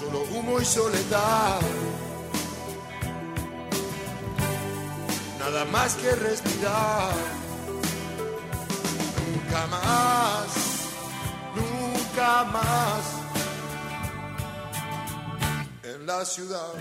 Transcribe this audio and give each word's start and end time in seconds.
Solo 0.00 0.22
humo 0.32 0.58
y 0.58 0.64
soledad. 0.64 1.60
Nada 5.38 5.66
más 5.66 5.94
que 5.96 6.10
respirar. 6.12 7.12
Nunca 9.26 9.66
más, 9.66 10.48
nunca 11.54 12.44
más. 12.44 13.02
En 15.82 16.06
la 16.06 16.24
ciudad. 16.24 16.72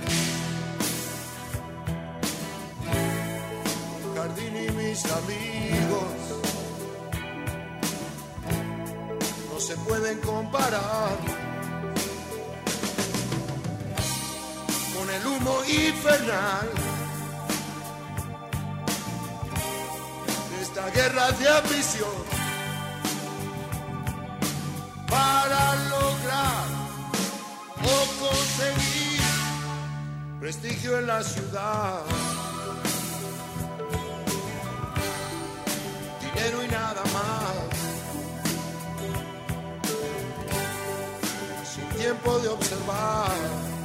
Jardín 4.15 4.55
y 4.65 4.71
mis 4.71 5.03
amigos. 5.03 6.13
No 9.51 9.59
se 9.59 9.75
pueden 9.75 10.19
comparar. 10.21 11.38
El 15.19 15.27
humo 15.27 15.59
infernal 15.65 16.69
de 20.49 20.61
esta 20.61 20.89
guerra 20.91 21.31
de 21.31 21.49
ambición 21.49 22.09
para 25.07 25.75
lograr 25.89 26.65
o 27.83 28.25
conseguir 28.25 29.21
prestigio 30.39 30.99
en 30.99 31.07
la 31.07 31.23
ciudad. 31.23 32.01
Dinero 36.21 36.63
y 36.63 36.67
nada 36.67 37.03
más. 37.13 37.55
Sin 41.73 41.89
tiempo 41.97 42.39
de 42.39 42.47
observar 42.49 43.78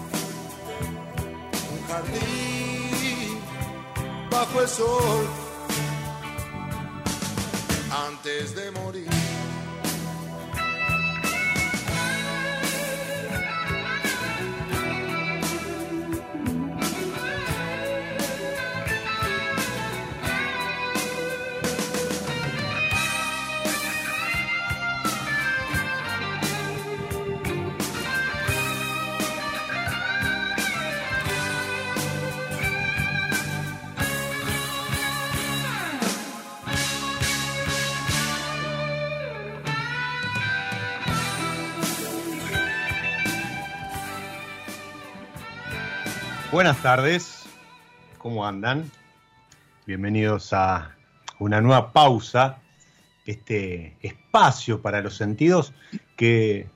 jardín 1.95 3.39
bajo 4.31 4.61
el 4.63 4.69
sol 4.69 5.27
antes 7.91 8.55
de 8.57 8.71
morir. 8.73 9.24
Buenas 46.55 46.81
tardes, 46.83 47.43
¿cómo 48.19 48.47
andan? 48.47 48.89
Bienvenidos 49.89 50.53
a 50.53 50.95
una 51.41 51.61
nueva 51.61 51.93
pausa, 51.93 52.59
este 53.27 53.97
espacio 54.01 54.81
para 54.81 55.01
los 55.01 55.17
sentidos 55.17 55.73
que 56.15 56.69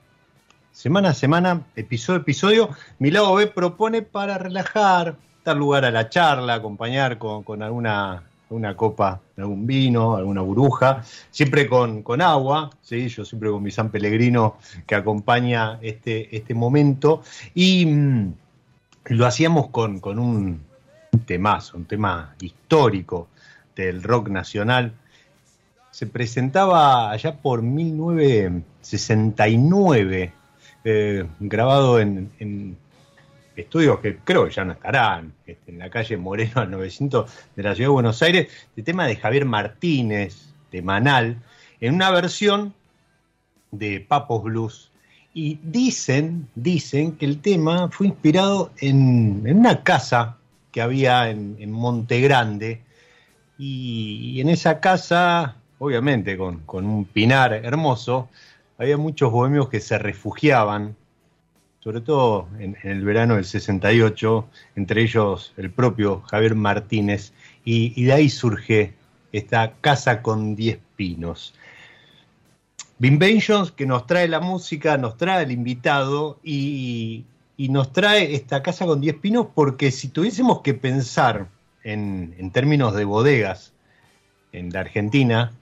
semana 0.73 1.11
a 1.11 1.15
semana, 1.15 1.63
episodio 1.77 2.19
a 2.19 2.23
episodio, 2.23 2.71
mi 2.99 3.13
B 3.13 3.47
propone 3.47 4.03
para 4.03 4.37
relajar, 4.37 5.15
dar 5.45 5.57
lugar 5.57 5.85
a 5.85 5.93
la 5.93 6.09
charla, 6.09 6.55
acompañar 6.55 7.19
con, 7.19 7.45
con 7.45 7.63
alguna 7.63 8.25
una 8.51 8.75
copa, 8.75 9.21
algún 9.37 9.65
vino, 9.65 10.17
alguna 10.17 10.41
burbuja, 10.41 11.05
siempre 11.31 11.69
con, 11.69 12.03
con 12.03 12.21
agua, 12.21 12.71
¿sí? 12.83 13.07
yo 13.09 13.25
siempre 13.25 13.49
con 13.49 13.63
mi 13.63 13.71
San 13.71 13.93
Pellegrino 13.93 14.57
que 14.89 14.97
acompaña 14.97 15.79
este, 15.83 16.35
este 16.37 16.53
momento. 16.53 17.23
Y 17.55 17.87
mm, 17.87 18.33
lo 19.09 19.27
hacíamos 19.27 19.71
con, 19.71 19.99
con 20.01 20.19
un 20.19 20.67
temazo, 21.27 21.77
un 21.77 21.85
tema 21.87 22.35
histórico 22.41 23.29
del 23.75 24.03
rock 24.03 24.29
nacional. 24.29 24.93
Se 25.91 26.07
presentaba 26.07 27.11
allá 27.11 27.37
por 27.37 27.63
1969, 27.63 30.33
eh, 30.85 31.27
grabado 31.41 31.99
en, 32.01 32.77
estudios 33.57 33.99
que 33.99 34.19
creo 34.19 34.47
que 34.47 34.53
ya 34.53 34.65
no 34.65 34.73
estarán, 34.73 35.33
este, 35.45 35.73
en 35.73 35.81
la 35.81 35.91
calle 35.91 36.17
Moreno 36.17 36.61
al 36.61 36.71
900 36.71 37.29
de 37.57 37.63
la 37.65 37.75
ciudad 37.75 37.89
de 37.89 37.93
Buenos 37.93 38.23
Aires, 38.23 38.47
de 38.77 38.85
tema 38.85 39.05
de 39.07 39.17
Javier 39.17 39.47
Martínez, 39.47 40.55
de 40.71 40.81
Manal, 40.81 41.43
en 41.81 41.95
una 41.95 42.13
versión 42.13 42.73
de 43.73 43.99
Papos 44.01 44.45
Blues 44.45 44.93
y 45.35 45.59
dicen, 45.63 46.49
dicen 46.55 47.13
que 47.13 47.27
el 47.27 47.41
tema 47.41 47.89
fue 47.91 48.09
inspirado 48.09 48.73
en, 48.79 49.45
una 49.47 49.83
casa 49.83 50.37
que 50.73 50.81
había 50.81 51.31
en, 51.31 51.57
en 51.59 51.71
Monte 51.71 52.21
Grande. 52.21 52.83
Y, 53.59 54.41
en 54.41 54.49
esa 54.49 54.81
casa, 54.81 55.57
obviamente 55.79 56.37
con, 56.37 56.61
con, 56.61 56.87
un 56.87 57.05
pinar 57.05 57.53
hermoso, 57.53 58.29
había 58.79 58.97
muchos 58.97 59.33
bohemios 59.33 59.69
que 59.69 59.81
se 59.81 59.99
refugiaban, 59.99 60.97
sobre 61.81 62.01
todo 62.01 62.49
en, 62.59 62.77
el 62.83 63.05
verano 63.05 63.35
del 63.35 63.45
68, 63.45 64.49
entre 64.77 65.03
ellos 65.03 65.53
el 65.57 65.71
propio 65.71 66.23
Javier 66.23 66.55
Martínez, 66.55 67.33
y, 67.65 67.93
y 68.01 68.05
de 68.05 68.13
ahí 68.13 68.29
surge 68.29 68.95
esta 69.33 69.75
casa 69.81 70.23
con 70.23 70.57
10 70.57 70.79
pinos. 70.97 71.55
Binventions 72.99 73.71
que 73.71 73.87
nos 73.87 74.07
trae 74.07 74.27
la 74.27 74.41
música, 74.41 74.99
nos 74.99 75.17
trae 75.17 75.45
el 75.45 75.53
invitado 75.53 76.41
y, 76.43 77.25
y 77.57 77.69
nos 77.69 77.93
trae 77.93 78.35
esta 78.35 78.63
casa 78.63 78.87
con 78.87 79.01
10 79.01 79.17
pinos 79.17 79.47
porque 79.55 79.93
si 79.93 80.09
tuviésemos 80.09 80.63
que 80.63 80.75
pensar 80.75 81.49
en, 81.85 82.35
en, 82.39 82.51
términos 82.51 82.95
de 82.95 83.05
bodegas 83.05 83.73
en 84.51 84.71
la 84.73 84.81
Argentina, 84.81 85.53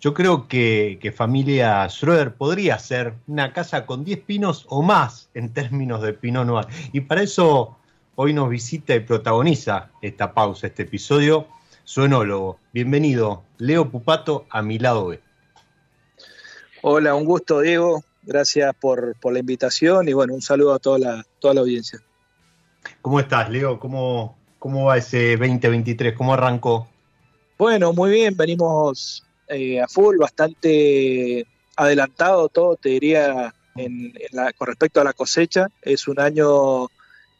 yo 0.00 0.14
creo 0.14 0.46
que, 0.46 1.00
que 1.02 1.10
familia 1.10 1.88
Schroeder 1.88 2.34
podría 2.34 2.78
ser 2.78 3.14
una 3.26 3.52
casa 3.52 3.84
con 3.84 4.04
10 4.04 4.20
pinos 4.20 4.64
o 4.68 4.82
más 4.82 5.30
en 5.34 5.52
términos 5.52 6.00
de 6.02 6.12
Pinot 6.12 6.46
Noir. 6.46 6.66
Y 6.92 7.00
para 7.00 7.22
eso 7.22 7.76
hoy 8.14 8.32
nos 8.32 8.48
visita 8.48 8.94
y 8.94 9.00
protagoniza 9.00 9.90
esta 10.00 10.32
pausa, 10.32 10.68
este 10.68 10.84
episodio, 10.84 11.48
su 11.82 12.04
enólogo. 12.04 12.60
Bienvenido, 12.72 13.42
Leo 13.58 13.90
Pupato, 13.90 14.46
a 14.50 14.62
mi 14.62 14.78
lado 14.78 15.08
B. 15.08 15.27
Hola, 16.82 17.14
un 17.14 17.24
gusto, 17.24 17.60
Diego. 17.60 18.04
Gracias 18.22 18.74
por, 18.74 19.16
por, 19.20 19.32
la 19.32 19.40
invitación 19.40 20.08
y 20.08 20.12
bueno, 20.12 20.34
un 20.34 20.42
saludo 20.42 20.74
a 20.74 20.78
toda 20.78 20.98
la, 20.98 21.26
toda 21.40 21.54
la 21.54 21.60
audiencia. 21.60 21.98
¿Cómo 23.00 23.20
estás, 23.20 23.50
Leo? 23.50 23.80
¿Cómo, 23.80 24.36
¿Cómo 24.58 24.84
va 24.84 24.98
ese 24.98 25.36
2023? 25.36 26.14
¿Cómo 26.14 26.34
arrancó? 26.34 26.88
Bueno, 27.58 27.92
muy 27.92 28.10
bien. 28.10 28.36
Venimos 28.36 29.24
eh, 29.48 29.80
a 29.80 29.88
full, 29.88 30.18
bastante 30.18 31.46
adelantado 31.76 32.48
todo, 32.48 32.76
te 32.76 32.90
diría, 32.90 33.54
en, 33.76 34.12
con 34.56 34.68
respecto 34.68 35.00
a 35.00 35.04
la 35.04 35.12
cosecha. 35.12 35.68
Es 35.82 36.06
un 36.06 36.20
año 36.20 36.88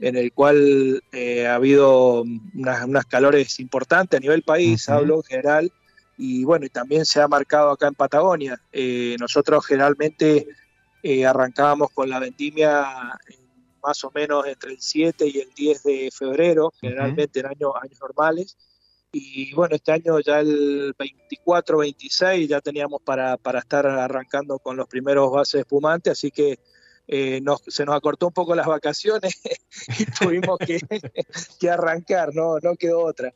en 0.00 0.16
el 0.16 0.32
cual 0.32 1.02
eh, 1.12 1.46
ha 1.46 1.56
habido 1.56 2.22
unas, 2.54 3.06
calores 3.06 3.58
importantes 3.60 4.18
a 4.18 4.20
nivel 4.20 4.42
país, 4.42 4.88
hablo 4.88 5.16
en 5.16 5.22
general, 5.24 5.72
y 6.18 6.44
bueno, 6.44 6.66
y 6.66 6.68
también 6.68 7.06
se 7.06 7.20
ha 7.20 7.28
marcado 7.28 7.70
acá 7.70 7.86
en 7.86 7.94
Patagonia. 7.94 8.60
Eh, 8.72 9.16
nosotros 9.20 9.64
generalmente 9.64 10.48
eh, 11.02 11.24
arrancábamos 11.24 11.90
con 11.92 12.10
la 12.10 12.18
vendimia 12.18 12.84
más 13.82 14.02
o 14.02 14.10
menos 14.12 14.44
entre 14.46 14.72
el 14.72 14.80
7 14.80 15.26
y 15.28 15.38
el 15.38 15.54
10 15.54 15.82
de 15.84 16.10
febrero, 16.12 16.72
generalmente 16.80 17.38
en 17.38 17.46
años, 17.46 17.72
años 17.80 17.98
normales. 18.00 18.56
Y 19.12 19.54
bueno, 19.54 19.76
este 19.76 19.92
año 19.92 20.18
ya 20.20 20.40
el 20.40 20.92
24, 20.98 21.78
26 21.78 22.48
ya 22.48 22.60
teníamos 22.60 23.00
para, 23.02 23.36
para 23.36 23.60
estar 23.60 23.86
arrancando 23.86 24.58
con 24.58 24.76
los 24.76 24.88
primeros 24.88 25.30
bases 25.30 25.60
espumantes, 25.60 26.12
así 26.12 26.30
que 26.30 26.58
eh, 27.06 27.40
se 27.68 27.86
nos 27.86 27.96
acortó 27.96 28.26
un 28.26 28.34
poco 28.34 28.54
las 28.54 28.66
vacaciones 28.66 29.40
y 29.98 30.04
tuvimos 30.04 30.58
que, 30.58 30.78
que, 31.60 31.70
arrancar, 31.70 32.34
no, 32.34 32.58
no 32.58 32.76
quedó 32.76 33.04
otra. 33.04 33.32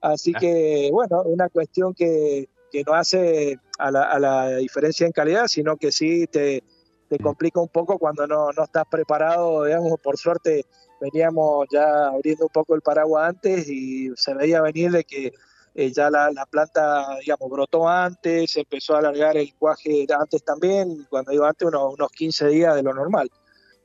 Así 0.00 0.32
ah. 0.34 0.38
que, 0.40 0.90
bueno, 0.92 1.22
una 1.22 1.48
cuestión 1.48 1.94
que, 1.94 2.48
que 2.70 2.82
no 2.84 2.94
hace 2.94 3.58
a 3.78 3.90
la, 3.90 4.04
a 4.04 4.18
la, 4.18 4.56
diferencia 4.56 5.06
en 5.06 5.12
calidad, 5.12 5.46
sino 5.46 5.76
que 5.76 5.92
sí 5.92 6.26
te, 6.26 6.62
te 7.08 7.16
mm. 7.18 7.22
complica 7.22 7.60
un 7.60 7.68
poco 7.68 7.98
cuando 7.98 8.26
no, 8.26 8.50
no 8.52 8.64
estás 8.64 8.84
preparado, 8.90 9.64
digamos, 9.64 9.98
por 10.02 10.16
suerte 10.16 10.64
veníamos 11.00 11.66
ya 11.70 12.08
abriendo 12.08 12.44
un 12.46 12.52
poco 12.52 12.74
el 12.74 12.80
paraguas 12.80 13.28
antes 13.28 13.68
y 13.68 14.10
se 14.16 14.34
veía 14.34 14.62
venir 14.62 14.90
de 14.90 15.04
que 15.04 15.32
eh, 15.74 15.92
ya 15.92 16.08
la, 16.08 16.30
planta, 16.50 17.18
digamos, 17.20 17.50
brotó 17.50 17.86
antes, 17.86 18.56
empezó 18.56 18.94
a 18.94 19.00
alargar 19.00 19.36
el 19.36 19.54
cuaje 19.54 20.06
antes 20.18 20.42
también, 20.42 21.06
cuando 21.10 21.32
digo 21.32 21.44
antes, 21.44 21.68
unos, 21.68 21.92
unos 21.92 22.10
15 22.12 22.48
días 22.48 22.74
de 22.74 22.82
lo 22.82 22.94
normal. 22.94 23.30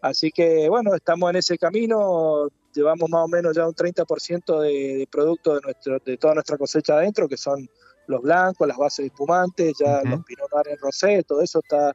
Así 0.02 0.32
que, 0.32 0.70
bueno, 0.70 0.96
estamos 0.96 1.30
en 1.30 1.36
ese 1.36 1.58
camino, 1.58 2.48
llevamos 2.74 3.10
más 3.10 3.26
o 3.26 3.28
menos 3.28 3.56
ya 3.56 3.68
un 3.68 3.74
30% 3.74 4.60
de, 4.62 4.98
de 4.98 5.08
producto 5.08 5.56
de, 5.56 5.62
nuestro, 5.62 6.00
de 6.00 6.18
toda 6.18 6.36
nuestra 6.36 6.58
cosecha 6.58 6.96
adentro, 6.96 7.28
que 7.28 7.38
son 7.38 7.70
los 8.08 8.22
blancos, 8.22 8.68
las 8.68 8.78
bases 8.78 9.06
espumantes, 9.06 9.74
ya 9.80 10.02
los 10.04 10.24
pinot 10.26 10.50
en 10.68 10.78
rosé, 10.78 11.24
todo 11.24 11.42
eso 11.42 11.60
está 11.60 11.94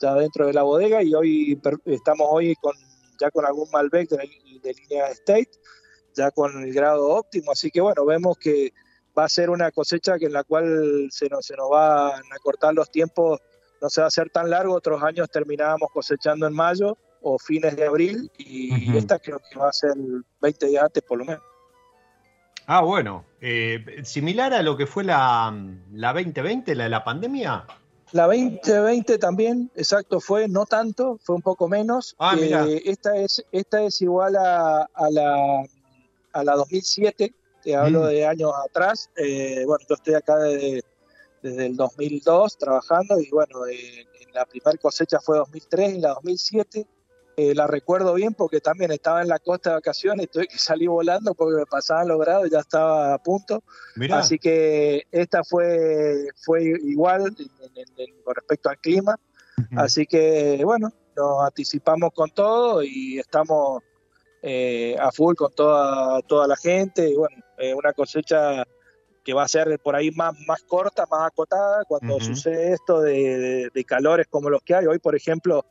ya 0.00 0.14
dentro 0.14 0.46
de 0.46 0.52
la 0.52 0.62
bodega 0.62 1.02
y 1.02 1.14
hoy 1.14 1.60
estamos 1.86 2.26
hoy 2.30 2.54
con 2.56 2.74
ya 3.20 3.30
con 3.30 3.46
algún 3.46 3.70
Malbec 3.70 4.08
de, 4.10 4.28
de 4.62 4.74
línea 4.74 5.06
State, 5.10 5.50
ya 6.14 6.30
con 6.32 6.64
el 6.64 6.72
grado 6.74 7.08
óptimo, 7.08 7.52
así 7.52 7.70
que 7.70 7.80
bueno, 7.80 8.04
vemos 8.04 8.36
que 8.38 8.72
va 9.16 9.24
a 9.24 9.28
ser 9.28 9.50
una 9.50 9.70
cosecha 9.70 10.18
que 10.18 10.26
en 10.26 10.32
la 10.32 10.42
cual 10.42 11.08
se 11.10 11.28
nos, 11.28 11.46
se 11.46 11.56
nos 11.56 11.70
van 11.70 12.22
a 12.32 12.38
cortar 12.42 12.74
los 12.74 12.90
tiempos, 12.90 13.40
no 13.80 13.88
se 13.88 14.00
va 14.00 14.06
a 14.06 14.08
hacer 14.08 14.30
tan 14.30 14.50
largo, 14.50 14.74
otros 14.74 15.02
años 15.02 15.30
terminábamos 15.30 15.90
cosechando 15.92 16.46
en 16.46 16.54
mayo 16.54 16.98
o 17.24 17.38
fines 17.38 17.74
de 17.74 17.86
abril 17.86 18.30
y 18.38 18.96
esta 18.96 19.18
creo 19.18 19.40
que 19.50 19.58
va 19.58 19.70
a 19.70 19.72
ser 19.72 19.94
20 20.40 20.66
días 20.66 20.84
antes 20.84 21.02
por 21.02 21.18
lo 21.18 21.24
menos. 21.24 21.42
Ah, 22.66 22.82
bueno, 22.82 23.24
eh, 23.40 23.84
similar 24.04 24.52
a 24.54 24.62
lo 24.62 24.76
que 24.76 24.86
fue 24.86 25.04
la, 25.04 25.52
la 25.92 26.12
2020, 26.12 26.74
la 26.74 26.84
de 26.84 26.90
la 26.90 27.04
pandemia. 27.04 27.66
La 28.12 28.26
2020 28.26 29.18
también, 29.18 29.70
exacto, 29.74 30.20
fue 30.20 30.48
no 30.48 30.66
tanto, 30.66 31.18
fue 31.22 31.34
un 31.34 31.42
poco 31.42 31.68
menos. 31.68 32.14
Ah, 32.18 32.36
eh, 32.38 32.82
esta, 32.84 33.16
es, 33.16 33.44
esta 33.52 33.82
es 33.82 34.00
igual 34.02 34.36
a, 34.36 34.82
a, 34.82 35.10
la, 35.10 35.64
a 36.32 36.44
la 36.44 36.54
2007, 36.56 37.34
te 37.62 37.74
hablo 37.74 38.02
mm. 38.02 38.06
de 38.06 38.26
años 38.26 38.52
atrás. 38.66 39.10
Eh, 39.16 39.64
bueno, 39.66 39.84
yo 39.88 39.94
estoy 39.94 40.14
acá 40.14 40.36
desde, 40.36 40.84
desde 41.42 41.66
el 41.66 41.76
2002 41.76 42.56
trabajando 42.56 43.18
y 43.20 43.28
bueno, 43.30 43.66
eh, 43.66 44.06
la 44.32 44.46
primera 44.46 44.76
cosecha 44.78 45.20
fue 45.20 45.38
2003 45.38 45.94
y 45.94 46.00
la 46.00 46.10
2007 46.10 46.86
eh, 47.36 47.54
la 47.54 47.66
recuerdo 47.66 48.14
bien 48.14 48.34
porque 48.34 48.60
también 48.60 48.92
estaba 48.92 49.22
en 49.22 49.28
la 49.28 49.38
costa 49.38 49.70
de 49.70 49.76
vacaciones, 49.76 50.30
tuve 50.30 50.46
que 50.46 50.58
salir 50.58 50.88
volando 50.88 51.34
porque 51.34 51.56
me 51.56 51.66
pasaban 51.66 52.08
los 52.08 52.20
grados, 52.20 52.48
ya 52.50 52.60
estaba 52.60 53.14
a 53.14 53.18
punto. 53.18 53.62
Así 54.10 54.38
que 54.38 55.04
esta 55.10 55.42
fue, 55.42 56.28
fue 56.36 56.62
igual 56.62 57.34
con 58.24 58.34
respecto 58.34 58.68
al 58.68 58.78
clima. 58.78 59.18
Así 59.76 60.06
que 60.06 60.60
bueno, 60.64 60.92
nos 61.16 61.44
anticipamos 61.44 62.12
con 62.14 62.30
todo 62.30 62.82
y 62.82 63.18
estamos 63.18 63.82
eh, 64.42 64.96
a 65.00 65.10
full 65.10 65.34
con 65.34 65.52
toda, 65.52 66.20
toda 66.22 66.46
la 66.46 66.56
gente. 66.56 67.08
Y 67.08 67.16
bueno, 67.16 67.36
eh, 67.58 67.74
una 67.74 67.92
cosecha 67.92 68.64
que 69.24 69.32
va 69.32 69.42
a 69.42 69.48
ser 69.48 69.80
por 69.80 69.96
ahí 69.96 70.10
más, 70.10 70.34
más 70.46 70.62
corta, 70.64 71.06
más 71.10 71.28
acotada, 71.28 71.82
cuando 71.88 72.20
sucede 72.20 72.74
esto 72.74 73.00
de, 73.00 73.70
de, 73.72 73.84
calores 73.84 74.26
como 74.28 74.50
los 74.50 74.62
que 74.62 74.74
hay. 74.74 74.86
Hoy, 74.86 74.98
por 74.98 75.16
ejemplo, 75.16 75.64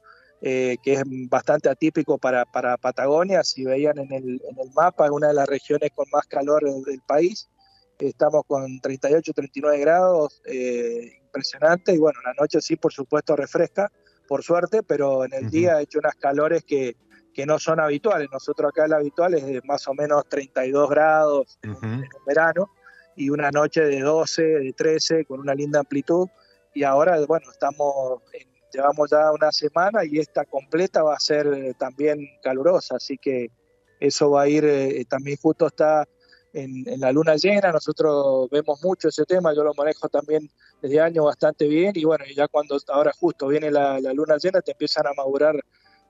eh, 0.45 0.75
que 0.83 0.95
es 0.95 1.03
bastante 1.29 1.69
atípico 1.69 2.17
para, 2.17 2.43
para, 2.43 2.75
Patagonia. 2.75 3.45
Si 3.45 3.63
veían 3.63 3.97
en 3.97 4.11
el, 4.11 4.41
en 4.49 4.59
el 4.59 4.73
mapa, 4.75 5.05
es 5.05 5.11
una 5.11 5.29
de 5.29 5.35
las 5.35 5.47
regiones 5.47 5.91
con 5.95 6.05
más 6.11 6.27
calor 6.27 6.63
del, 6.63 7.01
país. 7.07 7.49
Estamos 7.97 8.43
con 8.45 8.81
38, 8.81 9.31
39 9.33 9.79
grados, 9.79 10.41
eh, 10.45 11.13
impresionante. 11.23 11.93
Y 11.93 11.97
bueno, 11.97 12.19
la 12.25 12.33
noche 12.33 12.59
sí, 12.59 12.75
por 12.75 12.91
supuesto, 12.91 13.37
refresca, 13.37 13.89
por 14.27 14.43
suerte, 14.43 14.83
pero 14.83 15.23
en 15.23 15.33
el 15.33 15.49
día 15.49 15.77
ha 15.77 15.81
hecho 15.81 15.99
unas 15.99 16.15
calores 16.15 16.65
que, 16.65 16.97
que 17.33 17.45
no 17.45 17.57
son 17.57 17.79
habituales. 17.79 18.27
Nosotros 18.29 18.67
acá 18.67 18.83
el 18.83 18.93
habitual 18.93 19.35
es 19.35 19.45
de 19.45 19.61
más 19.63 19.87
o 19.87 19.93
menos 19.93 20.27
32 20.27 20.89
grados 20.89 21.57
en, 21.61 21.71
en 21.81 22.25
verano 22.27 22.69
y 23.15 23.29
una 23.29 23.49
noche 23.49 23.79
de 23.85 24.01
12, 24.01 24.43
de 24.43 24.73
13, 24.73 25.23
con 25.23 25.39
una 25.39 25.55
linda 25.55 25.79
amplitud. 25.79 26.27
Y 26.73 26.83
ahora, 26.83 27.17
bueno, 27.25 27.49
estamos 27.49 28.21
en 28.33 28.52
llevamos 28.73 29.09
ya 29.09 29.31
una 29.31 29.51
semana 29.51 30.03
y 30.03 30.19
esta 30.19 30.45
completa 30.45 31.03
va 31.03 31.15
a 31.15 31.19
ser 31.19 31.47
eh, 31.47 31.73
también 31.77 32.19
calurosa, 32.41 32.95
así 32.95 33.17
que 33.17 33.51
eso 33.99 34.31
va 34.31 34.43
a 34.43 34.47
ir, 34.47 34.65
eh, 34.65 35.05
también 35.05 35.37
justo 35.41 35.67
está 35.67 36.05
en, 36.53 36.99
la 36.99 37.11
luna 37.11 37.35
llena, 37.35 37.71
nosotros 37.71 38.49
vemos 38.49 38.81
mucho 38.83 39.07
ese 39.07 39.25
tema, 39.25 39.53
yo 39.53 39.63
lo 39.63 39.73
manejo 39.73 40.09
también 40.09 40.49
desde 40.81 40.99
años 40.99 41.25
bastante 41.25 41.67
bien 41.67 41.93
y 41.95 42.03
bueno, 42.03 42.25
ya 42.35 42.47
cuando 42.47 42.77
ahora 42.89 43.11
justo 43.19 43.47
viene 43.47 43.71
la, 43.71 43.99
luna 44.13 44.37
llena 44.37 44.61
te 44.61 44.71
empiezan 44.71 45.07
a 45.07 45.13
madurar 45.13 45.55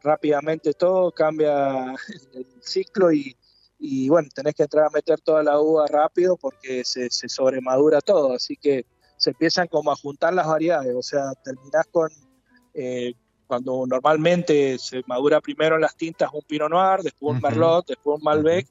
rápidamente 0.02 0.74
todo, 0.74 1.12
cambia 1.12 1.94
el 2.34 2.48
ciclo 2.62 3.12
y, 3.12 3.38
y 3.80 4.10
bueno, 4.10 4.28
tenés 4.34 4.56
que 4.56 4.64
entrar 4.64 4.86
a 4.86 4.90
meter 4.90 5.20
toda 5.22 5.44
la 5.44 5.60
uva 5.60 5.88
rápido 5.88 6.36
porque 6.38 6.84
se, 6.84 7.10
se 7.10 7.30
sobremadura 7.30 8.02
todo, 8.02 8.34
así 8.34 8.58
que 8.58 8.86
se 9.18 9.30
empiezan 9.30 9.68
como 9.68 9.92
a 9.92 9.96
juntar 9.96 10.34
las 10.34 10.48
variedades, 10.48 10.94
o 10.96 11.02
sea, 11.02 11.32
terminás 11.46 11.86
con 11.92 12.10
eh, 12.74 13.14
cuando 13.48 13.86
normalmente 13.86 14.78
se 14.80 15.04
madura 15.06 15.40
primero 15.40 15.76
en 15.76 15.82
las 15.82 15.96
tintas 15.96 16.30
un 16.34 16.42
Pinot 16.42 16.70
Noir, 16.70 17.02
después 17.02 17.36
un 17.36 17.42
Merlot, 17.42 17.86
después 17.86 18.18
un 18.18 18.24
Malbec, 18.24 18.68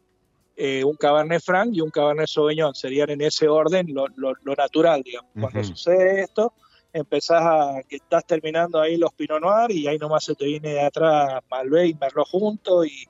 eh, 0.56 0.82
un 0.82 0.96
Cabernet 0.96 1.42
Franc 1.42 1.70
y 1.72 1.80
un 1.80 1.90
Cabernet 1.90 2.26
Sauvignon. 2.26 2.74
Serían 2.74 3.10
en 3.10 3.20
ese 3.20 3.48
orden 3.48 3.86
lo, 3.92 4.08
natural, 4.56 5.02
digamos. 5.02 5.30
Cuando 5.38 5.62
sucede 5.62 6.22
esto, 6.22 6.52
empezás 6.92 7.42
a 7.42 7.82
que 7.88 7.96
estás 7.96 8.26
terminando 8.26 8.80
ahí 8.80 8.96
los 8.96 9.12
Pinot 9.12 9.40
Noir 9.40 9.70
y 9.70 9.86
ahí 9.86 9.98
nomás 9.98 10.24
se 10.24 10.34
te 10.34 10.46
viene 10.46 10.70
de 10.70 10.80
atrás 10.80 11.40
Malbec 11.50 11.90
y 11.90 11.94
Merlot 11.94 12.28
juntos 12.28 12.86
y, 12.86 13.06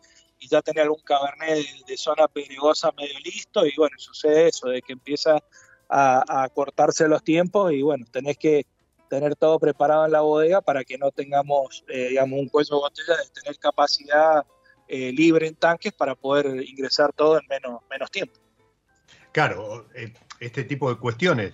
ya 0.49 0.61
tenés 0.61 0.83
algún 0.83 1.01
Cabernet 1.03 1.65
de, 1.87 1.97
zona 1.97 2.27
pedregosa 2.27 2.91
medio 2.99 3.17
listo 3.25 3.65
y 3.65 3.73
bueno, 3.77 3.97
sucede 3.97 4.49
eso, 4.49 4.69
de 4.69 4.83
que 4.83 4.93
empieza 4.93 5.39
a, 5.89 6.43
a 6.43 6.49
cortarse 6.49 7.07
los 7.07 7.23
tiempos 7.23 7.73
y 7.73 7.81
bueno, 7.81 8.05
tenés 8.11 8.39
que 8.39 8.67
tener 9.13 9.37
todo 9.37 9.59
preparado 9.59 10.07
en 10.07 10.13
la 10.13 10.23
bodega 10.23 10.63
para 10.63 10.85
que 10.85 10.97
no 10.97 11.11
tengamos, 11.11 11.85
eh, 11.89 12.09
digamos, 12.09 12.41
un 12.41 12.49
cuello 12.49 12.77
de 12.77 12.81
botella 12.81 13.17
de 13.19 13.43
tener 13.43 13.59
capacidad 13.59 14.47
eh, 14.89 15.13
libre 15.13 15.49
en 15.49 15.55
tanques 15.55 15.93
para 15.93 16.15
poder 16.15 16.47
ingresar 16.67 17.13
todo 17.13 17.39
en 17.39 17.47
menos, 17.47 17.83
menos 17.91 18.11
tiempo. 18.11 18.41
Claro, 19.31 19.87
eh, 19.95 20.15
este 20.41 20.65
tipo 20.65 20.89
de 20.89 20.99
cuestiones, 20.99 21.53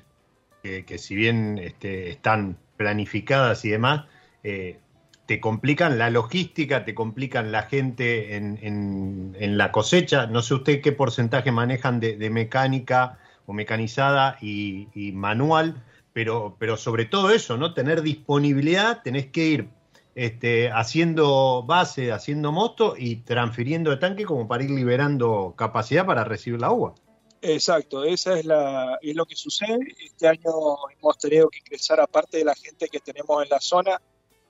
que, 0.63 0.99
si 0.99 1.17
bien 1.17 1.59
este, 1.59 2.11
están 2.11 2.59
planificadas 2.77 3.65
y 3.65 3.71
demás, 3.71 4.05
te 4.43 5.41
complican 5.41 5.99
la 5.99 6.11
logística, 6.11 6.85
te 6.85 6.95
complican 6.95 7.51
la 7.51 7.63
gente 7.63 8.37
en, 8.37 9.57
la 9.57 9.73
cosecha. 9.73 10.27
No 10.27 10.43
sé 10.43 10.55
usted 10.55 10.81
qué 10.83 10.93
porcentaje 10.93 11.51
manejan 11.51 12.01
de, 12.01 12.31
mecánica 12.31 13.19
o 13.47 13.53
mecanizada 13.53 14.37
y 14.41 15.11
manual 15.15 15.83
pero, 16.19 16.57
pero 16.59 16.77
sobre 16.77 17.05
todo 17.05 17.31
eso, 17.31 17.57
¿no? 17.57 17.75
Tener 17.75 18.03
disponibilidad, 18.03 19.05
tenés 19.05 19.27
que 19.27 19.47
ir 19.47 19.69
este, 20.17 20.69
haciendo 20.69 21.63
base, 21.63 22.11
haciendo 22.11 22.51
moto 22.51 22.97
y 22.99 23.19
transfiriendo 23.23 23.93
de 23.93 23.99
tanque 23.99 24.25
como 24.25 24.49
para 24.49 24.65
ir 24.65 24.71
liberando 24.71 25.55
capacidad 25.57 26.05
para 26.05 26.25
recibir 26.25 26.61
la 26.61 26.73
uva. 26.73 26.97
Exacto, 27.41 28.03
esa 28.03 28.37
es, 28.37 28.45
la, 28.47 28.99
es 29.01 29.15
lo 29.15 29.27
que 29.27 29.37
sucede. 29.37 29.79
Este 30.05 30.27
año 30.27 30.51
hemos 30.99 31.19
tenido 31.19 31.49
que 31.51 31.61
ingresar, 31.61 32.01
aparte 32.01 32.39
de 32.39 32.47
la 32.47 32.57
gente 32.57 32.89
que 32.89 32.99
tenemos 32.99 33.41
en 33.45 33.51
la 33.51 33.61
zona, 33.61 34.03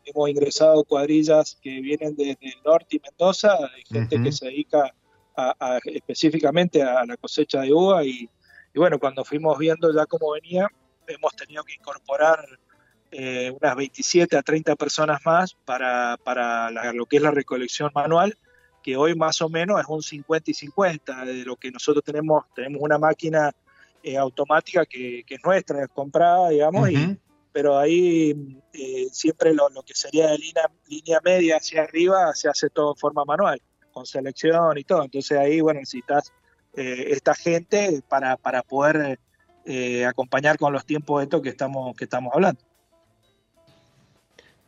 hemos 0.07 0.31
ingresado 0.31 0.85
cuadrillas 0.85 1.59
que 1.61 1.83
vienen 1.83 2.17
desde 2.17 2.39
el 2.41 2.63
norte 2.65 2.97
y 2.97 3.01
Mendoza, 3.01 3.59
de 3.59 3.83
gente 3.85 4.23
que 4.23 4.33
se 4.33 4.47
dedica 4.47 4.95
específicamente 5.85 6.83
a 6.83 7.05
la 7.05 7.19
cosecha 7.19 7.61
de 7.61 7.75
uva 7.75 8.03
y, 8.07 8.27
y, 8.73 8.79
bueno, 8.79 8.99
cuando 8.99 9.23
fuimos 9.23 9.59
viendo 9.59 9.95
ya 9.95 10.07
cómo 10.07 10.31
venía, 10.31 10.67
hemos 11.09 11.35
tenido 11.35 11.65
que 11.65 11.75
incorporar 11.75 12.59
eh, 13.11 13.50
unas 13.59 13.75
27 13.75 14.37
a 14.37 14.43
30 14.43 14.77
personas 14.77 15.21
más 15.25 15.55
para, 15.65 16.19
para 16.23 16.71
lo 16.93 17.07
que 17.07 17.17
es 17.17 17.23
la 17.23 17.31
recolección 17.31 17.91
manual, 17.95 18.37
que 18.83 18.97
hoy 18.97 19.15
más 19.15 19.41
o 19.41 19.49
menos 19.49 19.81
es 19.81 19.87
un 19.88 20.03
50 20.03 20.50
y 20.50 20.55
50 20.55 21.25
de 21.25 21.45
lo 21.45 21.57
que 21.57 21.71
nosotros 21.71 22.05
tenemos. 22.05 22.45
Tenemos 22.55 22.83
una 22.83 22.99
máquina 22.99 23.50
eh, 24.03 24.19
automática 24.19 24.85
que, 24.85 25.25
es 25.27 25.45
nuestra, 25.45 25.85
es 25.85 25.88
comprada, 25.88 26.50
digamos, 26.50 26.91
y, 26.91 27.19
pero 27.50 27.79
ahí 27.79 28.61
eh, 28.75 29.07
siempre 29.11 29.55
lo, 29.55 29.71
que 29.87 29.95
sería 29.95 30.29
de 30.29 30.38
línea, 30.38 30.71
línea 30.87 31.21
media 31.25 31.57
hacia 31.57 31.83
arriba 31.83 32.35
se 32.35 32.49
hace 32.49 32.69
todo 32.69 32.93
en 32.93 32.99
forma 32.99 33.25
manual, 33.25 33.61
con 33.91 34.05
selección 34.05 34.77
y 34.77 34.85
todo. 34.85 35.03
Entonces 35.03 35.38
ahí, 35.38 35.61
bueno, 35.61 35.81
necesitas 35.81 36.33
esta 36.75 37.35
gente 37.35 38.03
para, 38.09 38.37
para 38.37 38.62
poder 38.62 39.19
acompañar 40.07 40.59
con 40.59 40.73
los 40.73 40.85
tiempos 40.85 41.21
de 41.21 41.25
esto 41.25 41.43
que 41.43 41.51
estamos, 41.51 41.97
que 41.97 42.05
estamos 42.05 42.33
hablando. 42.35 42.61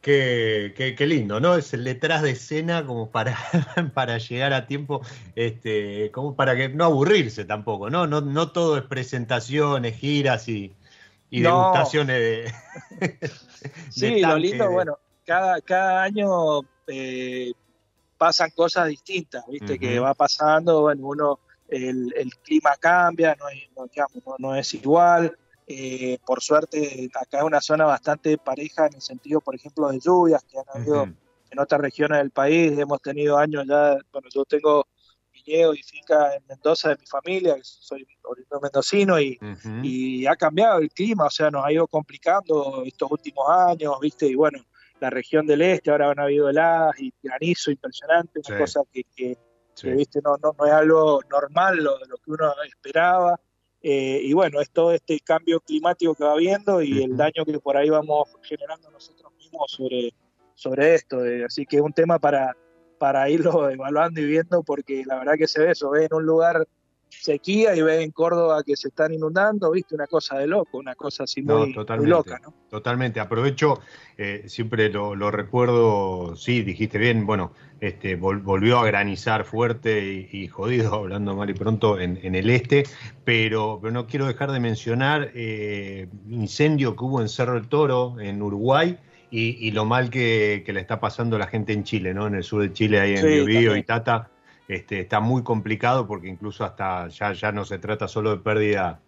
Qué, 0.01 0.95
qué, 0.97 1.07
lindo, 1.07 1.41
¿no? 1.41 1.57
Es 1.57 1.75
el 1.75 1.85
detrás 1.85 2.23
de 2.23 2.31
escena 2.31 2.87
como 2.87 3.11
para, 3.11 3.37
para 3.95 4.17
llegar 4.17 4.55
a 4.55 4.67
tiempo, 4.67 5.03
este, 5.35 6.11
como 6.11 6.35
para 6.35 6.57
que 6.57 6.71
no 6.71 6.87
aburrirse 6.87 7.45
tampoco, 7.45 7.91
¿no? 7.91 8.07
No, 8.07 8.23
no 8.23 8.51
todo 8.51 8.79
es 8.79 8.85
presentaciones, 8.85 9.99
giras 9.99 10.49
y, 10.49 10.75
degustaciones 11.31 12.51
de, 12.99 13.31
Sí, 13.91 14.21
lo 14.21 14.39
lindo, 14.39 14.71
bueno, 14.71 14.99
cada, 15.27 15.61
cada 15.61 16.03
año 16.03 16.61
eh, 16.87 17.53
pasan 18.17 18.51
cosas 18.57 18.89
distintas, 18.89 19.45
¿viste? 19.49 19.79
Que 19.79 19.99
va 19.99 20.15
pasando, 20.15 20.81
bueno, 20.81 21.09
uno, 21.09 21.41
el, 21.71 22.13
el 22.17 22.35
clima 22.37 22.71
cambia, 22.79 23.37
no, 23.39 23.47
no, 23.77 24.35
no 24.39 24.55
es 24.55 24.75
igual, 24.75 25.37
eh, 25.73 26.19
por 26.27 26.43
suerte, 26.43 27.09
acá 27.15 27.39
es 27.39 27.45
una 27.45 27.61
zona 27.61 27.85
bastante 27.85 28.37
pareja 28.39 28.89
en 28.89 28.95
el 28.95 29.01
sentido, 29.01 29.41
por 29.41 29.55
ejemplo, 29.55 29.89
de 29.89 30.01
lluvias 30.01 30.43
que 30.43 30.59
han 30.59 30.65
habido 30.75 31.05
en 31.05 31.59
otras 31.61 31.81
regiones 31.81 32.19
del 32.19 32.33
país. 32.33 32.77
Hemos 32.77 33.01
tenido 33.01 33.39
años 33.39 33.65
ya, 33.69 33.97
bueno, 34.13 34.29
yo 34.35 34.45
tengo 34.45 34.89
viñedo 35.33 35.73
y 35.73 35.83
finca 35.85 36.35
en 36.35 36.45
Mendoza 36.49 36.89
de 36.89 36.97
mi 36.97 37.07
familia, 37.07 37.57
soy 37.63 38.05
oriundo 38.25 38.61
mendocino 38.61 39.21
y, 39.21 39.39
y 39.85 40.27
ha 40.27 40.35
cambiado 40.35 40.81
el 40.81 40.91
clima, 40.91 41.27
o 41.27 41.31
sea, 41.31 41.53
nos 41.53 41.65
ha 41.65 41.73
ido 41.73 41.87
complicando 41.87 42.83
estos 42.85 43.09
últimos 43.09 43.49
años, 43.49 43.95
¿viste? 44.01 44.27
Y 44.27 44.35
bueno, 44.35 44.59
la 44.99 45.09
región 45.09 45.47
del 45.47 45.63
este 45.63 45.93
ahora 45.93 46.11
han 46.11 46.19
habido 46.19 46.51
heladas 46.51 46.99
y 46.99 47.13
granizo 47.23 47.71
impresionante, 47.71 48.41
una 48.49 48.59
cosa 48.59 48.81
que, 48.93 49.05
que, 49.15 49.39
¿viste? 49.85 50.21
No, 50.23 50.37
no, 50.43 50.55
no 50.59 50.67
es 50.67 50.73
algo 50.73 51.21
normal 51.31 51.77
lo, 51.77 51.99
lo 52.07 52.17
que 52.17 52.31
uno 52.31 52.53
esperaba. 52.67 53.39
Eh, 53.83 54.21
y 54.25 54.33
bueno, 54.35 54.61
es 54.61 54.71
todo 54.71 54.93
este 54.93 55.19
cambio 55.21 55.61
climático 55.61 56.15
que 56.15 56.25
va 56.25 56.33
habiendo 56.33 56.83
y 56.83 57.03
el 57.03 57.17
daño 57.17 57.47
que 57.47 57.59
por 57.61 57.77
ahí 57.77 57.89
vamos 57.89 58.29
generando 58.43 58.91
nosotros 58.91 59.33
mismos 59.39 59.71
sobre, 59.71 60.13
sobre 60.55 60.95
esto. 60.95 61.25
Eh, 61.25 61.45
así 61.45 61.65
que 61.65 61.77
es 61.77 61.83
un 61.83 61.93
tema 61.93 62.19
para, 62.19 62.55
para 62.99 63.29
irlo 63.31 63.71
evaluando 63.71 64.21
y 64.21 64.27
viendo 64.27 64.63
porque 64.63 65.05
la 65.07 65.19
verdad 65.19 65.35
que 65.39 65.49
se 65.49 65.61
ve 65.61 65.71
eso, 65.73 65.91
ve 65.91 66.05
en 66.05 66.15
un 66.15 66.27
lugar 66.27 66.67
sequía 67.11 67.75
y 67.75 67.83
ve 67.83 68.03
en 68.03 68.11
Córdoba 68.13 68.63
que 68.65 68.77
se 68.77 68.89
están 68.89 69.13
inundando, 69.13 69.71
viste, 69.71 69.95
una 69.95 70.07
cosa 70.07 70.39
de 70.39 70.47
loco, 70.47 70.79
una 70.79 70.95
cosa 70.95 71.25
así 71.25 71.43
muy, 71.43 71.75
loca, 71.75 72.39
¿no? 72.43 72.55
Totalmente, 72.71 73.21
aprovecho, 73.21 73.81
eh, 74.17 74.45
siempre 74.47 74.89
lo, 74.91 75.15
lo, 75.17 75.31
recuerdo, 75.31 76.37
sí, 76.37 76.63
dijiste 76.63 76.99
bien, 76.99 77.27
bueno, 77.27 77.53
este, 77.81 78.15
volvió 78.17 78.79
a 78.79 78.87
granizar 78.87 79.45
fuerte 79.45 80.29
y, 80.31 80.47
jodido, 80.49 80.95
hablando 80.95 81.35
mal 81.35 81.51
y 81.51 81.55
pronto, 81.55 81.99
en, 81.99 82.35
el 82.35 82.49
este, 82.51 82.85
pero, 83.25 83.79
pero, 83.81 83.93
no 83.93 84.07
quiero 84.07 84.27
dejar 84.27 84.53
de 84.53 84.61
mencionar 84.61 85.31
eh, 85.35 86.09
incendio 86.29 86.95
que 86.95 87.05
hubo 87.05 87.21
en 87.21 87.29
Cerro 87.29 87.55
del 87.55 87.69
Toro, 87.69 88.21
en 88.21 88.41
Uruguay, 88.41 88.99
y, 89.33 89.71
lo 89.71 89.85
mal 89.85 90.11
que, 90.11 90.65
le 90.67 90.81
está 90.81 90.99
pasando 90.99 91.37
a 91.37 91.39
la 91.39 91.47
gente 91.47 91.73
en 91.73 91.85
Chile, 91.85 92.13
¿no? 92.13 92.27
En 92.27 92.35
el 92.35 92.43
sur 92.43 92.63
de 92.63 92.73
Chile, 92.73 92.99
ahí 92.99 93.15
en 93.15 93.25
Biobío 93.25 93.77
y 93.77 93.85
Tata, 93.85 94.29
este, 94.71 95.01
está 95.01 95.19
muy 95.19 95.43
complicado 95.43 96.07
porque 96.07 96.29
incluso 96.29 96.65
hasta 96.65 97.09
ya, 97.09 97.33
ya 97.33 97.51
no 97.51 97.65
se 97.65 97.81
trata 97.81 98.07
solo 98.07 98.31
de 98.31 98.37
pérdida 98.37 99.01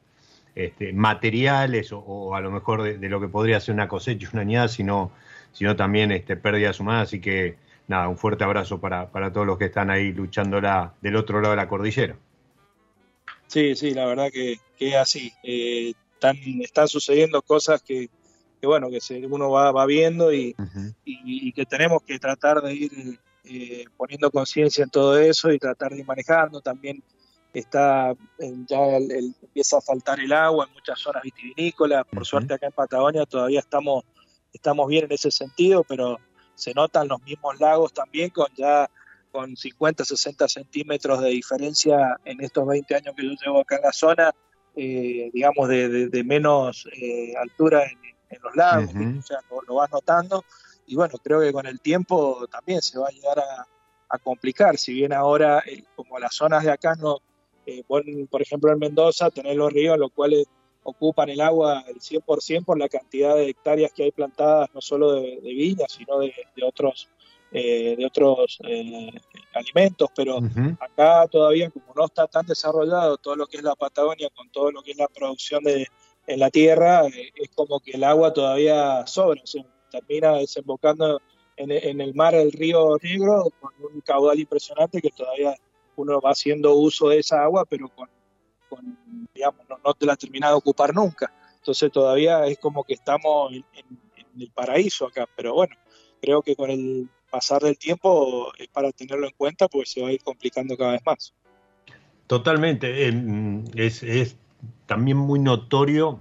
este, 0.57 0.93
materiales 0.93 1.91
o, 1.93 2.35
a 2.35 2.41
lo 2.41 2.51
mejor 2.51 2.83
de, 2.83 3.09
lo 3.09 3.21
que 3.21 3.29
podría 3.29 3.61
ser 3.61 3.75
una 3.75 3.87
cosecha, 3.87 4.29
una 4.33 4.43
añada, 4.43 4.67
sino, 4.67 5.13
sino 5.53 5.77
también 5.77 6.11
este, 6.11 6.37
pérdidas 6.37 6.81
humanas, 6.81 7.09
así 7.09 7.21
que 7.21 7.59
nada, 7.87 8.09
un 8.09 8.19
fuerte 8.19 8.43
abrazo 8.43 8.81
para, 8.81 9.13
para 9.13 9.33
todos 9.33 9.47
los 9.47 9.57
que 9.57 9.67
están 9.67 9.89
ahí 9.91 10.13
luchando 10.13 10.61
del 11.01 11.17
otro 11.17 11.41
lado 11.41 11.53
de 11.53 11.57
la 11.57 11.69
cordillera. 11.69 12.17
Sí, 13.47 13.77
sí, 13.77 13.95
la 13.95 14.07
verdad 14.07 14.33
que, 14.33 14.59
es 14.81 14.95
así. 14.97 15.33
Eh, 15.45 15.93
están, 16.61 16.89
sucediendo 16.89 17.41
cosas 17.41 17.83
que, 17.83 18.11
bueno, 18.63 18.89
que 18.91 19.27
uno 19.31 19.51
va, 19.51 19.87
viendo 19.87 20.33
y, 20.33 20.57
que 21.55 21.67
tenemos 21.67 22.03
que 22.03 22.19
tratar 22.19 22.63
de 22.63 22.75
ir 22.75 23.21
eh, 23.45 23.85
poniendo 23.97 24.31
conciencia 24.31 24.85
en 24.85 24.91
todo 24.91 25.19
eso 25.19 25.53
y 25.53 25.59
tratar 25.59 25.93
de 25.93 26.01
ir 26.01 26.07
manejando. 26.07 26.61
También 26.61 27.03
está 27.53 28.15
ya 28.39 28.97
empieza 28.97 29.79
a 29.79 29.81
faltar 29.81 30.21
el 30.21 30.33
agua 30.33 30.67
en 30.67 30.73
muchas 30.73 30.99
zonas 30.99 31.23
vitivinícolas. 31.23 32.05
Por 32.07 32.25
suerte 32.25 32.55
acá 32.55 32.67
en 32.67 32.73
Patagonia 32.73 33.27
todavía 33.27 33.61
estamos, 33.61 34.05
estamos 34.53 34.89
bien 34.89 35.05
en 35.05 35.13
ese 35.13 35.31
sentido, 35.31 35.85
pero 35.85 36.19
se 36.55 36.73
notan 36.75 37.09
los 37.09 37.23
mismos 37.23 37.59
lagos 37.61 37.93
también 37.93 38.31
con 38.31 38.47
ya 38.57 38.89
con 39.33 39.57
50, 39.57 40.05
60 40.05 40.47
centímetros 40.47 41.21
de 41.23 41.31
diferencia 41.31 42.19
en 42.25 42.41
estos 42.43 42.67
20 42.67 42.95
años 42.95 43.15
que 43.17 43.25
yo 43.25 43.33
llevo 43.43 43.61
acá 43.61 43.77
en 43.77 43.83
la 43.83 43.93
zona, 43.93 44.31
eh, 44.77 45.31
digamos, 45.33 45.69
de, 45.69 46.23
menos 46.25 46.87
eh, 46.93 47.33
altura 47.41 47.85
en, 47.85 47.99
los 48.43 48.57
lagos, 48.57 48.91
o 48.95 49.23
sea, 49.23 49.39
lo, 49.67 49.75
vas 49.75 49.91
notando. 49.91 50.45
Y 50.87 50.97
bueno, 50.97 51.15
creo 51.23 51.41
que 51.41 51.53
con 51.53 51.67
el 51.67 51.81
tiempo 51.81 52.47
también 52.51 52.83
se 52.83 52.99
va 52.99 53.09
a 53.09 53.13
llegar 53.13 53.39
a, 53.39 53.67
complicar, 54.23 54.77
si 54.77 54.93
bien 54.93 55.11
ahora, 55.15 55.65
como 55.97 56.19
las 56.19 56.35
zonas 56.35 56.63
de 56.63 56.71
acá 56.71 56.95
no, 56.97 57.21
eh, 57.65 57.83
por 58.29 58.43
ejemplo 58.43 58.71
en 58.71 58.79
Mendoza, 58.79 59.31
tener 59.31 59.57
los 59.57 59.73
ríos, 59.73 59.97
los 59.97 60.13
cuales 60.13 60.47
ocupan 60.83 61.29
el 61.31 61.41
agua 61.41 61.85
el 61.87 62.01
100% 62.01 62.65
por 62.65 62.79
la 62.79 62.89
cantidad 62.89 63.35
de 63.37 63.49
hectáreas 63.49 63.93
que 63.93 64.05
hay 64.05 64.13
plantadas, 64.13 64.69
no 64.75 64.81
solo 64.81 65.13
de, 65.13 65.39
viñas, 65.43 65.93
sino 65.93 66.19
de, 66.19 66.35
otros, 66.65 67.09
eh, 67.53 67.95
de 67.97 68.07
otros 68.07 68.59
eh, 68.65 69.11
alimentos, 69.55 70.11
pero 70.15 70.41
acá 70.81 71.27
todavía 71.29 71.71
como 71.71 71.93
no 71.95 72.05
está 72.05 72.27
tan 72.27 72.47
desarrollado 72.47 73.17
todo 73.17 73.37
lo 73.37 73.47
que 73.47 73.59
es 73.59 73.63
la 73.63 73.77
Patagonia 73.77 74.29
con 74.35 74.51
todo 74.51 74.73
lo 74.73 74.83
que 74.83 74.93
es 74.93 74.97
la 74.97 75.09
producción 75.09 75.63
de, 75.63 75.87
en 76.27 76.41
la 76.41 76.51
tierra, 76.51 77.07
eh, 77.07 77.33
es 77.35 77.51
como 77.55 77.81
que 77.81 77.93
el 77.93 78.05
agua 78.05 78.33
todavía 78.33 79.07
sobra, 79.07 79.41
o 79.43 79.47
sea, 79.47 79.65
termina 79.93 80.39
desembocando 80.39 81.21
en, 81.57 81.71
en 81.71 82.01
el 82.01 82.15
mar 82.15 82.35
el 82.35 82.51
río 82.51 82.97
Negro 83.03 83.45
con 83.61 83.73
un 83.93 84.01
caudal 84.01 84.41
impresionante 84.41 85.01
que 85.01 85.11
todavía 85.11 85.55
uno 85.97 86.21
va 86.21 86.31
haciendo 86.31 86.75
uso 86.75 87.11
de 87.11 87.19
esa 87.19 87.45
agua, 87.45 87.65
pero 87.65 87.89
con 87.89 88.09
digamos, 89.35 89.61
no, 89.85 89.95
te 89.95 90.07
la 90.07 90.13
has 90.13 90.19
terminado 90.19 90.55
de 90.55 90.59
ocupar 90.59 90.95
nunca. 90.95 91.33
Entonces 91.57 91.91
todavía 91.93 92.47
es 92.47 92.59
como 92.59 92.85
que 92.85 92.95
estamos 92.95 93.53
en, 93.53 93.65
el 94.39 94.51
paraíso 94.51 95.07
acá, 95.07 95.29
pero 95.37 95.55
bueno, 95.55 95.77
creo 96.21 96.41
que 96.41 96.57
con 96.57 96.71
el 96.71 97.09
pasar 97.31 97.61
del 97.63 97.77
tiempo 97.77 98.51
es 98.59 98.69
para 98.69 98.91
tenerlo 98.93 99.27
en 99.27 99.35
cuenta 99.37 99.69
porque 99.69 99.87
se 99.87 100.01
va 100.01 100.09
a 100.09 100.13
ir 100.13 100.23
complicando 100.23 100.77
cada 100.77 100.93
vez 100.93 101.03
más. 101.05 101.35
Totalmente, 102.27 103.09
es, 103.75 104.37
también 104.87 105.19
muy 105.19 105.39
notorio 105.39 106.21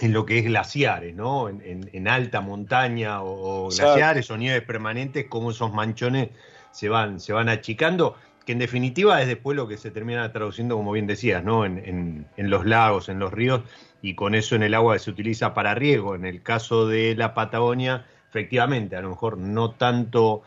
en 0.00 0.12
lo 0.12 0.24
que 0.24 0.38
es 0.38 0.44
glaciares, 0.44 1.14
¿no? 1.14 1.48
En, 1.48 2.08
alta 2.08 2.40
montaña 2.40 3.22
o, 3.22 3.68
glaciares 3.68 4.30
o 4.30 4.36
nieves 4.36 4.62
permanentes, 4.62 5.26
cómo 5.28 5.50
esos 5.50 5.72
manchones 5.72 6.30
se 6.70 6.88
van, 6.88 7.20
se 7.20 7.32
van 7.32 7.48
achicando 7.48 8.16
que 8.46 8.52
en 8.52 8.58
definitiva 8.58 9.20
es 9.20 9.28
después 9.28 9.56
lo 9.56 9.68
que 9.68 9.76
se 9.76 9.90
termina 9.90 10.32
traduciendo, 10.32 10.76
como 10.76 10.92
bien 10.92 11.06
decías, 11.06 11.44
¿no? 11.44 11.64
En, 11.66 12.26
los 12.36 12.64
lagos, 12.64 13.08
en 13.08 13.18
los 13.18 13.32
ríos, 13.32 13.62
y 14.02 14.14
con 14.14 14.34
eso 14.34 14.56
en 14.56 14.62
el 14.62 14.74
agua 14.74 14.98
se 14.98 15.10
utiliza 15.10 15.52
para 15.52 15.74
riego. 15.74 16.14
En 16.14 16.24
el 16.24 16.42
caso 16.42 16.86
de 16.86 17.14
la 17.14 17.34
Patagonia, 17.34 18.06
efectivamente, 18.28 18.96
a 18.96 19.02
lo 19.02 19.10
mejor 19.10 19.36
no 19.36 19.72
tanto, 19.72 20.42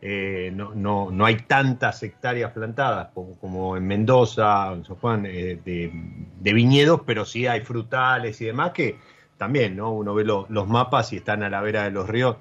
eh, 0.00 0.52
no, 0.54 0.74
no, 0.74 1.10
no, 1.10 1.24
hay 1.24 1.38
tantas 1.38 2.02
hectáreas 2.04 2.52
plantadas 2.52 3.08
como, 3.12 3.76
en 3.76 3.86
Mendoza, 3.86 4.72
en 4.72 4.84
San 4.84 4.96
Juan, 4.96 5.26
eh, 5.26 5.58
de, 5.64 6.52
viñedos, 6.52 7.02
pero 7.04 7.24
sí 7.24 7.46
hay 7.46 7.62
frutales 7.62 8.40
y 8.40 8.46
demás 8.46 8.70
que 8.72 8.96
también, 9.36 9.76
¿no? 9.76 9.92
Uno 9.92 10.14
ve 10.14 10.24
los 10.24 10.68
mapas 10.68 11.12
y 11.12 11.16
están 11.16 11.42
a 11.42 11.50
la 11.50 11.60
vera 11.60 11.84
de 11.84 11.90
los 11.90 12.08
ríos 12.08 12.36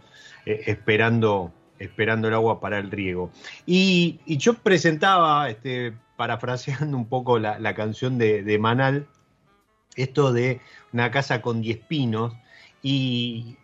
eh, 0.45 0.63
esperando 0.67 1.51
esperando 1.79 2.27
el 2.27 2.33
agua 2.33 2.59
para 2.59 2.79
el 2.79 2.89
riego. 2.89 3.31
Y, 3.65 4.19
yo 4.25 4.55
presentaba, 4.55 5.49
este, 5.49 5.93
parafraseando 6.15 6.97
un 6.97 7.07
poco 7.07 7.37
la, 7.37 7.73
canción 7.75 8.17
de, 8.17 8.57
Manal, 8.59 9.07
esto 9.95 10.33
de 10.33 10.59
una 10.91 11.11
casa 11.11 11.41
con 11.41 11.61
10 11.61 11.77
pinos, 11.85 12.33
y, 12.81 13.57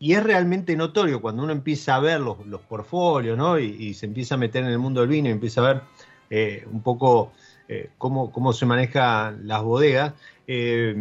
es 0.00 0.22
realmente 0.22 0.74
notorio 0.76 1.20
cuando 1.20 1.42
uno 1.42 1.52
empieza 1.52 1.94
a 1.94 2.00
ver 2.00 2.20
los, 2.20 2.36
portfolios, 2.68 3.36
¿no? 3.36 3.58
Y, 3.58 3.92
se 3.92 4.06
empieza 4.06 4.34
a 4.34 4.38
meter 4.38 4.64
en 4.64 4.70
el 4.70 4.78
mundo 4.78 5.00
del 5.00 5.10
vino 5.10 5.28
y 5.28 5.32
empieza 5.32 5.60
a 5.60 5.74
ver 5.74 5.82
eh, 6.30 6.66
un 6.72 6.82
poco 6.82 7.32
eh, 7.68 7.90
cómo, 7.98 8.32
cómo, 8.32 8.54
se 8.54 8.64
manejan 8.64 9.46
las 9.46 9.62
bodegas. 9.62 10.14
Eh, 10.46 10.96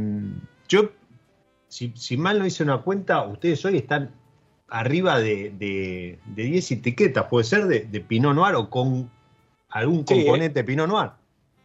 yo 0.68 0.91
si, 1.70 1.94
si, 1.96 2.18
mal 2.18 2.39
no 2.39 2.46
hice 2.46 2.62
una 2.63 2.79
cuenta, 2.79 3.24
ustedes 3.25 3.63
hoy 3.63 3.77
están 3.77 4.12
arriba 4.68 5.20
de, 5.20 5.53
de, 5.58 6.20
10 6.36 6.72
etiquetas, 6.72 7.25
puede 7.29 7.46
ser 7.46 7.68
de, 7.68 7.82
de, 7.82 8.01
Pinot 8.01 8.36
Noir 8.36 8.56
o 8.56 8.70
con 8.70 9.10
algún 9.70 10.03
componente 10.03 10.63
Pinot 10.63 10.89
Noir. 10.89 11.12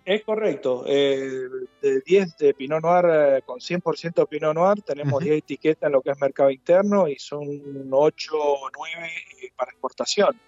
Es 0.05 0.23
correcto. 0.23 0.85
Eh, 0.87 1.49
de 1.81 2.01
10 2.01 2.37
de 2.37 2.53
Pinot 2.53 2.83
Noir 2.83 3.05
eh, 3.09 3.43
con 3.43 3.59
100% 3.59 4.29
Pinot 4.29 4.55
Noir 4.55 4.83
tenemos 4.83 5.23
10 5.23 5.39
etiquetas 5.39 5.87
en 5.87 5.93
lo 5.93 6.03
que 6.03 6.11
es 6.11 6.21
mercado 6.21 6.51
interno 6.51 7.09
y 7.09 7.17
son 7.19 7.49
8 7.91 8.33
o 8.37 8.71
9 8.77 9.07
eh, 9.43 9.53
para 9.57 9.71
exportación 9.71 10.39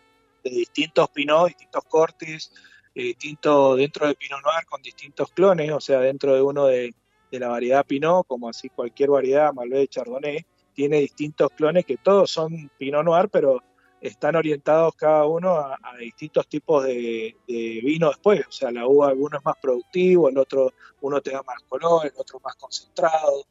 de 0.44 0.50
distintos 0.50 1.08
Pinot, 1.08 1.48
distintos 1.48 1.84
cortes, 1.84 2.52
distintos 2.94 3.78
dentro 3.78 4.06
de 4.06 4.14
Pinot 4.14 4.42
Noir 4.42 4.66
con 4.66 4.80
distintos 4.82 5.30
clones, 5.32 5.70
o 5.72 5.80
sea, 5.80 6.00
dentro 6.00 6.34
de 6.34 6.42
uno 6.42 6.66
de, 6.66 6.94
de 7.30 7.38
la 7.40 7.48
variedad 7.48 7.84
Pinot, 7.84 8.26
como 8.26 8.48
así 8.48 8.68
cualquier 8.68 9.10
variedad, 9.10 9.52
Malbec, 9.52 9.90
Chardonnay, 9.90 10.44
tiene 10.72 11.00
distintos 11.00 11.50
clones 11.56 11.84
que 11.84 11.96
todos 11.96 12.30
son 12.30 12.70
Pinot 12.78 13.04
Noir, 13.04 13.28
pero 13.28 13.62
están 14.00 14.37
orientados 14.37 14.95
cada 14.95 15.26
uno 15.26 15.57
a, 15.57 15.79
distintos 15.99 16.47
tipos 16.49 16.85
de, 16.85 17.35
vino 17.47 18.09
después. 18.09 18.47
O 18.47 18.53
sea, 18.53 18.71
la 18.71 18.87
uva, 18.87 19.09
alguno 19.09 19.38
es 19.38 19.45
más 19.45 19.57
productivo, 19.61 20.29
el 20.29 20.38
otro, 20.38 20.73
uno 21.00 21.21
te 21.21 21.31
da 21.31 21.43
más 21.43 21.62
color, 21.69 22.07
el 22.07 22.12
otro 22.17 22.41
más 22.41 22.57
concentrado. 22.57 23.45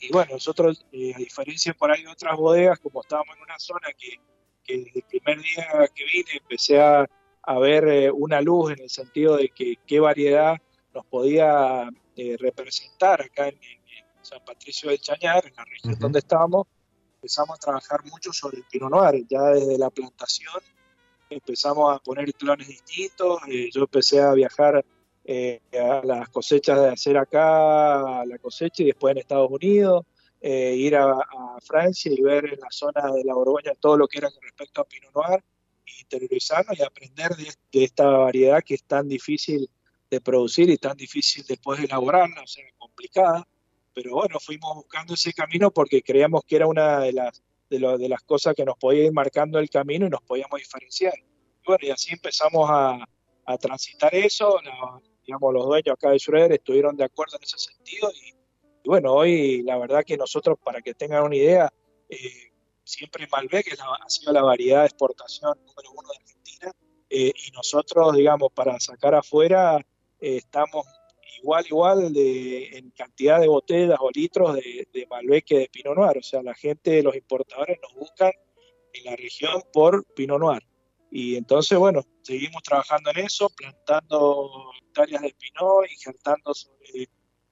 Y 0.00 0.10
bueno, 0.12 0.32
nosotros, 0.32 0.84
eh, 0.92 1.12
a 1.14 1.18
diferencia 1.18 1.74
por 1.74 1.90
ahí 1.90 2.02
de 2.02 2.10
otras 2.10 2.36
bodegas, 2.36 2.78
como 2.80 3.00
estábamos 3.00 3.36
en 3.36 3.42
una 3.42 3.58
zona 3.58 3.88
que, 3.96 4.20
desde 4.66 5.00
el 5.00 5.04
primer 5.04 5.40
día 5.40 5.88
que 5.94 6.04
vine 6.04 6.30
empecé 6.40 6.80
a, 6.80 7.06
ver 7.60 7.88
eh, 7.88 8.10
una 8.10 8.40
luz 8.40 8.72
en 8.72 8.80
el 8.80 8.90
sentido 8.90 9.36
de 9.36 9.48
que 9.48 9.76
qué 9.86 10.00
variedad 10.00 10.56
nos 10.94 11.04
podía 11.06 11.88
eh, 12.16 12.36
representar 12.38 13.22
acá 13.22 13.48
en, 13.48 13.58
San 14.22 14.44
Patricio 14.44 14.88
del 14.88 15.00
Chañar, 15.00 15.44
en 15.44 15.54
la 15.56 15.64
región 15.64 15.98
donde 15.98 16.20
estábamos, 16.20 16.68
empezamos 17.22 17.54
a 17.56 17.60
trabajar 17.60 18.04
mucho 18.06 18.32
sobre 18.32 18.56
el 18.58 18.64
Pinot 18.64 18.90
Noir, 18.90 19.24
ya 19.30 19.42
desde 19.50 19.78
la 19.78 19.90
plantación 19.90 20.60
empezamos 21.30 21.94
a 21.94 22.00
poner 22.00 22.34
clones 22.34 22.66
distintos, 22.66 23.40
eh, 23.48 23.70
yo 23.72 23.82
empecé 23.82 24.20
a 24.20 24.32
viajar 24.32 24.84
eh, 25.24 25.60
a 25.72 26.04
las 26.04 26.28
cosechas 26.30 26.80
de 26.80 26.88
hacer 26.88 27.16
acá, 27.16 28.22
a 28.22 28.26
la 28.26 28.38
cosecha 28.38 28.82
y 28.82 28.86
después 28.86 29.12
en 29.12 29.18
Estados 29.18 29.48
Unidos, 29.52 30.04
eh, 30.40 30.74
ir 30.76 30.96
a, 30.96 31.16
Francia 31.64 32.12
y 32.12 32.20
ver 32.20 32.44
en 32.46 32.58
la 32.58 32.70
zona 32.70 33.12
de 33.12 33.22
la 33.22 33.34
Borgoña 33.34 33.72
todo 33.78 33.96
lo 33.96 34.08
que 34.08 34.18
era 34.18 34.28
con 34.28 34.42
respecto 34.42 34.80
a 34.80 34.84
Pinot 34.84 35.14
Noir, 35.14 35.44
interiorizarnos 36.00 36.76
y 36.76 36.82
aprender 36.82 37.36
de, 37.36 37.44
de, 37.44 37.84
esta 37.84 38.04
variedad 38.04 38.64
que 38.64 38.74
es 38.74 38.82
tan 38.82 39.08
difícil 39.08 39.70
de 40.10 40.20
producir 40.20 40.68
y 40.70 40.76
tan 40.76 40.96
difícil 40.96 41.44
después 41.46 41.78
de 41.78 41.86
elaborarla, 41.86 42.42
o 42.42 42.46
sea, 42.48 42.64
complicada 42.78 43.46
pero 43.94 44.12
bueno, 44.14 44.38
fuimos 44.40 44.74
buscando 44.74 45.14
ese 45.14 45.32
camino 45.32 45.70
porque 45.70 46.02
creíamos 46.02 46.44
que 46.44 46.56
era 46.56 46.66
una 46.66 47.00
de 47.00 47.12
las, 47.12 47.42
de, 47.68 47.78
de 47.78 48.08
las 48.08 48.22
cosas 48.22 48.54
que 48.54 48.64
nos 48.64 48.76
podía 48.78 49.04
ir 49.04 49.12
marcando 49.12 49.58
el 49.58 49.70
camino 49.70 50.06
y 50.06 50.10
nos 50.10 50.22
podíamos 50.22 50.58
diferenciar. 50.58 51.14
Y 51.16 51.66
bueno, 51.66 51.86
y 51.86 51.90
así 51.90 52.12
empezamos 52.12 52.68
a, 52.70 53.04
a 53.46 53.58
transitar 53.58 54.14
eso, 54.14 54.58
digamos, 55.26 55.52
los 55.52 55.66
dueños 55.66 55.94
acá 55.94 56.10
de 56.10 56.18
Schroeder 56.18 56.52
estuvieron 56.52 56.96
de 56.96 57.04
acuerdo 57.04 57.36
en 57.36 57.42
ese 57.42 57.58
sentido 57.58 58.10
y, 58.10 58.34
bueno, 58.84 59.12
hoy 59.12 59.62
la 59.62 59.78
verdad 59.78 60.02
que 60.04 60.16
nosotros, 60.16 60.58
para 60.62 60.80
que 60.82 60.94
tengan 60.94 61.22
una 61.22 61.36
idea, 61.36 61.72
eh, 62.08 62.52
siempre 62.82 63.28
Malbec 63.30 63.78
ha 63.78 64.08
sido 64.08 64.32
la 64.32 64.42
variedad 64.42 64.80
de 64.80 64.86
exportación 64.86 65.56
número 65.64 65.90
uno 65.92 66.08
de 66.08 66.16
Argentina 66.16 66.72
eh, 67.08 67.32
y 67.34 67.50
nosotros, 67.52 68.14
digamos, 68.16 68.52
para 68.52 68.78
sacar 68.80 69.14
afuera 69.14 69.78
eh, 70.20 70.36
estamos 70.36 70.86
igual, 71.38 71.64
igual 71.66 72.12
de, 72.12 72.78
en 72.78 72.90
cantidad 72.90 73.40
de 73.40 73.48
botellas 73.48 73.98
o 74.00 74.10
litros 74.10 74.54
de, 74.54 74.88
de 74.92 75.06
Malbec 75.06 75.44
que 75.44 75.58
de 75.58 75.68
Pinot 75.68 75.96
Noir. 75.96 76.18
O 76.18 76.22
sea, 76.22 76.42
la 76.42 76.54
gente, 76.54 77.02
los 77.02 77.14
importadores 77.14 77.78
nos 77.82 77.94
buscan 77.94 78.32
en 78.92 79.04
la 79.04 79.16
región 79.16 79.62
por 79.72 80.04
Pinot 80.14 80.40
Noir. 80.40 80.62
Y 81.10 81.36
entonces, 81.36 81.78
bueno, 81.78 82.02
seguimos 82.22 82.62
trabajando 82.62 83.10
en 83.10 83.26
eso, 83.26 83.50
plantando 83.50 84.70
hectáreas 84.80 85.22
de 85.22 85.34
Pinot, 85.38 85.90
injertando 85.90 86.54
sobre 86.54 87.02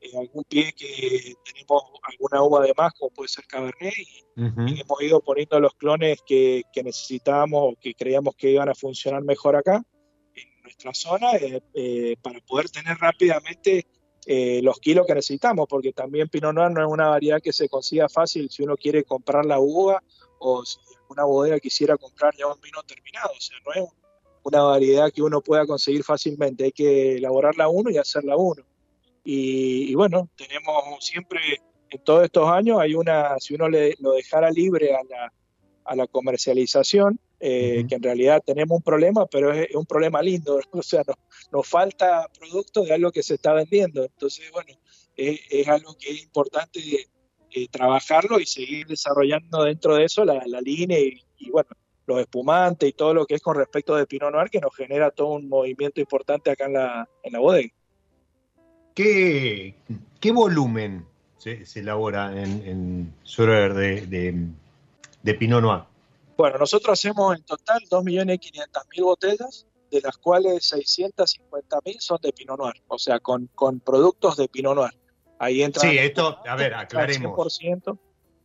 eh, 0.00 0.16
algún 0.18 0.44
pie 0.44 0.72
que 0.72 1.34
tenemos 1.44 1.82
alguna 2.02 2.42
uva 2.42 2.62
de 2.62 2.72
más, 2.74 2.92
como 2.94 3.10
puede 3.10 3.28
ser 3.28 3.44
Cabernet, 3.46 3.92
y, 3.96 4.24
hemos 4.36 5.02
ido 5.02 5.20
poniendo 5.20 5.60
los 5.60 5.74
clones 5.74 6.20
que, 6.26 6.62
que 6.72 6.82
necesitábamos 6.82 7.72
o 7.72 7.76
que 7.78 7.94
creíamos 7.94 8.34
que 8.36 8.50
iban 8.52 8.70
a 8.70 8.74
funcionar 8.74 9.22
mejor 9.22 9.56
acá 9.56 9.84
nuestra 10.70 10.94
zona 10.94 11.32
eh, 11.36 11.60
eh, 11.74 12.16
para 12.22 12.40
poder 12.40 12.70
tener 12.70 12.96
rápidamente 12.98 13.86
eh, 14.26 14.60
los 14.62 14.78
kilos 14.78 15.06
que 15.06 15.14
necesitamos, 15.14 15.66
porque 15.68 15.92
también 15.92 16.28
Pinot 16.28 16.54
Noir 16.54 16.70
no 16.70 16.82
es 16.82 16.92
una 16.92 17.08
variedad 17.08 17.40
que 17.42 17.52
se 17.52 17.68
consiga 17.68 18.08
fácil 18.08 18.48
si 18.50 18.62
uno 18.62 18.76
quiere 18.76 19.02
comprar 19.04 19.44
la 19.44 19.58
uva 19.58 20.02
o 20.38 20.64
si 20.64 20.78
una 21.08 21.24
bodega 21.24 21.58
quisiera 21.58 21.96
comprar 21.96 22.34
ya 22.36 22.46
un 22.46 22.60
vino 22.60 22.82
terminado, 22.84 23.30
o 23.36 23.40
sea, 23.40 23.56
no 23.66 23.72
es 23.72 23.90
una 24.42 24.62
variedad 24.62 25.12
que 25.12 25.22
uno 25.22 25.40
pueda 25.40 25.66
conseguir 25.66 26.04
fácilmente, 26.04 26.64
hay 26.64 26.72
que 26.72 27.16
elaborarla 27.16 27.68
uno 27.68 27.90
y 27.90 27.98
hacerla 27.98 28.36
uno. 28.36 28.62
Y, 29.22 29.94
bueno, 29.94 30.30
tenemos 30.34 30.74
siempre, 31.00 31.40
en 31.90 32.04
todos 32.04 32.24
estos 32.24 32.48
años, 32.48 32.80
hay 32.80 32.94
una, 32.94 33.38
si 33.38 33.54
uno 33.54 33.68
le, 33.68 33.94
lo 33.98 34.12
dejara 34.12 34.50
libre 34.50 34.94
a 34.94 35.02
la, 35.04 35.32
a 35.84 35.94
la 35.94 36.06
comercialización, 36.06 37.20
eh, 37.42 37.86
que 37.88 37.94
en 37.94 38.02
realidad 38.02 38.42
tenemos 38.44 38.76
un 38.76 38.82
problema, 38.82 39.24
pero 39.24 39.50
es, 39.50 39.74
un 39.74 39.86
problema 39.86 40.20
lindo, 40.20 40.60
o 40.72 40.82
sea, 40.82 41.02
nos, 41.50 41.66
falta 41.66 42.28
producto 42.38 42.82
de 42.82 42.92
algo 42.92 43.10
que 43.10 43.22
se 43.22 43.34
está 43.34 43.54
vendiendo. 43.54 44.04
Entonces, 44.04 44.50
bueno, 44.52 44.78
es, 45.16 45.68
algo 45.68 45.96
que 45.98 46.10
es 46.10 46.22
importante 46.22 46.80
eh, 47.50 47.68
trabajarlo 47.70 48.38
y 48.40 48.46
seguir 48.46 48.86
desarrollando 48.86 49.64
dentro 49.64 49.96
de 49.96 50.04
eso 50.04 50.24
la, 50.24 50.44
línea 50.60 50.98
y, 50.98 51.50
bueno, 51.50 51.70
los 52.06 52.20
espumantes 52.20 52.88
y 52.90 52.92
todo 52.92 53.14
lo 53.14 53.24
que 53.24 53.36
es 53.36 53.42
con 53.42 53.56
respecto 53.56 53.96
de 53.96 54.06
Pinot 54.06 54.32
Noir, 54.32 54.50
que 54.50 54.60
nos 54.60 54.76
genera 54.76 55.10
todo 55.10 55.28
un 55.28 55.48
movimiento 55.48 56.00
importante 56.00 56.50
acá 56.50 56.66
en 56.66 56.74
la, 56.74 57.08
en 57.22 57.32
la 57.32 57.38
bodega. 57.38 57.72
¿Qué, 58.94 59.74
qué 60.20 60.30
volumen 60.30 61.06
se, 61.38 61.64
elabora 61.76 62.32
en, 62.32 62.62
en 62.66 63.14
de, 63.38 64.06
de, 64.06 64.46
de 65.22 65.34
Pinot 65.34 65.62
Noir? 65.62 65.89
Bueno, 66.40 66.56
nosotros 66.56 66.98
hacemos 66.98 67.36
en 67.36 67.44
total 67.44 67.82
2.500.000 67.90 69.02
botellas, 69.02 69.66
de 69.90 70.00
las 70.00 70.16
cuales 70.16 70.72
650.000 70.72 71.96
son 71.98 72.18
de 72.22 72.32
Pinot 72.32 72.58
Noir, 72.58 72.82
o 72.88 72.98
sea, 72.98 73.20
con, 73.20 73.48
con 73.48 73.80
productos 73.80 74.38
de 74.38 74.48
Pinot 74.48 74.74
Noir. 74.74 74.98
Ahí 75.38 75.62
entra. 75.62 75.82
Sí, 75.82 75.98
esto, 75.98 76.38
a 76.46 76.56
ver, 76.56 76.72
aclaremos. 76.72 77.60
100%. 77.60 77.98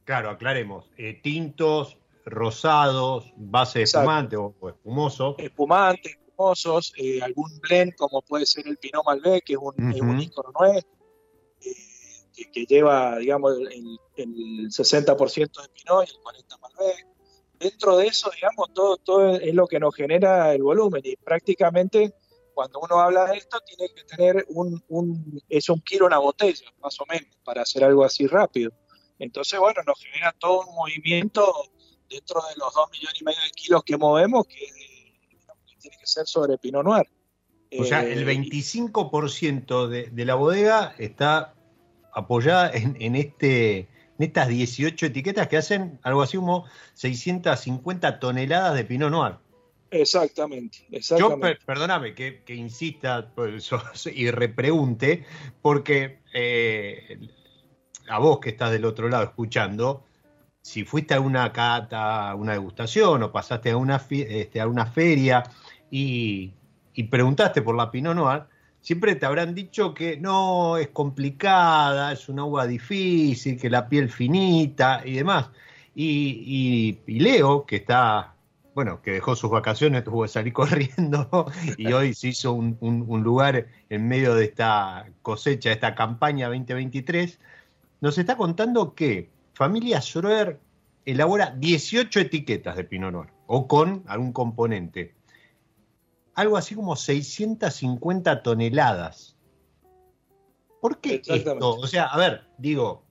Claro, 0.03 0.29
aclaremos. 0.29 0.89
Eh, 0.97 1.21
tintos, 1.23 1.97
rosados, 2.25 3.31
base 3.37 3.79
de 3.79 3.83
espumante 3.85 4.35
o, 4.35 4.53
espumoso. 4.67 5.35
Espumante, 5.37 6.09
espumosos, 6.09 6.91
eh, 6.97 7.21
algún 7.21 7.57
blend 7.61 7.95
como 7.95 8.21
puede 8.23 8.45
ser 8.45 8.67
el 8.67 8.75
Pinot 8.75 9.05
Malbec, 9.05 9.45
que 9.45 9.53
es 9.53 9.59
un, 9.59 9.73
uh 9.73 10.19
ícono 10.19 10.51
nuestro, 10.59 10.91
eh, 11.61 12.51
que, 12.51 12.65
lleva, 12.65 13.19
digamos, 13.19 13.57
el, 13.57 13.97
el 14.17 14.67
60% 14.67 15.61
de 15.61 15.69
Pinot 15.69 16.05
y 16.05 16.11
el 16.11 16.17
40% 16.17 16.59
Malbec 16.59 17.14
dentro 17.59 17.97
de 17.97 18.07
eso, 18.07 18.29
digamos, 18.33 18.73
todo, 18.73 18.97
todo 18.97 19.35
es 19.35 19.53
lo 19.53 19.67
que 19.67 19.79
nos 19.79 19.95
genera 19.95 20.53
el 20.53 20.63
volumen 20.63 21.01
y 21.03 21.15
prácticamente 21.15 22.13
cuando 22.53 22.79
uno 22.79 22.99
habla 22.99 23.25
de 23.25 23.37
esto 23.37 23.59
tiene 23.61 23.93
que 23.93 24.03
tener 24.03 24.45
un, 24.49 24.81
un, 24.87 25.43
es 25.49 25.69
un 25.69 25.81
kilo 25.81 26.05
una 26.05 26.19
botella, 26.19 26.65
más 26.81 26.99
o 27.01 27.05
menos, 27.07 27.29
para 27.43 27.63
hacer 27.63 27.83
algo 27.83 28.05
así 28.05 28.27
rápido. 28.27 28.71
Entonces, 29.19 29.59
bueno, 29.59 29.81
nos 29.85 29.99
genera 29.99 30.33
todo 30.39 30.61
un 30.61 30.75
movimiento 30.75 31.53
dentro 32.09 32.41
de 32.41 32.55
los 32.57 32.73
dos 32.73 32.89
millones 32.91 33.21
y 33.21 33.23
medio 33.23 33.41
de 33.41 33.49
kilos 33.51 33.83
que 33.83 33.97
movemos 33.97 34.45
que, 34.47 34.59
tiene 35.79 35.97
que 35.97 36.07
ser 36.07 36.25
sobre 36.25 36.57
Pinot 36.57 36.83
Noir. 36.83 37.07
O 37.77 37.83
sea, 37.83 38.03
el 38.03 38.25
25% 38.25 39.85
eh, 39.85 39.89
de, 39.89 40.09
de, 40.11 40.25
la 40.25 40.35
bodega 40.35 40.95
está 40.97 41.55
apoyada 42.13 42.71
en, 42.71 42.95
en 43.01 43.15
este 43.15 43.89
en 44.17 44.25
estas 44.25 44.47
18 44.47 45.07
etiquetas 45.07 45.47
que 45.47 45.57
hacen 45.57 45.99
algo 46.03 46.21
así 46.21 46.37
como 46.37 46.65
650 46.93 48.19
toneladas 48.19 48.75
de 48.75 48.83
Pinot 48.85 49.11
Noir. 49.11 49.35
Exactamente, 49.91 50.79
Yo, 51.17 51.39
perdóname 51.65 52.15
que, 52.15 52.43
insista 52.49 53.31
pues, 53.33 53.69
y 54.13 54.29
repregunte, 54.31 55.25
porque 55.61 56.19
eh, 56.33 57.19
a 58.09 58.19
vos 58.19 58.39
que 58.39 58.49
estás 58.49 58.71
del 58.71 58.85
otro 58.85 59.07
lado 59.07 59.23
escuchando, 59.23 60.03
si 60.61 60.83
fuiste 60.83 61.13
a 61.13 61.21
una 61.21 61.53
cata, 61.53 62.31
a 62.31 62.35
una 62.35 62.53
degustación 62.53 63.23
o 63.23 63.31
pasaste 63.31 63.71
a 63.71 63.77
una, 63.77 64.03
este, 64.09 64.59
a 64.59 64.67
una 64.67 64.85
feria 64.85 65.43
y, 65.91 66.51
y 66.93 67.03
preguntaste 67.03 67.61
por 67.61 67.75
la 67.75 67.91
Pinot 67.91 68.15
Noir, 68.15 68.43
siempre 68.85 69.15
te 69.15 69.25
habrán 69.25 69.55
dicho 69.55 69.95
que 69.95 70.15
no, 70.17 70.77
es 70.77 70.89
complicada, 70.89 72.11
es 72.11 72.29
una 72.29 72.45
uva 72.45 72.67
difícil, 72.67 73.59
que 73.59 73.67
la 73.67 73.89
piel 73.89 74.11
finita 74.11 75.01
y 75.03 75.13
demás. 75.13 75.49
Y, 75.95 76.99
Leo, 77.07 77.65
que 77.65 77.77
está, 77.77 78.35
bueno, 78.75 79.01
que 79.01 79.13
dejó 79.13 79.35
sus 79.35 79.49
vacaciones, 79.49 80.03
tuvo 80.03 80.21
que 80.21 80.27
salir 80.27 80.53
corriendo 80.61 81.51
y 81.77 81.93
hoy 81.93 82.13
se 82.13 82.27
hizo 82.27 82.53
un, 82.53 83.23
lugar 83.23 83.65
en 83.89 84.07
medio 84.07 84.35
de 84.35 84.45
esta 84.45 85.07
cosecha, 85.23 85.69
de 85.69 85.75
esta 85.75 85.95
campaña 85.95 86.47
2023, 86.47 87.39
nos 88.01 88.19
está 88.19 88.37
contando 88.37 88.93
que 88.93 89.31
familia 89.53 89.99
Schroeder 89.99 90.59
elabora 91.05 91.55
18 91.57 92.19
etiquetas 92.19 92.75
de 92.75 92.83
Pinot 92.83 93.11
Noir, 93.11 93.29
o 93.47 93.67
con 93.67 94.03
algún 94.05 94.31
componente. 94.31 95.14
Algo 96.35 96.57
así 96.57 96.75
como 96.75 96.95
650 96.95 98.43
toneladas. 98.43 99.35
¿Por 100.81 100.99
qué 100.99 101.21
esto? 101.25 101.57
O 101.59 101.87
sea, 101.87 102.05
a 102.05 102.17
ver, 102.17 102.43
digo, 102.57 103.05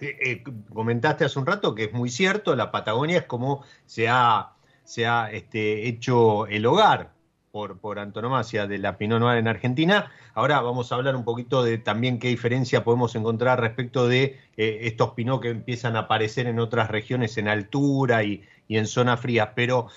eh, 0.00 0.16
eh, 0.20 0.44
comentaste 0.72 1.24
hace 1.24 1.38
un 1.38 1.46
rato 1.46 1.74
que 1.74 1.84
es 1.84 1.92
muy 1.92 2.10
cierto, 2.10 2.56
la 2.56 2.70
Patagonia 2.70 3.18
es 3.18 3.24
como 3.26 3.62
se 3.86 4.08
ha, 4.08 4.54
se 4.84 5.06
ha 5.06 5.30
este, 5.30 5.86
hecho 5.86 6.46
el 6.48 6.66
hogar 6.66 7.12
por, 7.52 7.78
por, 7.78 7.98
antonomasia 7.98 8.66
de 8.66 8.78
la 8.78 8.98
Pinot 8.98 9.20
Noir 9.20 9.38
en 9.38 9.48
Argentina. 9.48 10.10
Ahora 10.34 10.60
vamos 10.60 10.90
a 10.90 10.96
hablar 10.96 11.16
un 11.16 11.24
poquito 11.24 11.62
de 11.62 11.78
también 11.78 12.18
qué 12.18 12.28
diferencia 12.28 12.84
podemos 12.84 13.14
encontrar 13.14 13.60
respecto 13.60 14.08
de 14.08 14.38
eh, 14.56 14.80
estos 14.82 15.10
Pinot 15.12 15.40
que 15.40 15.50
empiezan 15.50 15.96
a 15.96 16.00
aparecer 16.00 16.46
en 16.46 16.58
otras 16.58 16.90
regiones 16.90 17.38
en 17.38 17.48
altura 17.48 18.24
y, 18.24 18.42
y 18.68 18.76
en 18.76 18.86
zonas 18.86 19.20
frías, 19.20 19.50
pero 19.54 19.88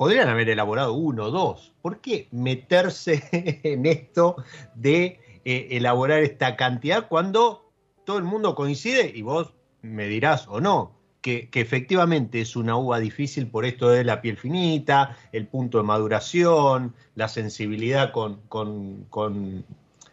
podrían 0.00 0.30
haber 0.30 0.48
elaborado 0.48 0.94
uno 0.94 1.26
o 1.26 1.30
dos. 1.30 1.74
¿Por 1.82 2.00
qué 2.00 2.26
meterse 2.30 3.22
en 3.64 3.84
esto 3.84 4.42
de 4.74 5.20
eh, 5.44 5.68
elaborar 5.72 6.22
esta 6.22 6.56
cantidad 6.56 7.06
cuando 7.06 7.70
todo 8.06 8.16
el 8.16 8.24
mundo 8.24 8.54
coincide, 8.54 9.12
y 9.14 9.20
vos 9.20 9.52
me 9.82 10.06
dirás 10.06 10.48
o 10.48 10.58
no, 10.58 10.96
que, 11.20 11.50
efectivamente 11.52 12.40
es 12.40 12.56
una 12.56 12.78
uva 12.78 12.98
difícil 12.98 13.50
por 13.50 13.66
esto 13.66 13.90
de 13.90 14.04
la 14.04 14.22
piel 14.22 14.38
finita, 14.38 15.18
el 15.32 15.46
punto 15.48 15.76
de 15.76 15.84
maduración, 15.84 16.94
la 17.14 17.28
sensibilidad 17.28 18.10
con, 18.10 19.06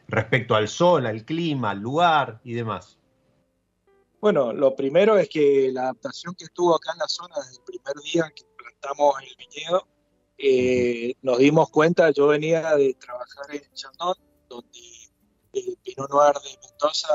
respecto 0.09 0.55
al 0.55 0.67
sol, 0.67 1.05
al 1.05 1.23
clima, 1.23 1.69
al 1.69 1.79
lugar 1.79 2.41
y 2.43 2.55
demás. 2.55 2.97
Bueno, 4.19 4.51
lo 4.51 4.75
primero 4.75 5.17
es 5.17 5.29
que 5.29 5.69
la 5.71 5.83
adaptación 5.83 6.35
que 6.35 6.43
estuvo 6.43 6.75
acá 6.75 6.91
en 6.91 6.99
la 6.99 7.07
zona 7.07 7.35
desde 7.37 7.59
el 7.59 7.63
primer 7.63 7.95
día 8.03 8.33
que 8.35 8.43
plantamos 8.87 9.15
el 9.21 9.35
viñedo, 9.37 9.87
eh, 10.37 11.15
nos 11.21 11.37
dimos 11.39 11.69
cuenta, 11.69 12.11
yo 12.11 12.27
venía 12.27 12.75
de 12.75 12.93
trabajar 12.93 13.55
en 13.55 13.73
Chandon, 13.73 14.15
donde 14.47 14.79
el 15.53 15.77
Pinot 15.83 16.09
Noir 16.09 16.35
de 16.35 16.57
Mendoza 16.67 17.09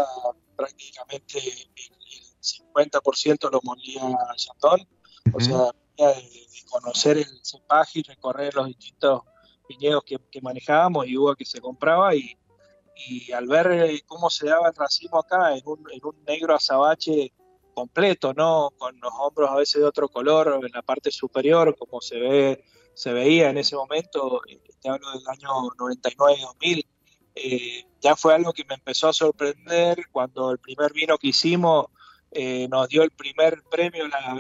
prácticamente 0.57 1.39
el, 1.39 1.69
50% 2.41 3.51
lo 3.53 3.61
molía 3.63 4.03
Chandon, 4.35 4.89
o 5.33 5.41
sea, 5.41 5.71
de, 5.97 6.39
conocer 6.69 7.19
el 7.19 7.41
cepaje 7.43 8.01
y 8.01 8.03
recorrer 8.03 8.55
los 8.55 8.67
distintos 8.67 9.23
viñedos 9.69 10.03
que, 10.05 10.41
manejábamos 10.41 11.07
y 11.07 11.17
uva 11.17 11.37
que 11.37 11.45
se 11.45 11.61
compraba. 11.61 12.15
Y, 12.15 12.37
al 13.33 13.47
ver 13.49 13.73
eh, 13.73 14.03
cómo 14.07 14.31
se 14.31 14.47
daba 14.47 14.69
el 14.69 14.75
racimo 14.75 15.19
acá 15.19 15.57
en 15.57 15.63
un, 15.65 15.85
en 15.91 16.01
un 16.05 16.23
negro 16.25 16.55
azabache 16.55 17.33
completo, 17.73 18.33
¿no? 18.35 18.71
Con 18.77 18.99
los 19.01 19.13
hombros 19.19 19.51
a 19.51 19.57
veces 19.57 19.81
de 19.81 19.89
otro 19.89 20.09
color 20.09 20.61
en 20.63 20.73
la 20.73 20.83
parte 20.83 21.11
superior, 21.11 21.77
como 21.77 22.01
se 22.01 22.19
ve 22.19 22.65
se 22.95 23.13
veía 23.13 23.51
en 23.51 23.59
ese 23.59 23.77
momento, 23.77 24.43
te 24.47 24.55
este 24.69 24.89
hablo 24.89 25.11
del 25.13 25.27
año 25.29 25.49
99-2000, 25.79 26.87
eh, 27.35 27.85
ya 28.01 28.17
fue 28.17 28.35
algo 28.35 28.53
que 28.53 28.65
me 28.65 28.75
empezó 28.75 29.09
a 29.09 29.13
sorprender 29.13 30.05
cuando 30.11 30.51
el 30.51 30.59
primer 30.59 30.93
vino 30.93 31.17
que 31.17 31.29
hicimos 31.29 31.87
eh, 32.31 32.69
nos 32.69 32.89
dio 32.89 33.03
el 33.03 33.11
primer 33.11 33.63
premio, 33.71 34.07
la, 34.09 34.39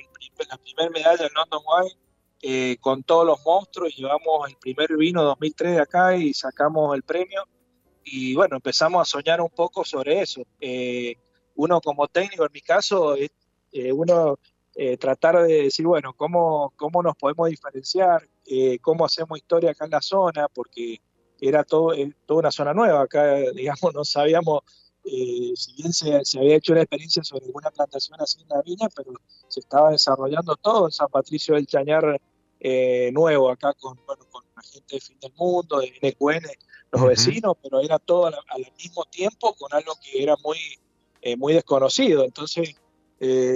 la 0.48 0.58
primera 0.58 0.90
medalla 0.90 1.26
en 1.26 1.32
London 1.34 1.62
Wine, 1.66 1.96
eh, 2.42 2.76
con 2.80 3.02
todos 3.04 3.24
los 3.26 3.44
monstruos, 3.44 3.94
llevamos 3.96 4.48
el 4.48 4.56
primer 4.56 4.96
vino 4.96 5.22
2003 5.22 5.72
de 5.72 5.80
acá 5.80 6.16
y 6.16 6.34
sacamos 6.34 6.94
el 6.94 7.02
premio. 7.02 7.44
Y 8.04 8.34
bueno, 8.34 8.56
empezamos 8.56 9.00
a 9.00 9.04
soñar 9.04 9.40
un 9.40 9.50
poco 9.50 9.84
sobre 9.84 10.20
eso. 10.20 10.42
Uno 11.62 11.80
como 11.80 12.08
técnico, 12.08 12.44
en 12.44 12.52
mi 12.52 12.60
caso, 12.60 13.14
uno 13.94 14.38
tratar 14.98 15.42
de 15.42 15.64
decir, 15.64 15.86
bueno, 15.86 16.14
¿cómo, 16.14 16.72
cómo 16.76 17.02
nos 17.02 17.16
podemos 17.16 17.48
diferenciar, 17.48 18.28
cómo 18.80 19.04
hacemos 19.04 19.38
historia 19.38 19.70
acá 19.70 19.84
en 19.84 19.90
la 19.90 20.00
zona, 20.00 20.48
porque 20.48 21.00
era 21.42 21.64
todo, 21.64 21.92
eh, 21.92 22.14
toda 22.24 22.40
una 22.40 22.50
zona 22.50 22.72
nueva. 22.72 23.02
Acá, 23.02 23.36
digamos, 23.54 23.92
no 23.94 24.04
sabíamos, 24.04 24.62
eh, 25.04 25.52
si 25.56 25.74
bien 25.74 25.92
se, 25.92 26.38
había 26.38 26.56
hecho 26.56 26.72
una 26.72 26.82
experiencia 26.82 27.24
sobre 27.24 27.46
alguna 27.46 27.70
plantación 27.70 28.20
así 28.20 28.40
en 28.40 28.48
la 28.48 28.62
viña, 28.62 28.88
pero 28.94 29.12
se 29.48 29.60
estaba 29.60 29.90
desarrollando 29.90 30.56
todo 30.56 30.86
en 30.86 30.92
San 30.92 31.08
Patricio 31.08 31.56
del 31.56 31.66
Chañar 31.66 32.20
eh, 32.60 33.10
nuevo, 33.12 33.50
acá 33.50 33.74
con, 33.74 33.98
bueno, 34.06 34.24
con 34.30 34.44
la 34.54 34.62
gente 34.62 34.94
de 34.94 35.00
Fin 35.00 35.18
del 35.18 35.32
Mundo, 35.34 35.80
de 35.80 35.92
NQN, 36.00 36.46
los 36.92 37.08
vecinos, 37.08 37.56
pero 37.60 37.80
era 37.80 37.98
todo 37.98 38.26
al, 38.26 38.72
mismo 38.78 39.04
tiempo 39.06 39.54
con 39.54 39.72
algo 39.74 39.94
que 40.00 40.22
era 40.22 40.36
muy, 40.44 40.58
muy 41.38 41.54
desconocido. 41.54 42.24
Entonces, 42.24 42.74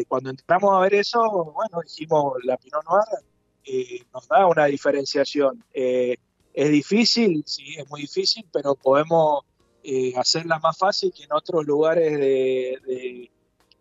cuando 0.08 0.30
entramos 0.30 0.74
a 0.74 0.80
ver 0.80 0.94
eso, 0.94 1.20
bueno, 1.52 1.80
dijimos, 1.82 2.34
la 2.44 2.56
Pinot 2.56 2.84
Noir 2.84 4.04
nos 4.12 4.28
da 4.28 4.46
una 4.46 4.66
diferenciación. 4.66 5.64
Es 5.72 6.70
difícil, 6.70 7.44
sí, 7.46 7.74
es 7.76 7.86
muy 7.90 8.00
difícil, 8.00 8.48
pero 8.50 8.74
podemos 8.74 9.44
eh, 9.88 10.14
hacerla 10.16 10.58
más 10.58 10.76
fácil 10.76 11.12
que 11.12 11.24
en 11.24 11.32
otros 11.32 11.64
lugares 11.66 12.18
de, 12.18 13.30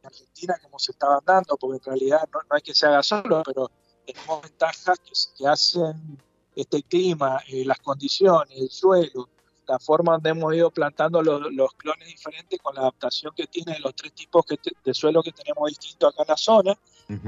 Argentina 0.03 0.55
como 0.61 0.77
se 0.77 0.91
estaban 0.91 1.21
dando, 1.25 1.57
porque 1.57 1.77
en 1.77 1.83
realidad 1.83 2.29
no, 2.31 2.41
hay 2.49 2.61
que 2.61 2.75
se 2.75 2.85
haga 2.85 3.01
solo, 3.01 3.41
pero 3.43 3.71
tenemos 4.05 4.41
ventajas 4.43 4.99
que, 5.35 5.47
hacen 5.47 6.21
este 6.55 6.83
clima, 6.83 7.39
eh, 7.47 7.65
las 7.65 7.79
condiciones, 7.79 8.55
el 8.55 8.69
suelo, 8.69 9.29
la 9.67 9.79
forma 9.79 10.13
donde 10.13 10.29
hemos 10.29 10.53
ido 10.53 10.71
plantando 10.71 11.21
los, 11.21 11.73
clones 11.73 12.07
diferentes 12.07 12.59
con 12.61 12.75
la 12.75 12.81
adaptación 12.81 13.33
que 13.35 13.47
tiene 13.47 13.79
los 13.79 13.95
tres 13.95 14.13
tipos 14.13 14.45
de 14.83 14.93
suelo 14.93 15.23
que 15.23 15.31
tenemos 15.31 15.69
distintos 15.69 16.13
acá 16.13 16.23
en 16.23 16.27
la 16.29 16.37
zona, 16.37 16.79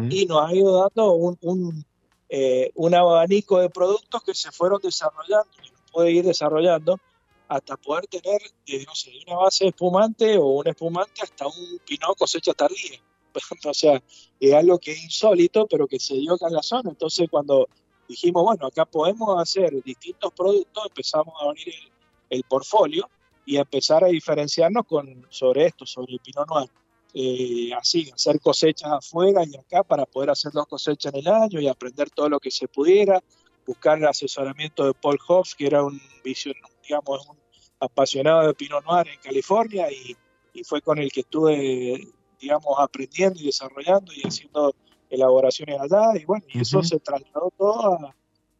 y 0.10 0.26
nos 0.26 0.50
ha 0.50 0.54
ido 0.54 0.82
dando 0.82 1.13
un 1.13 1.86
eh, 2.30 2.71
un 2.76 2.93
abanico 2.93 3.60
de 3.60 3.69
productos 3.69 4.21
que 4.23 4.34
se 4.34 4.52
fueron 4.52 4.82
desarrollando 4.82 5.50
y 5.63 5.91
puede 5.91 6.12
ir 6.12 6.26
desarrollando 6.26 7.00
hasta 7.47 7.78
poder 7.78 8.08
tener, 8.08 8.41
eh, 8.65 8.84
no 8.86 8.93
sé, 8.93 9.12
una 9.26 9.38
base 9.38 9.67
espumante 9.67 10.38
o 10.38 10.47
un 10.47 10.67
espumante 10.67 11.21
hasta 11.21 11.47
un 11.47 11.80
pinot 11.86 12.17
cosecha 12.17 12.54
tardía. 12.54 13.00
o 13.65 13.73
sea, 13.73 14.04
es 14.39 14.54
algo 14.54 14.78
que 14.80 14.91
es 14.91 15.04
insólito, 15.04 15.67
pero 15.67 15.88
que 15.88 16.00
se 16.00 16.15
dio 16.15 16.34
acá 16.34 16.47
en 16.47 16.56
la 16.56 16.63
zona. 16.63 16.89
Entonces, 16.89 17.30
cuando 17.32 17.69
dijimos, 18.10 18.43
bueno, 18.43 18.67
acá 18.67 18.84
podemos 18.84 19.41
hacer 19.41 19.82
distintos 19.84 20.34
productos, 20.34 20.86
empezamos 20.88 21.34
a 21.39 21.45
abrir 21.45 21.69
el, 21.69 21.91
el 22.29 22.43
portfolio 22.43 23.09
y 23.45 23.57
a 23.57 23.61
empezar 23.61 24.03
a 24.03 24.07
diferenciarnos 24.07 24.85
con, 24.85 25.25
sobre 25.29 25.65
esto, 25.65 25.85
sobre 25.85 26.13
el 26.13 26.19
pinot 26.19 26.47
noir. 26.47 26.69
Eh, 27.13 27.71
así, 27.73 28.11
hacer 28.13 28.39
cosechas 28.41 28.91
afuera 28.91 29.41
y 29.45 29.55
acá 29.55 29.83
para 29.83 30.05
poder 30.05 30.29
hacer 30.29 30.51
dos 30.51 30.67
cosechas 30.67 31.13
en 31.13 31.21
el 31.21 31.27
año 31.27 31.59
y 31.61 31.67
aprender 31.67 32.09
todo 32.09 32.29
lo 32.29 32.39
que 32.39 32.51
se 32.51 32.67
pudiera, 32.67 33.23
buscar 33.65 33.97
el 33.97 34.05
asesoramiento 34.05 34.85
de 34.85 34.93
Paul 34.93 35.17
Hobbs, 35.27 35.55
que 35.55 35.65
era 35.65 35.83
un, 35.83 35.99
digamos, 36.23 37.27
un 37.27 37.37
apasionado 37.79 38.47
de 38.47 38.53
Pinot 38.53 38.85
Noir 38.85 39.07
en 39.07 39.19
California 39.19 39.87
y, 39.91 40.15
fue 40.63 40.81
con 40.81 40.97
el 40.97 41.11
que 41.11 41.19
estuve, 41.19 42.07
digamos, 42.41 42.75
aprendiendo 42.79 43.39
y 43.39 43.45
desarrollando 43.45 44.11
y 44.11 44.21
haciendo 44.27 44.73
elaboraciones 45.07 45.79
allá 45.79 46.19
y 46.19 46.25
bueno, 46.25 46.43
y 46.49 46.61
eso 46.61 46.81
se 46.81 46.99
trasladó 46.99 47.53
todo 47.55 48.13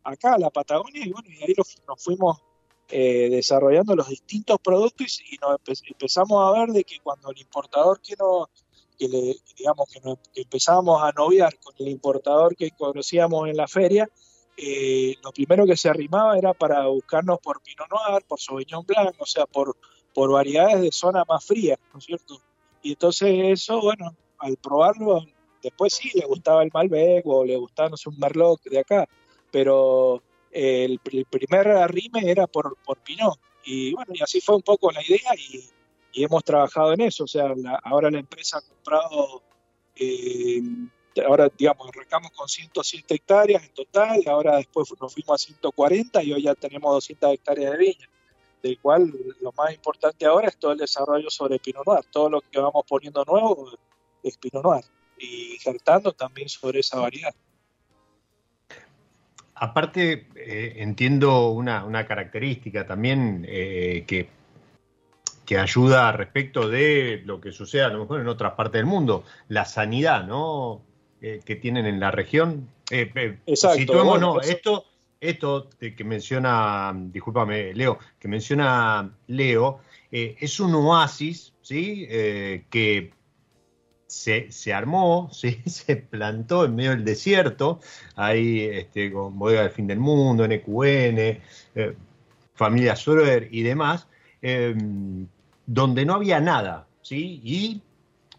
acá 0.04 0.36
a 0.36 0.38
la 0.38 0.52
Patagonia 0.52 1.04
y 1.04 1.12
bueno, 1.12 1.28
y 1.28 1.44
ahí 1.44 1.56
nos 1.58 2.04
fuimos 2.04 2.38
eh, 2.90 3.30
desarrollando 3.30 3.96
los 3.96 4.08
distintos 4.08 4.60
productos 4.64 5.22
y, 5.30 5.38
nos 5.38 5.60
empezamos 5.88 6.44
a 6.44 6.60
ver 6.60 6.70
de 6.70 6.84
que 6.84 7.00
cuando 7.02 7.32
el 7.32 7.40
importador 7.40 8.02
que 8.02 8.16
no 8.18 8.50
que 8.98 9.08
le, 9.08 9.36
digamos 9.56 9.88
que, 9.90 10.42
empezamos 10.42 11.04
a 11.04 11.12
noviar 11.12 11.60
con 11.60 11.76
el 11.78 11.90
importador 11.90 12.56
que 12.56 12.72
conocíamos 12.72 13.48
en 13.48 13.58
la 13.58 13.68
feria 13.68 14.10
eh, 14.60 15.16
lo 15.24 15.32
primero 15.32 15.68
que 15.68 15.78
se 15.78 15.88
arrimaba 15.88 16.36
era 16.36 16.52
para 16.52 16.88
buscarnos 16.88 17.38
por 17.40 17.62
Pinot 17.62 17.88
Noir, 17.92 18.24
por 18.28 18.40
Sauvignon 18.40 18.84
Blanc, 18.88 19.16
o 19.20 19.26
sea, 19.26 19.46
por, 19.46 19.78
por 20.16 20.32
variedades 20.32 20.82
de 20.82 20.92
zona 20.92 21.24
más 21.30 21.46
fría, 21.46 21.78
¿no 21.94 22.00
es 22.00 22.06
cierto? 22.06 22.42
Y 22.82 22.94
entonces 22.94 23.30
eso, 23.44 23.80
bueno, 23.80 24.16
al 24.40 24.58
probarlo, 24.58 25.24
después 25.62 25.94
sí 25.94 26.10
le 26.16 26.26
gustaba 26.26 26.64
el 26.64 26.72
Malbec 26.74 27.24
o 27.28 27.46
le 27.46 27.56
gustaba, 27.56 27.90
no 27.90 27.98
sé, 27.98 28.10
un 28.10 28.18
Merlot 28.18 28.64
de 28.64 28.80
acá, 28.80 29.08
pero 29.52 30.24
el, 30.58 31.00
primer 31.30 31.68
arrime 31.68 32.32
era 32.32 32.48
por, 32.48 32.78
por 32.84 32.98
Pinot. 33.00 33.40
Y 33.64 33.94
bueno, 33.94 34.12
y 34.16 34.24
así 34.24 34.42
fue 34.42 34.56
un 34.56 34.64
poco 34.64 34.92
la 34.92 35.04
idea 35.04 35.36
y, 35.36 35.64
hemos 36.14 36.44
trabajado 36.44 36.94
en 36.94 37.02
eso. 37.02 37.26
O 37.26 37.28
sea, 37.28 37.54
ahora 37.84 38.10
la 38.10 38.18
empresa 38.18 38.58
ha 38.58 38.62
comprado, 38.62 39.44
eh, 39.96 40.64
ahora 41.24 41.48
digamos, 41.56 41.88
arrancamos 41.90 42.32
con 42.32 42.50
107 42.50 43.14
hectáreas 43.14 43.64
en 43.64 43.74
total, 43.76 44.24
ahora 44.26 44.58
después 44.58 44.92
nos 45.00 45.14
fuimos 45.14 45.36
a 45.36 45.46
140 45.46 46.24
y 46.24 46.34
hoy 46.34 46.42
ya 46.42 46.56
tenemos 46.56 46.92
200 46.92 47.34
hectáreas 47.34 47.72
de 47.74 47.78
viña. 47.78 48.10
Del 48.64 48.80
cual 48.80 49.14
lo 49.42 49.52
más 49.52 49.72
importante 49.76 50.26
ahora 50.26 50.48
es 50.48 50.58
todo 50.58 50.72
el 50.72 50.80
desarrollo 50.80 51.30
sobre 51.30 51.60
Pinot 51.60 51.86
Noir. 51.86 52.04
Todo 52.12 52.32
lo 52.32 52.42
que 52.42 52.60
vamos 52.60 52.84
poniendo 52.88 53.24
nuevo 53.24 53.70
es 54.24 54.38
Pinot 54.38 54.64
Noir 54.64 54.86
y 55.20 55.54
injertando 55.54 56.14
también 56.14 56.50
sobre 56.50 56.80
esa 56.80 57.00
variedad. 57.00 57.36
Aparte, 59.60 60.28
eh, 60.36 60.76
entiendo 60.78 61.50
una, 61.50 62.06
característica 62.06 62.86
también 62.86 63.46
eh, 63.48 64.04
que 64.08 64.30
que 65.46 65.58
ayuda 65.58 66.12
respecto 66.12 66.68
de 66.68 67.22
lo 67.24 67.40
que 67.40 67.54
sucede 67.54 67.84
a 67.84 67.88
lo 67.88 68.00
mejor 68.02 68.20
en 68.20 68.28
otras 68.28 68.52
partes 68.56 68.80
del 68.80 68.86
mundo, 68.86 69.24
la 69.48 69.64
sanidad, 69.64 70.28
¿no? 70.28 70.82
Eh, 71.22 71.40
que 71.46 71.56
tienen 71.56 71.86
en 71.86 72.02
la 72.02 72.12
región. 72.12 72.68
Exacto. 72.90 74.20
no, 74.20 74.42
esto, 74.42 74.84
esto 75.22 75.70
que 75.80 76.04
menciona, 76.04 76.94
discúlpame, 76.94 77.74
Leo, 77.74 77.98
que 78.20 78.28
menciona 78.28 79.10
Leo, 79.28 79.80
es 80.12 80.60
un 80.60 80.76
oasis, 80.76 81.54
¿sí? 81.62 82.06
que 82.70 83.14
se, 84.08 84.52
se, 84.52 84.74
armó, 84.74 85.30
¿sí? 85.34 85.62
se 85.66 85.98
plantó 85.98 86.66
en 86.66 86.76
medio 86.76 86.92
del 86.92 87.06
desierto, 87.06 87.80
ahí 88.16 88.62
este, 88.62 89.12
con 89.12 89.38
Bodega 89.38 89.62
del 89.64 89.72
Fin 89.72 89.88
del 89.88 90.00
Mundo, 90.00 90.48
NQN, 90.48 91.40
Familia 92.56 92.96
Sorer 92.96 93.50
y 93.52 93.62
demás, 93.62 94.08
donde 95.68 96.06
no 96.06 96.14
había 96.16 96.40
nada, 96.40 96.88
¿sí? 97.02 97.42
Y 97.44 97.82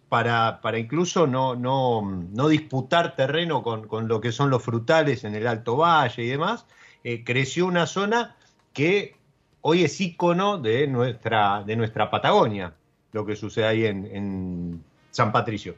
para, 0.09 0.61
para 0.63 0.79
incluso 0.79 1.27
no, 1.27 1.55
no, 1.55 2.49
disputar 2.49 3.15
terreno 3.15 3.63
con, 3.63 4.09
lo 4.09 4.21
que 4.21 4.33
son 4.33 4.51
los 4.51 4.63
frutales 4.63 5.25
en 5.25 5.35
el 5.35 5.47
Alto 5.47 5.77
Valle 5.77 6.23
y 6.23 6.29
demás, 6.29 6.67
eh, 7.05 7.23
creció 7.25 7.67
una 7.67 7.87
zona 7.87 8.37
que 8.73 9.17
hoy 9.61 9.85
es 9.85 10.01
ícono 10.01 10.59
de 10.59 10.87
nuestra, 10.87 11.63
de 11.65 11.77
nuestra 11.77 12.11
Patagonia, 12.11 12.75
lo 13.13 13.27
que 13.27 13.37
sucede 13.37 13.67
ahí 13.67 13.87
en, 13.87 14.83
San 15.11 15.33
Patricio. 15.33 15.77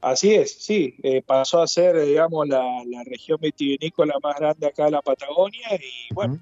Así 0.00 0.34
es, 0.34 0.52
sí, 0.62 0.94
eh, 1.02 1.22
pasó 1.22 1.62
a 1.62 1.66
ser, 1.66 1.98
digamos, 2.04 2.46
la, 2.46 2.62
región 3.06 3.38
vitivinícola 3.40 4.14
más 4.22 4.36
grande 4.36 4.66
acá 4.66 4.84
de 4.84 4.90
la 4.90 5.00
Patagonia 5.00 5.66
y 5.76 6.12
bueno, 6.12 6.38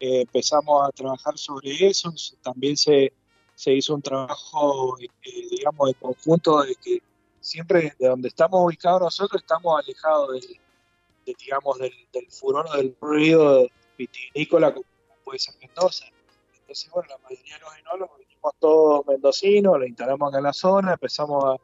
eh, 0.00 0.22
empezamos 0.22 0.88
a 0.88 0.90
trabajar 0.90 1.38
sobre 1.38 1.70
eso, 1.86 2.12
también 2.42 2.76
se, 2.76 3.12
se 3.54 3.72
hizo 3.72 3.94
un 3.94 4.02
trabajo, 4.02 4.98
eh, 5.00 5.08
digamos, 5.48 5.90
de 5.90 5.94
conjunto 5.94 6.62
de 6.64 6.74
que 6.74 7.02
siempre 7.38 7.94
de 8.00 8.08
donde 8.08 8.26
estamos 8.26 8.60
ubicados 8.64 9.00
nosotros 9.00 9.42
estamos 9.42 9.78
alejados 9.78 10.32
del, 10.32 10.58
digamos, 11.38 11.78
del, 11.78 11.92
del 12.12 12.28
furor 12.32 12.68
del 12.76 12.96
ruido 13.00 13.68
vitivinícola 13.96 14.74
como 14.74 14.86
puede 15.24 15.38
ser 15.38 15.54
Mendoza. 15.60 16.06
Entonces, 16.58 16.90
bueno, 16.90 17.10
la 17.10 17.18
mayoría 17.18 17.54
de 17.54 17.60
los 17.60 17.78
enólogos 17.78 18.18
todos 18.58 19.06
mendocinos, 19.06 19.78
lo 19.78 19.86
instalamos 19.86 20.34
en 20.34 20.42
la 20.42 20.52
zona, 20.52 20.92
empezamos 20.92 21.58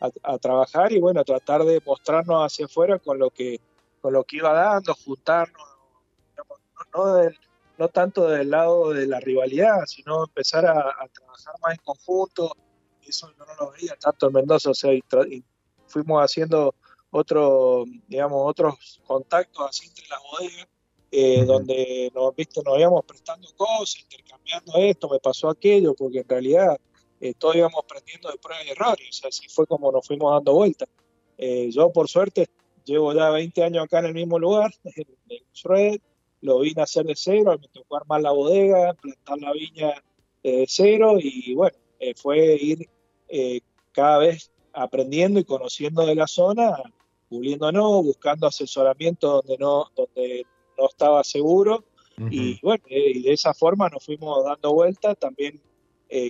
a, 0.00 0.10
a, 0.22 0.38
trabajar 0.38 0.92
y 0.92 1.00
bueno, 1.00 1.24
tratar 1.24 1.64
de 1.64 1.80
mostrarnos 1.84 2.44
hacia 2.44 2.66
afuera 2.66 2.98
con 2.98 3.18
lo 3.18 3.30
que 3.30 3.60
con 4.00 4.12
lo 4.12 4.24
que 4.24 4.36
iba 4.36 4.52
dando, 4.52 4.94
juntarnos, 4.94 5.66
digamos, 6.30 6.60
no, 6.94 7.30
no 7.78 7.88
tanto 7.88 8.28
del 8.28 8.50
lado 8.50 8.90
de 8.90 9.06
la 9.06 9.18
rivalidad, 9.18 9.86
sino 9.86 10.24
empezar 10.24 10.66
a, 10.66 11.08
trabajar 11.08 11.54
más 11.62 11.72
en 11.72 11.80
conjunto. 11.82 12.54
Eso 13.00 13.32
no 13.38 13.46
lo 13.58 13.72
veía 13.72 13.96
tanto 13.96 14.26
en 14.26 14.34
Mendoza, 14.34 14.70
o 14.70 14.74
sea, 14.74 14.90
fuimos 15.86 16.22
haciendo 16.22 16.74
otro, 17.10 17.84
digamos, 18.06 18.40
otros 18.44 19.00
contactos 19.06 19.70
así 19.70 19.88
entre 19.88 20.06
las 20.08 20.20
bodegas, 20.22 20.68
eh, 21.16 21.44
donde 21.44 22.10
nos, 22.12 22.34
¿viste? 22.34 22.60
nos 22.64 22.76
íbamos 22.76 23.04
prestando 23.04 23.46
cosas, 23.56 24.00
intercambiando 24.00 24.72
esto, 24.78 25.08
me 25.08 25.20
pasó 25.20 25.48
aquello, 25.48 25.94
porque 25.94 26.18
en 26.18 26.28
realidad 26.28 26.76
eh, 27.20 27.34
todos 27.38 27.54
íbamos 27.54 27.84
aprendiendo 27.84 28.30
de 28.30 28.38
pruebas 28.38 28.66
y 28.66 28.70
errores, 28.70 29.22
así 29.24 29.48
fue 29.48 29.64
como 29.66 29.92
nos 29.92 30.04
fuimos 30.04 30.32
dando 30.32 30.54
vueltas. 30.54 30.88
Eh, 31.38 31.70
yo, 31.70 31.92
por 31.92 32.08
suerte, 32.08 32.48
llevo 32.84 33.12
ya 33.12 33.30
20 33.30 33.62
años 33.62 33.84
acá 33.84 34.00
en 34.00 34.06
el 34.06 34.14
mismo 34.14 34.40
lugar, 34.40 34.72
en, 34.84 35.06
en 35.28 36.00
lo 36.40 36.58
vine 36.58 36.80
a 36.80 36.84
hacer 36.84 37.06
de 37.06 37.14
cero, 37.16 37.56
me 37.60 37.68
tocó 37.68 37.96
armar 37.96 38.20
la 38.20 38.32
bodega, 38.32 38.92
plantar 38.94 39.38
la 39.38 39.52
viña 39.52 40.02
de 40.42 40.66
cero 40.68 41.16
y 41.18 41.54
bueno, 41.54 41.78
eh, 42.00 42.14
fue 42.14 42.56
ir 42.56 42.88
eh, 43.28 43.60
cada 43.92 44.18
vez 44.18 44.50
aprendiendo 44.72 45.40
y 45.40 45.44
conociendo 45.44 46.04
de 46.04 46.14
la 46.14 46.26
zona, 46.26 46.76
puliéndonos, 47.30 48.04
buscando 48.04 48.46
asesoramiento 48.46 49.40
donde 49.40 49.56
no, 49.56 49.86
donde 49.96 50.44
no 50.78 50.86
estaba 50.88 51.22
seguro. 51.24 51.84
Y 52.30 52.60
bueno, 52.60 52.84
eh, 52.88 53.10
y 53.16 53.22
de 53.22 53.32
esa 53.32 53.52
forma 53.54 53.88
nos 53.88 54.04
fuimos 54.04 54.44
dando 54.44 54.72
vuelta 54.72 55.14
también 55.14 55.60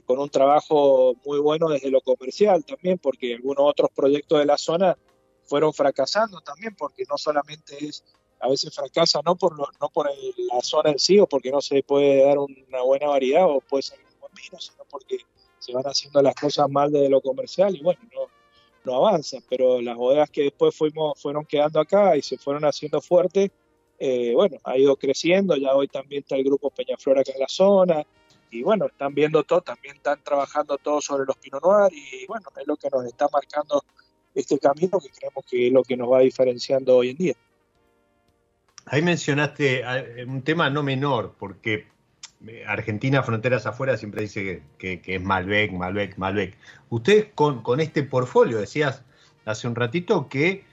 con 0.07 0.19
un 0.19 0.31
trabajo 0.31 1.15
muy 1.27 1.39
bueno 1.41 1.69
desde 1.69 1.91
lo 1.91 2.01
comercial 2.01 2.65
también, 2.65 2.97
porque 2.97 3.35
algunos 3.35 3.67
otros 3.69 3.91
proyectos 3.95 4.39
de 4.39 4.47
la 4.47 4.57
zona 4.57 4.97
fueron 5.45 5.75
fracasando 5.75 6.41
también, 6.41 6.75
porque 6.75 7.05
no 7.07 7.19
solamente 7.19 7.77
es 7.85 8.03
a 8.41 8.49
veces 8.49 8.75
fracasa 8.75 9.21
no 9.25 9.37
por 9.37 9.57
no 9.57 9.89
por 9.89 10.09
la 10.09 10.61
zona 10.61 10.91
en 10.91 10.99
sí 10.99 11.19
o 11.19 11.27
porque 11.27 11.51
no 11.51 11.61
se 11.61 11.83
puede 11.83 12.25
dar 12.25 12.39
una 12.39 12.83
buena 12.83 13.09
variedad 13.09 13.47
o 13.49 13.61
puede 13.61 13.83
ser 13.83 13.99
un 13.99 14.21
buen 14.21 14.33
vino, 14.35 14.61
sino 14.61 14.85
porque 14.91 15.19
se 15.59 15.73
van 15.73 15.85
haciendo 15.85 16.21
las 16.21 16.35
cosas 16.35 16.69
mal 16.69 16.93
desde 16.93 17.09
lo 17.09 17.21
comercial 17.23 17.75
y 17.75 17.83
bueno, 17.83 18.01
no, 18.13 18.27
no 18.85 19.07
avanzan, 19.07 19.43
pero 19.49 19.81
las 19.81 19.97
bodegas 19.97 20.31
que 20.31 20.43
después 20.43 20.77
fuimos, 20.77 21.21
fueron 21.21 21.47
quedando 21.47 21.81
acá 21.81 22.17
y 22.17 22.23
se 22.23 22.37
fueron 22.37 22.65
haciendo 22.65 23.01
fuertes, 23.01 23.51
eh, 23.99 24.33
bueno, 24.35 24.59
ha 24.65 24.77
ido 24.77 24.97
creciendo, 24.97 25.57
ya 25.57 25.75
hoy 25.75 25.89
también 25.89 26.23
está 26.23 26.37
el 26.37 26.45
grupo 26.45 26.71
Peñaflor 26.71 27.19
acá 27.19 27.33
en 27.33 27.41
la 27.41 27.49
zona, 27.49 28.03
y 28.51 28.63
bueno, 28.63 28.87
están 28.87 29.15
viendo 29.15 29.43
todo, 29.43 29.61
también 29.63 29.97
están 29.97 30.23
trabajando 30.23 30.79
todo 30.79 31.01
sobre 31.01 31.25
los 31.27 31.37
Pinot 31.37 31.63
Noir, 31.63 31.93
y 31.93 32.27
bueno, 32.27 32.47
es 32.61 32.67
lo 32.67 32.77
que 32.77 32.89
nos 32.91 33.05
está 33.05 33.27
marcando 33.33 33.83
este 34.35 34.59
camino 34.59 34.99
que 35.01 35.11
creemos 35.11 35.45
que 35.49 35.69
es 35.69 35.73
lo 35.73 35.83
que 35.83 35.97
nos 35.97 36.11
va 36.11 36.21
diferenciando 36.21 36.97
hoy 36.97 37.11
en 37.11 37.17
día. 37.17 37.35
Ahí 38.87 39.01
mencionaste 39.01 39.81
eh, 39.81 40.25
un 40.27 40.43
tema 40.43 40.69
no 40.71 40.83
menor, 40.83 41.35
porque 41.39 41.87
eh, 42.47 42.65
Argentina, 42.67 43.23
fronteras 43.23 43.67
afuera, 43.67 43.97
siempre 43.97 44.23
dice 44.23 44.63
que, 44.79 45.01
es 45.05 45.23
Malbec, 45.23 45.73
Malbec, 45.73 46.19
Malbec. 46.19 46.57
Ustedes 46.91 47.29
con, 47.35 47.63
con, 47.63 47.81
este 47.81 48.03
portfolio, 48.03 48.59
decías 48.59 49.03
hace 49.45 49.69
un 49.69 49.75
ratito 49.75 50.29
que 50.29 50.65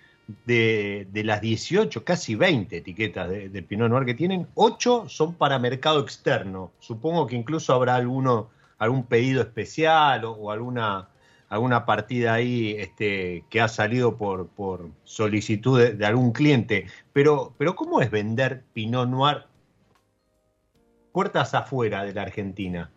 de, 0.46 1.08
las 1.26 1.42
18, 1.42 2.04
casi 2.04 2.36
20 2.36 2.78
etiquetas 2.78 3.30
de, 3.30 3.64
Pinot 3.64 3.90
Noir 3.90 4.06
que 4.06 4.14
tienen, 4.14 4.48
8 4.56 5.10
son 5.10 5.36
para 5.36 5.60
mercado 5.60 6.00
externo. 6.00 6.72
Supongo 6.80 7.28
que 7.28 7.36
incluso 7.36 7.74
habrá 7.74 7.96
alguno, 7.96 8.50
algún 8.78 9.06
pedido 9.06 9.42
especial 9.42 10.26
o 10.26 10.52
alguna 10.52 11.08
alguna 11.52 11.86
partida 11.86 12.34
ahí 12.34 12.76
este, 12.78 13.44
que 13.50 13.60
ha 13.60 13.68
salido 13.68 14.16
por, 14.16 14.48
por 14.48 14.90
solicitud 15.04 15.82
de, 15.82 16.06
algún 16.06 16.32
cliente. 16.32 16.86
Pero, 17.12 17.54
pero 17.58 17.76
¿cómo 17.76 18.00
es 18.00 18.10
vender 18.10 18.64
Pinot 18.72 19.10
Noir 19.10 19.44
puertas 21.12 21.54
afuera 21.54 22.06
de 22.06 22.14
la 22.14 22.22
Argentina? 22.22 22.90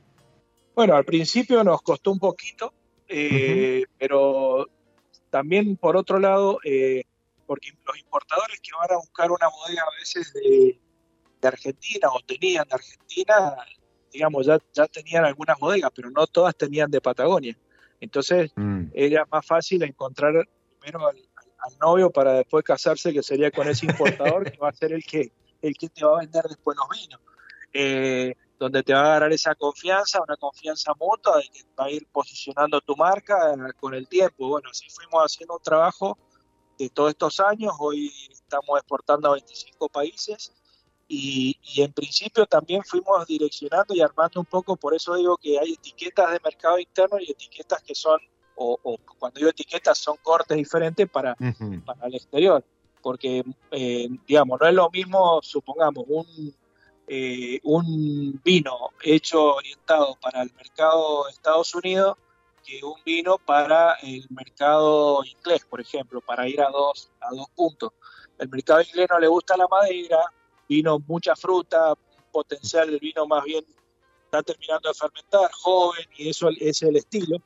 Bueno, 0.76 0.94
al 0.94 1.04
principio 1.04 1.64
nos 1.64 1.82
costó 1.82 2.12
un 2.12 2.20
poquito, 2.20 2.72
eh, 3.08 3.84
pero 3.98 4.68
también 5.30 5.76
por 5.76 5.96
otro 5.96 6.20
lado, 6.20 6.58
eh, 6.64 7.02
porque 7.54 7.70
los 7.86 7.98
importadores 7.98 8.60
que 8.60 8.70
van 8.76 8.90
a 8.90 8.96
buscar 8.96 9.30
una 9.30 9.48
bodega 9.48 9.82
a 9.82 9.98
veces 9.98 10.32
de, 10.32 10.80
Argentina 11.42 12.08
o 12.10 12.20
tenían 12.20 12.66
de 12.66 12.74
Argentina, 12.74 13.54
digamos, 14.10 14.46
ya, 14.46 14.58
ya 14.72 14.86
tenían 14.86 15.26
algunas 15.26 15.58
bodegas, 15.58 15.90
pero 15.94 16.10
no 16.10 16.26
todas 16.26 16.56
tenían 16.56 16.90
de 16.90 17.02
Patagonia. 17.02 17.54
Entonces 18.00 18.50
mm. 18.56 18.86
era 18.94 19.26
más 19.30 19.46
fácil 19.46 19.82
encontrar 19.82 20.48
primero 20.80 21.06
al, 21.06 21.18
novio 21.80 22.10
para 22.10 22.32
después 22.32 22.64
casarse, 22.64 23.12
que 23.12 23.22
sería 23.22 23.50
con 23.50 23.68
ese 23.68 23.86
importador, 23.86 24.50
que 24.50 24.56
va 24.58 24.70
a 24.70 24.72
ser 24.72 24.92
el 24.92 25.04
que, 25.04 25.32
el 25.60 25.76
que 25.76 25.88
te 25.90 26.04
va 26.04 26.16
a 26.16 26.20
vender 26.20 26.44
después 26.44 26.76
los 26.76 26.88
vinos. 26.88 27.20
Eh, 27.72 28.34
donde 28.58 28.82
te 28.82 28.94
va 28.94 29.00
a 29.00 29.04
agarrar 29.04 29.32
esa 29.32 29.54
confianza, 29.54 30.22
una 30.22 30.36
confianza 30.36 30.92
mutua 30.98 31.36
de 31.36 31.48
que 31.52 31.62
va 31.78 31.86
a 31.86 31.90
ir 31.90 32.06
posicionando 32.10 32.80
tu 32.80 32.96
marca 32.96 33.54
con 33.78 33.94
el 33.94 34.08
tiempo. 34.08 34.48
Bueno, 34.48 34.70
así 34.70 34.88
fuimos 34.88 35.22
haciendo 35.22 35.54
un 35.56 35.62
trabajo 35.62 36.16
de 36.78 36.88
todos 36.90 37.10
estos 37.10 37.40
años, 37.40 37.72
hoy 37.78 38.12
estamos 38.30 38.78
exportando 38.78 39.28
a 39.28 39.34
25 39.34 39.88
países 39.88 40.52
y, 41.06 41.56
en 41.76 41.92
principio 41.92 42.46
también 42.46 42.82
fuimos 42.82 43.26
direccionando 43.26 43.94
y 43.94 44.00
armando 44.00 44.40
un 44.40 44.46
poco, 44.46 44.76
por 44.76 44.94
eso 44.94 45.14
digo 45.14 45.36
que 45.36 45.58
hay 45.58 45.74
etiquetas 45.74 46.32
de 46.32 46.40
mercado 46.42 46.78
interno 46.78 47.18
y 47.20 47.30
etiquetas 47.30 47.82
que 47.82 47.94
son, 47.94 48.20
o, 48.56 48.78
cuando 49.18 49.38
digo 49.38 49.50
etiquetas 49.50 49.98
son 49.98 50.16
cortes 50.22 50.56
diferentes 50.56 51.08
para, 51.08 51.36
para 51.84 52.06
el 52.06 52.14
exterior, 52.14 52.64
porque 53.02 53.44
eh, 53.70 54.08
digamos, 54.26 54.58
no 54.60 54.66
es 54.66 54.74
lo 54.74 54.90
mismo, 54.90 55.40
supongamos, 55.42 56.04
un, 56.08 56.54
eh, 57.06 57.60
un 57.64 58.40
vino 58.42 58.90
hecho 59.02 59.56
orientado 59.56 60.16
para 60.20 60.42
el 60.42 60.52
mercado 60.54 61.24
de 61.24 61.32
Estados 61.32 61.74
Unidos 61.74 62.16
que 62.64 62.84
un 62.84 62.96
vino 63.04 63.38
para 63.38 63.94
el 64.02 64.26
mercado 64.30 65.22
inglés, 65.24 65.64
por 65.68 65.80
ejemplo, 65.80 66.20
para 66.20 66.48
ir 66.48 66.60
a 66.60 66.70
dos, 66.70 67.10
a 67.20 67.34
dos 67.34 67.46
puntos. 67.54 67.92
El 68.38 68.48
mercado 68.48 68.80
inglés 68.82 69.06
no 69.10 69.18
le 69.18 69.28
gusta 69.28 69.56
la 69.56 69.68
madera, 69.68 70.18
vino 70.68 70.98
mucha 71.06 71.36
fruta, 71.36 71.94
potencial 72.32 72.88
el 72.88 72.98
vino 72.98 73.26
más 73.26 73.44
bien 73.44 73.64
está 74.24 74.42
terminando 74.42 74.88
de 74.88 74.94
fermentar, 74.94 75.50
joven, 75.52 76.06
y 76.16 76.28
eso 76.28 76.48
es 76.58 76.82
el 76.82 76.96
estilo. 76.96 77.38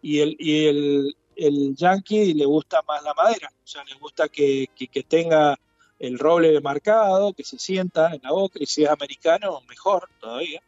Y 0.00 0.20
el, 0.20 0.36
y 0.38 0.66
el, 0.66 1.16
el 1.36 1.76
yankee 1.76 2.32
le 2.32 2.46
gusta 2.46 2.82
más 2.88 3.02
la 3.02 3.12
madera, 3.12 3.52
o 3.62 3.66
sea, 3.66 3.84
le 3.84 3.94
gusta 3.96 4.28
que, 4.28 4.68
que, 4.74 5.02
tenga 5.02 5.58
el 5.98 6.18
roble 6.18 6.58
marcado, 6.62 7.34
que 7.34 7.44
se 7.44 7.58
sienta 7.58 8.14
en 8.14 8.22
la 8.22 8.32
boca, 8.32 8.58
y 8.58 8.66
si 8.66 8.84
es 8.84 8.88
americano, 8.88 9.60
mejor 9.68 10.08
todavía. 10.18 10.62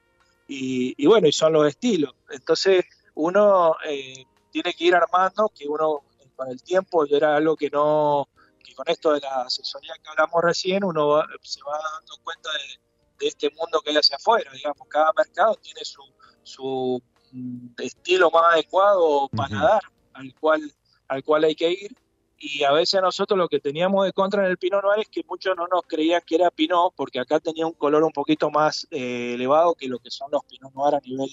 y, 0.46 1.06
bueno, 1.06 1.26
y 1.28 1.32
son 1.32 1.54
los 1.54 1.66
estilos. 1.66 2.14
Entonces 2.30 2.84
uno 3.14 3.76
eh, 3.86 4.24
tiene 4.50 4.72
que 4.74 4.84
ir 4.84 4.94
armando, 4.94 5.50
que 5.54 5.66
uno 5.66 6.02
con 6.36 6.48
el 6.48 6.62
tiempo 6.62 7.04
era 7.06 7.36
algo 7.36 7.56
que 7.56 7.70
no, 7.70 8.28
que 8.62 8.74
con 8.74 8.88
esto 8.88 9.12
de 9.12 9.20
la 9.20 9.42
asesoría 9.42 9.94
que 10.02 10.10
hablamos 10.10 10.42
recién, 10.42 10.84
uno 10.84 11.22
se 11.42 11.60
va 11.62 11.78
dando 11.98 12.14
cuenta 12.22 12.50
de, 12.52 13.26
este 13.26 13.50
mundo 13.50 13.80
que 13.80 13.90
hay 13.90 13.96
hacia 13.96 14.16
afuera, 14.16 14.50
digamos, 14.52 14.88
cada 14.88 15.12
mercado 15.16 15.54
tiene 15.62 15.84
su, 15.84 16.02
su 16.42 17.00
mm, 17.30 17.68
estilo 17.78 18.32
más 18.32 18.54
adecuado 18.54 19.28
para 19.28 19.62
dar, 19.62 19.82
al 20.14 20.34
cual, 20.34 20.74
al 21.06 21.22
cual 21.22 21.44
hay 21.44 21.54
que 21.54 21.70
ir. 21.70 21.96
Y 22.36 22.64
a 22.64 22.72
veces 22.72 23.00
nosotros 23.00 23.38
lo 23.38 23.48
que 23.48 23.60
teníamos 23.60 24.04
de 24.04 24.12
contra 24.12 24.44
en 24.44 24.50
el 24.50 24.58
Pinot 24.58 24.82
Noir 24.82 25.02
es 25.02 25.08
que 25.08 25.22
muchos 25.28 25.56
no 25.56 25.68
nos 25.68 25.82
creían 25.86 26.20
que 26.26 26.34
era 26.34 26.50
Pinot 26.50 26.92
porque 26.96 27.20
acá 27.20 27.38
tenía 27.38 27.64
un 27.64 27.74
color 27.74 28.02
un 28.02 28.10
poquito 28.10 28.50
más 28.50 28.88
eh, 28.90 29.34
elevado 29.34 29.76
que 29.76 29.86
lo 29.86 30.00
que 30.00 30.10
son 30.10 30.28
los 30.32 30.44
Pinot 30.46 30.74
Noir 30.74 30.96
a 30.96 31.00
nivel 31.00 31.30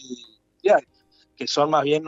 mundial, 0.53 0.87
que 1.39 1.47
son 1.47 1.69
más 1.69 1.83
bien 1.83 2.03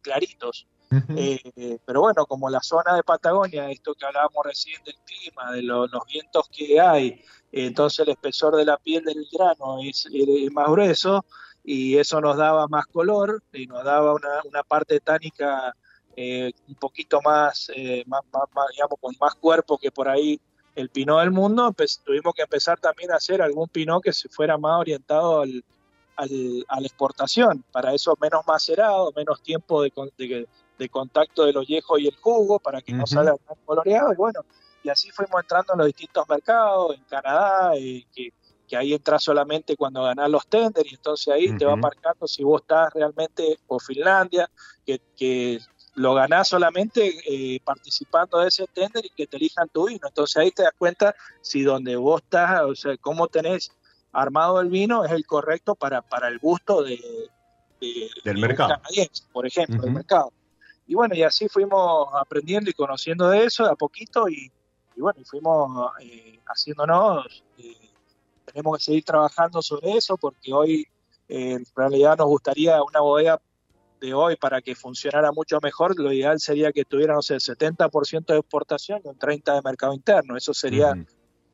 claritos. 0.00 0.68
Eh, 1.16 1.80
pero 1.84 2.02
bueno, 2.02 2.24
como 2.26 2.48
la 2.48 2.60
zona 2.60 2.94
de 2.94 3.02
Patagonia, 3.02 3.68
esto 3.68 3.96
que 3.96 4.06
hablábamos 4.06 4.46
recién 4.46 4.80
del 4.84 4.94
clima, 5.04 5.50
de 5.50 5.62
los 5.62 5.90
vientos 6.06 6.48
que 6.48 6.80
hay, 6.80 7.20
entonces 7.50 8.06
el 8.06 8.10
espesor 8.10 8.54
de 8.54 8.64
la 8.64 8.78
piel 8.78 9.04
del 9.04 9.26
grano 9.32 9.78
es, 9.82 10.08
más 10.52 10.68
grueso 10.68 11.24
y 11.64 11.98
eso 11.98 12.20
nos 12.20 12.36
daba 12.36 12.68
más 12.68 12.86
color 12.86 13.42
y 13.52 13.66
nos 13.66 13.82
daba 13.82 14.14
una, 14.14 14.40
una 14.44 14.62
parte 14.62 15.00
tánica 15.00 15.74
eh, 16.14 16.52
un 16.68 16.76
poquito 16.76 17.20
más, 17.20 17.68
eh, 17.74 18.04
más, 18.06 18.22
digamos, 18.70 18.98
con 19.00 19.14
más 19.20 19.34
cuerpo 19.34 19.76
que 19.76 19.90
por 19.90 20.08
ahí 20.08 20.40
el 20.76 20.88
pinot 20.90 21.20
del 21.20 21.32
mundo, 21.32 21.72
pues, 21.72 22.00
tuvimos 22.04 22.32
que 22.32 22.42
empezar 22.42 22.78
también 22.78 23.10
a 23.10 23.16
hacer 23.16 23.42
algún 23.42 23.68
pinot 23.68 24.04
que 24.04 24.12
se 24.12 24.28
fuera 24.28 24.56
más 24.56 24.78
orientado 24.80 25.40
al, 25.40 25.64
al, 26.16 26.64
a 26.68 26.80
la 26.80 26.86
exportación, 26.86 27.64
para 27.70 27.94
eso 27.94 28.16
menos 28.20 28.42
macerado, 28.46 29.12
menos 29.14 29.42
tiempo 29.42 29.82
de, 29.82 29.92
de, 30.78 30.88
contacto 30.88 31.44
del 31.44 31.56
ollejo 31.56 31.98
y 31.98 32.08
el 32.08 32.16
jugo, 32.16 32.58
para 32.58 32.80
que 32.82 32.92
no 32.92 33.06
salga 33.06 33.34
tan 33.36 33.56
coloreado, 33.64 34.12
y 34.12 34.16
bueno, 34.16 34.40
y 34.82 34.88
así 34.88 35.10
fuimos 35.10 35.40
entrando 35.40 35.74
en 35.74 35.78
los 35.78 35.86
distintos 35.88 36.28
mercados, 36.28 36.94
en 36.94 37.04
Canadá, 37.04 37.72
eh, 37.76 38.06
que, 38.14 38.32
que, 38.68 38.76
ahí 38.76 38.94
entras 38.94 39.22
solamente 39.22 39.76
cuando 39.76 40.02
ganás 40.02 40.30
los 40.30 40.46
tenders, 40.46 40.90
y 40.90 40.94
entonces 40.94 41.34
ahí 41.34 41.56
te 41.56 41.64
va 41.64 41.76
marcando 41.76 42.26
si 42.26 42.42
vos 42.42 42.62
estás 42.62 42.92
realmente, 42.94 43.58
o 43.66 43.78
Finlandia, 43.78 44.50
que, 44.84 45.00
que 45.16 45.60
lo 45.96 46.12
ganás 46.12 46.48
solamente 46.48 47.14
eh, 47.26 47.58
participando 47.64 48.38
de 48.38 48.48
ese 48.48 48.66
tender 48.66 49.04
y 49.06 49.10
que 49.10 49.26
te 49.26 49.38
elijan 49.38 49.68
tu 49.70 49.88
vino. 49.88 50.06
Entonces 50.06 50.36
ahí 50.36 50.50
te 50.50 50.62
das 50.62 50.74
cuenta 50.76 51.16
si 51.40 51.62
donde 51.62 51.96
vos 51.96 52.20
estás, 52.22 52.62
o 52.62 52.74
sea, 52.74 52.96
cómo 52.98 53.28
tenés 53.28 53.72
armado 54.16 54.60
el 54.60 54.70
vino 54.70 55.04
es 55.04 55.12
el 55.12 55.26
correcto 55.26 55.74
para, 55.74 56.00
para 56.00 56.28
el 56.28 56.38
gusto 56.38 56.82
de, 56.82 56.98
del 58.24 58.38
mercado. 58.38 58.70
Canadiense, 58.70 59.24
por 59.30 59.46
ejemplo, 59.46 59.82
del 59.82 59.92
mercado. 59.92 60.32
Y 60.86 60.94
bueno, 60.94 61.14
y 61.14 61.22
así 61.22 61.48
fuimos 61.48 62.08
aprendiendo 62.14 62.70
y 62.70 62.72
conociendo 62.72 63.28
de 63.28 63.44
eso 63.44 63.64
de 63.64 63.72
a 63.72 63.74
poquito 63.74 64.28
y, 64.28 64.50
bueno, 64.96 65.20
y 65.20 65.24
fuimos 65.24 65.92
eh, 66.00 66.40
haciéndonos, 66.46 67.44
eh, 67.58 67.74
tenemos 68.46 68.78
que 68.78 68.84
seguir 68.84 69.04
trabajando 69.04 69.60
sobre 69.60 69.92
eso 69.92 70.16
porque 70.16 70.52
hoy 70.52 70.86
en 71.28 71.64
realidad 71.74 72.16
nos 72.16 72.28
gustaría 72.28 72.82
una 72.82 73.00
bodega 73.00 73.40
de 74.00 74.14
hoy 74.14 74.36
para 74.36 74.62
que 74.62 74.74
funcionara 74.74 75.32
mucho 75.32 75.58
mejor, 75.60 75.98
lo 75.98 76.12
ideal 76.12 76.38
sería 76.40 76.72
que 76.72 76.84
tuviera, 76.84 77.14
no 77.14 77.22
sé, 77.22 77.34
70% 77.36 78.26
de 78.26 78.38
exportación 78.38 79.02
y 79.04 79.08
un 79.08 79.18
30% 79.18 79.54
de 79.56 79.62
mercado 79.62 79.92
interno. 79.92 80.36
Eso 80.36 80.54
sería 80.54 80.94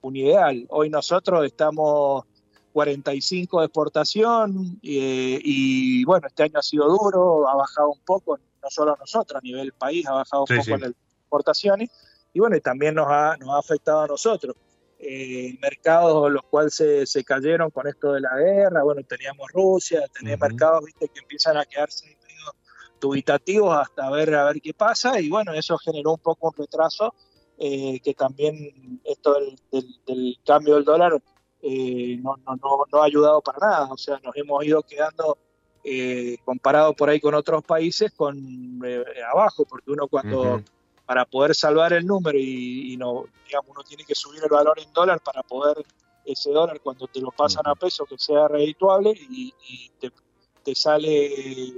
un 0.02 0.16
ideal. 0.16 0.66
Hoy 0.68 0.90
nosotros 0.90 1.46
estamos 1.46 2.24
45 2.72 3.60
de 3.60 3.66
exportación 3.66 4.78
y, 4.82 6.04
bueno, 6.04 6.26
este 6.26 6.44
año 6.44 6.58
ha 6.58 6.62
sido 6.62 6.88
duro, 6.88 7.48
ha 7.48 7.54
bajado 7.54 7.90
un 7.90 8.00
poco, 8.00 8.38
no 8.62 8.70
solo 8.70 8.96
nosotros, 8.98 9.40
a 9.40 9.44
nivel 9.44 9.72
país 9.72 10.06
ha 10.06 10.12
bajado 10.12 10.44
un 10.48 10.56
poco 10.56 10.74
en 10.74 10.80
las 10.80 10.90
exportaciones 10.90 11.90
y 12.32 12.40
bueno, 12.40 12.58
también 12.60 12.94
nos 12.94 13.06
ha, 13.08 13.36
nos 13.36 13.50
ha 13.50 13.58
afectado 13.58 14.02
a 14.02 14.06
nosotros. 14.06 14.56
Eh, 15.04 15.58
mercados 15.60 16.30
los 16.30 16.42
cuales 16.44 16.74
se, 16.74 17.06
se, 17.06 17.24
cayeron 17.24 17.70
con 17.70 17.88
esto 17.88 18.12
de 18.12 18.20
la 18.20 18.36
guerra, 18.36 18.84
bueno, 18.84 19.02
teníamos 19.02 19.50
Rusia, 19.52 20.04
tenía 20.16 20.36
mercados 20.36 20.84
¿viste? 20.84 21.08
que 21.08 21.18
empiezan 21.18 21.56
a 21.56 21.64
quedarse 21.64 22.16
dubitativos 23.02 23.76
hasta 23.76 24.08
ver 24.10 24.32
a 24.34 24.44
ver 24.44 24.62
qué 24.62 24.72
pasa 24.72 25.20
y 25.20 25.28
bueno, 25.28 25.52
eso 25.52 25.76
generó 25.78 26.12
un 26.12 26.20
poco 26.20 26.48
un 26.48 26.54
retraso 26.56 27.12
eh, 27.58 28.00
que 28.02 28.14
también 28.14 29.00
esto 29.04 29.34
del, 29.34 30.38
cambio 30.44 30.76
del 30.76 30.84
dólar 30.84 31.20
eh, 31.62 32.18
no, 32.20 32.36
no, 32.46 32.86
no, 32.90 33.02
ha 33.02 33.04
ayudado 33.04 33.40
para 33.40 33.58
nada, 33.58 33.92
o 33.92 33.96
sea, 33.96 34.20
nos 34.22 34.36
hemos 34.36 34.64
ido 34.64 34.82
quedando 34.82 35.38
eh, 35.84 36.36
comparado 36.44 36.92
por 36.94 37.08
ahí 37.08 37.20
con 37.20 37.34
otros 37.34 37.62
países 37.64 38.12
con 38.12 38.80
abajo, 39.32 39.64
porque 39.64 39.90
uno 39.90 40.08
cuando 40.08 40.62
para 41.06 41.24
poder 41.24 41.54
salvar 41.54 41.92
el 41.92 42.06
número 42.06 42.38
y, 42.38 42.96
no, 42.96 43.26
digamos, 43.46 43.70
uno 43.70 43.82
tiene 43.82 44.04
que 44.04 44.14
subir 44.14 44.42
el 44.42 44.48
valor 44.48 44.78
en 44.80 44.92
dólar 44.92 45.20
para 45.20 45.42
poder 45.42 45.84
ese 46.24 46.50
dólar 46.50 46.80
cuando 46.80 47.06
te 47.08 47.20
lo 47.20 47.30
pasan 47.32 47.66
a 47.66 47.74
peso 47.74 48.06
que 48.06 48.16
sea 48.16 48.48
redituable 48.48 49.12
y, 49.12 49.52
te, 49.98 50.10
te 50.62 50.74
sale 50.74 51.74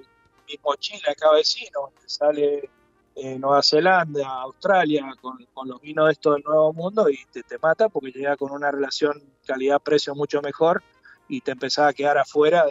mismo 0.46 0.74
Chile, 0.76 1.02
acá 1.08 1.32
vecino, 1.32 1.92
sale 2.06 2.70
eh, 3.16 3.38
Nueva 3.38 3.62
Zelanda, 3.62 4.28
Australia, 4.42 5.04
con, 5.20 5.68
los 5.68 5.80
vinos 5.80 6.06
de 6.06 6.12
esto 6.12 6.32
del 6.32 6.42
Nuevo 6.42 6.72
Mundo 6.72 7.08
y 7.08 7.18
te, 7.30 7.42
te 7.42 7.58
mata 7.58 7.88
porque 7.88 8.10
llega 8.10 8.36
con 8.36 8.50
una 8.50 8.70
relación 8.70 9.22
calidad-precio 9.46 10.14
mucho 10.14 10.42
mejor 10.42 10.82
y 11.28 11.40
te 11.40 11.52
empezás 11.52 11.90
a 11.90 11.92
quedar 11.92 12.18
afuera 12.18 12.64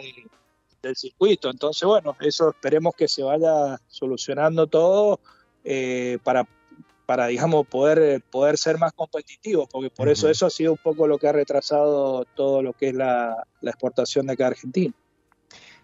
del 0.82 0.96
circuito. 0.96 1.50
Entonces, 1.50 1.86
bueno, 1.86 2.16
eso 2.20 2.50
esperemos 2.50 2.94
que 2.94 3.08
se 3.08 3.22
vaya 3.22 3.80
solucionando 3.88 4.66
todo 4.66 5.20
eh, 5.64 6.18
para, 6.22 6.46
para, 7.06 7.28
digamos, 7.28 7.66
poder, 7.66 8.22
poder 8.30 8.58
ser 8.58 8.78
más 8.78 8.92
competitivos, 8.92 9.66
porque 9.70 9.90
por 9.90 10.08
eso 10.08 10.28
eso 10.28 10.46
ha 10.46 10.50
sido 10.50 10.72
un 10.72 10.78
poco 10.78 11.06
lo 11.06 11.18
que 11.18 11.28
ha 11.28 11.32
retrasado 11.32 12.26
todo 12.34 12.62
lo 12.62 12.74
que 12.74 12.88
es 12.88 12.94
la, 12.94 13.46
la 13.60 13.70
exportación 13.70 14.26
de 14.26 14.34
acá 14.34 14.44
a 14.44 14.48
Argentina. 14.48 14.94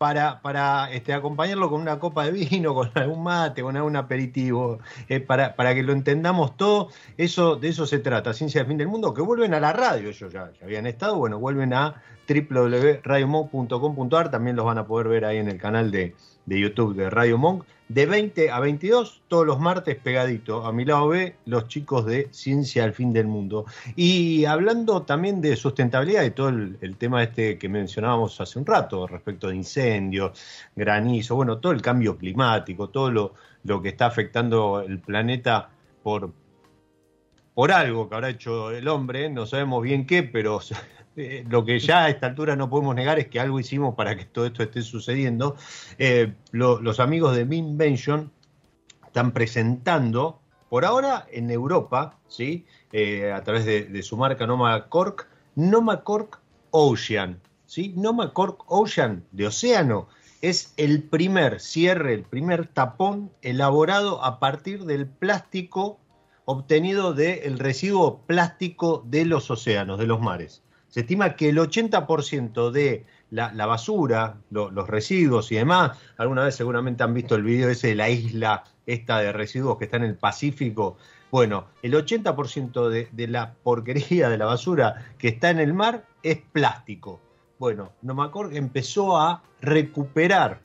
para, 0.00 0.40
para 0.40 0.90
este, 0.92 1.12
acompañarlo 1.12 1.68
con 1.68 1.82
una 1.82 1.98
copa 1.98 2.24
de 2.24 2.32
vino, 2.32 2.74
con 2.78 2.90
algún 2.94 3.22
mate, 3.22 3.62
con 3.62 3.76
algún 3.76 3.96
aperitivo, 3.96 4.78
eh, 5.10 5.20
para, 5.20 5.56
para, 5.56 5.74
que 5.74 5.82
lo 5.82 5.92
entendamos 5.92 6.56
todo, 6.56 6.88
eso, 7.18 7.56
de 7.56 7.68
eso 7.68 7.86
se 7.86 7.98
trata, 7.98 8.32
Ciencia 8.32 8.62
del 8.62 8.68
Fin 8.68 8.78
del 8.78 8.88
Mundo, 8.88 9.12
que 9.12 9.20
vuelven 9.20 9.52
a 9.52 9.60
la 9.60 9.74
radio, 9.74 10.08
ellos 10.08 10.32
ya, 10.32 10.52
habían 10.62 10.86
estado, 10.86 11.18
bueno, 11.18 11.38
vuelven 11.38 11.74
a 11.74 12.02
www.radiomo.com.ar, 12.26 14.30
también 14.30 14.56
los 14.56 14.64
van 14.64 14.78
a 14.78 14.86
poder 14.86 15.08
ver 15.08 15.26
ahí 15.26 15.36
en 15.36 15.48
el 15.48 15.58
canal 15.58 15.90
de, 15.90 16.14
de 16.50 16.58
YouTube 16.58 16.96
de 16.96 17.08
Radio 17.08 17.38
Monk, 17.38 17.64
de 17.88 18.06
20 18.06 18.50
a 18.50 18.58
22, 18.58 19.22
todos 19.28 19.46
los 19.46 19.60
martes 19.60 19.96
pegadito. 19.96 20.66
A 20.66 20.72
mi 20.72 20.84
lado 20.84 21.06
B, 21.06 21.36
los 21.46 21.68
chicos 21.68 22.06
de 22.06 22.26
Ciencia 22.32 22.82
al 22.82 22.92
Fin 22.92 23.12
del 23.12 23.28
Mundo. 23.28 23.66
Y 23.94 24.44
hablando 24.46 25.02
también 25.02 25.40
de 25.40 25.54
sustentabilidad 25.54 26.24
y 26.24 26.32
todo 26.32 26.48
el, 26.48 26.76
el, 26.80 26.96
tema 26.96 27.22
este 27.22 27.56
que 27.56 27.68
mencionábamos 27.68 28.40
hace 28.40 28.58
un 28.58 28.66
rato, 28.66 29.06
respecto 29.06 29.46
de 29.46 29.56
incendios, 29.56 30.32
granizo, 30.74 31.36
bueno, 31.36 31.58
todo 31.58 31.70
el 31.70 31.82
cambio 31.82 32.18
climático, 32.18 32.88
todo 32.88 33.12
lo, 33.12 33.34
lo 33.62 33.80
que 33.80 33.90
está 33.90 34.06
afectando 34.06 34.80
el 34.80 34.98
planeta 34.98 35.70
por, 36.02 36.32
por 37.54 37.70
algo 37.70 38.08
que 38.08 38.14
habrá 38.16 38.30
hecho 38.30 38.72
el 38.72 38.88
hombre, 38.88 39.30
no 39.30 39.46
sabemos 39.46 39.84
bien 39.84 40.04
qué, 40.04 40.24
pero 40.24 40.58
eh, 41.16 41.44
lo 41.48 41.64
que 41.64 41.78
ya 41.78 42.04
a 42.04 42.08
esta 42.08 42.26
altura 42.26 42.56
no 42.56 42.70
podemos 42.70 42.94
negar 42.94 43.18
es 43.18 43.28
que 43.28 43.40
algo 43.40 43.58
hicimos 43.60 43.94
para 43.94 44.16
que 44.16 44.24
todo 44.24 44.46
esto 44.46 44.62
esté 44.62 44.82
sucediendo. 44.82 45.56
Eh, 45.98 46.34
lo, 46.52 46.80
los 46.80 47.00
amigos 47.00 47.36
de 47.36 47.44
Minvention 47.44 48.32
están 49.06 49.32
presentando, 49.32 50.40
por 50.68 50.84
ahora 50.84 51.26
en 51.32 51.50
Europa, 51.50 52.18
¿sí? 52.28 52.64
Eh, 52.92 53.32
a 53.32 53.42
través 53.42 53.64
de, 53.64 53.84
de, 53.84 54.02
su 54.02 54.16
marca 54.16 54.46
Noma 54.46 54.88
Cork, 54.88 55.28
Noma 55.56 56.04
Cork 56.04 56.40
Ocean. 56.70 57.40
¿sí? 57.66 57.92
Noma 57.96 58.32
Cork 58.32 58.64
Ocean 58.66 59.24
de 59.32 59.46
océano 59.46 60.08
es 60.42 60.72
el 60.76 61.02
primer 61.02 61.60
cierre, 61.60 62.14
el 62.14 62.24
primer 62.24 62.66
tapón 62.66 63.30
elaborado 63.42 64.24
a 64.24 64.40
partir 64.40 64.84
del 64.84 65.06
plástico 65.06 66.00
obtenido 66.46 67.14
del 67.14 67.58
residuo 67.58 68.22
plástico 68.26 69.04
de 69.06 69.24
los 69.24 69.50
océanos, 69.50 69.98
de 69.98 70.06
los 70.06 70.20
mares. 70.20 70.62
Se 70.90 71.00
estima 71.00 71.36
que 71.36 71.48
el 71.48 71.58
80% 71.58 72.70
de 72.70 73.06
la, 73.30 73.66
basura, 73.66 74.36
lo, 74.50 74.70
los 74.70 74.88
residuos 74.88 75.50
y 75.52 75.54
demás, 75.56 75.96
alguna 76.16 76.44
vez 76.44 76.56
seguramente 76.56 77.04
han 77.04 77.14
visto 77.14 77.36
el 77.36 77.44
video 77.44 77.70
ese 77.70 77.88
de 77.88 77.94
la 77.94 78.10
isla 78.10 78.64
esta 78.86 79.20
de 79.20 79.32
residuos 79.32 79.78
que 79.78 79.84
está 79.84 79.98
en 79.98 80.04
el 80.04 80.16
Pacífico. 80.16 80.96
Bueno, 81.30 81.66
el 81.82 81.94
80% 81.94 82.88
de, 82.88 83.08
de 83.12 83.28
la 83.28 83.54
porquería 83.62 84.28
de 84.28 84.36
la 84.36 84.46
basura 84.46 85.06
que 85.16 85.28
está 85.28 85.50
en 85.50 85.60
el 85.60 85.74
mar 85.74 86.06
es 86.24 86.38
plástico. 86.38 87.20
Bueno, 87.60 87.92
Nomacork 88.02 88.54
empezó 88.54 89.16
a 89.16 89.42
recuperar 89.60 90.60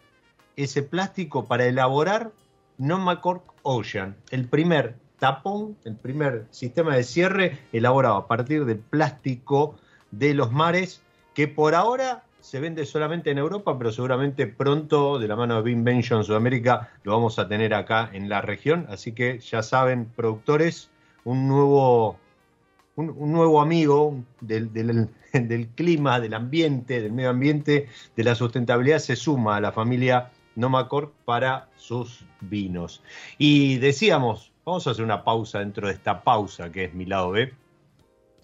ese 0.55 0.81
plástico 0.81 1.45
para 1.45 1.65
elaborar 1.65 2.31
Nomacork 2.77 3.43
Ocean, 3.61 4.15
el 4.31 4.47
primer 4.47 4.95
tapón, 5.19 5.77
el 5.85 5.95
primer 5.95 6.47
sistema 6.49 6.95
de 6.95 7.03
cierre 7.03 7.59
elaborado 7.71 8.15
a 8.15 8.27
partir 8.27 8.65
del 8.65 8.79
plástico 8.79 9.75
de 10.17 10.33
los 10.33 10.51
mares, 10.51 11.01
que 11.33 11.47
por 11.47 11.75
ahora 11.75 12.23
se 12.39 12.59
vende 12.59 12.85
solamente 12.85 13.31
en 13.31 13.39
Europa, 13.39 13.75
pero 13.77 13.91
seguramente 13.91 14.45
pronto, 14.45 15.17
de 15.17 15.27
la 15.27 15.35
mano 15.35 15.55
de 15.55 15.63
Binvention 15.63 16.23
Sudamérica, 16.23 16.91
lo 17.03 17.13
vamos 17.13 17.39
a 17.39 17.47
tener 17.47 17.73
acá 17.73 18.09
en 18.13 18.29
la 18.29 18.41
región. 18.41 18.85
Así 18.89 19.13
que 19.13 19.39
ya 19.39 19.63
saben, 19.63 20.05
productores, 20.15 20.91
un 21.23 21.47
nuevo, 21.47 22.19
un, 22.95 23.31
nuevo 23.31 23.61
amigo 23.61 24.23
del, 24.41 24.71
del, 24.71 25.09
del, 25.33 25.67
clima, 25.69 26.19
del 26.19 26.35
ambiente, 26.35 27.01
del 27.01 27.13
medio 27.13 27.31
ambiente, 27.31 27.89
de 28.15 28.23
la 28.23 28.35
sustentabilidad, 28.35 28.99
se 28.99 29.15
suma 29.15 29.57
a 29.57 29.61
la 29.61 29.71
familia 29.71 30.31
Nomacor 30.55 31.13
para 31.25 31.67
sus 31.77 32.25
vinos. 32.41 33.01
Y 33.39 33.79
decíamos, 33.79 34.51
vamos 34.63 34.85
a 34.85 34.91
hacer 34.91 35.03
una 35.03 35.23
pausa 35.23 35.59
dentro 35.59 35.87
de 35.87 35.93
esta 35.93 36.21
pausa 36.21 36.71
que 36.71 36.85
es 36.85 36.93
mi 36.93 37.05
lado 37.05 37.31
B 37.31 37.51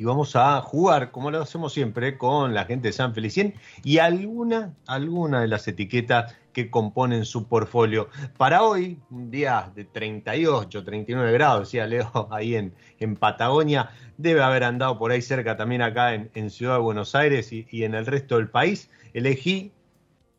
y 0.02 0.04
vamos 0.04 0.36
a 0.36 0.60
jugar, 0.62 1.12
como 1.12 1.30
lo 1.30 1.44
hacemos 1.44 1.74
siempre, 1.74 2.18
con 2.18 2.56
la 2.56 2.66
gente 2.66 2.88
de 2.88 2.92
San 2.92 3.14
Felicien 3.14 3.54
y 3.84 4.00
alguna, 4.00 4.74
alguna 4.88 5.42
de 5.42 5.48
las 5.48 5.68
etiquetas 5.68 6.36
que 6.54 6.72
componen 6.72 7.24
su 7.24 7.48
portfolio. 7.48 8.10
Para 8.36 8.64
hoy, 8.64 8.98
un 9.12 9.30
día 9.30 9.72
de 9.76 9.86
38, 9.86 10.84
39 10.84 11.32
grados, 11.34 11.68
decía 11.68 11.86
Leo, 11.86 12.28
ahí 12.32 12.56
en, 12.56 12.74
en 12.98 13.16
Patagonia, 13.16 13.92
debe 14.18 14.42
haber 14.42 14.64
andado 14.64 14.98
por 14.98 15.12
ahí 15.12 15.22
cerca 15.22 15.56
también 15.56 15.84
acá 15.84 16.16
en, 16.16 16.32
en 16.34 16.50
Ciudad 16.50 16.78
de 16.78 16.82
Buenos 16.82 17.14
Aires 17.14 17.54
y, 17.54 17.84
en 17.84 17.94
el 17.94 18.08
resto 18.08 18.38
del 18.38 18.50
país, 18.50 18.90
elegí 19.14 19.72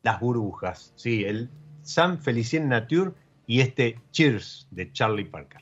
las 0.03 0.19
burbujas, 0.19 0.93
sí, 0.97 1.23
el 1.23 1.49
San 1.83 2.19
Felicien 2.19 2.69
Nature 2.69 3.13
y 3.47 3.61
este 3.61 4.01
Cheers 4.11 4.67
de 4.73 4.91
Charlie 4.91 5.27
Parker. 5.27 5.62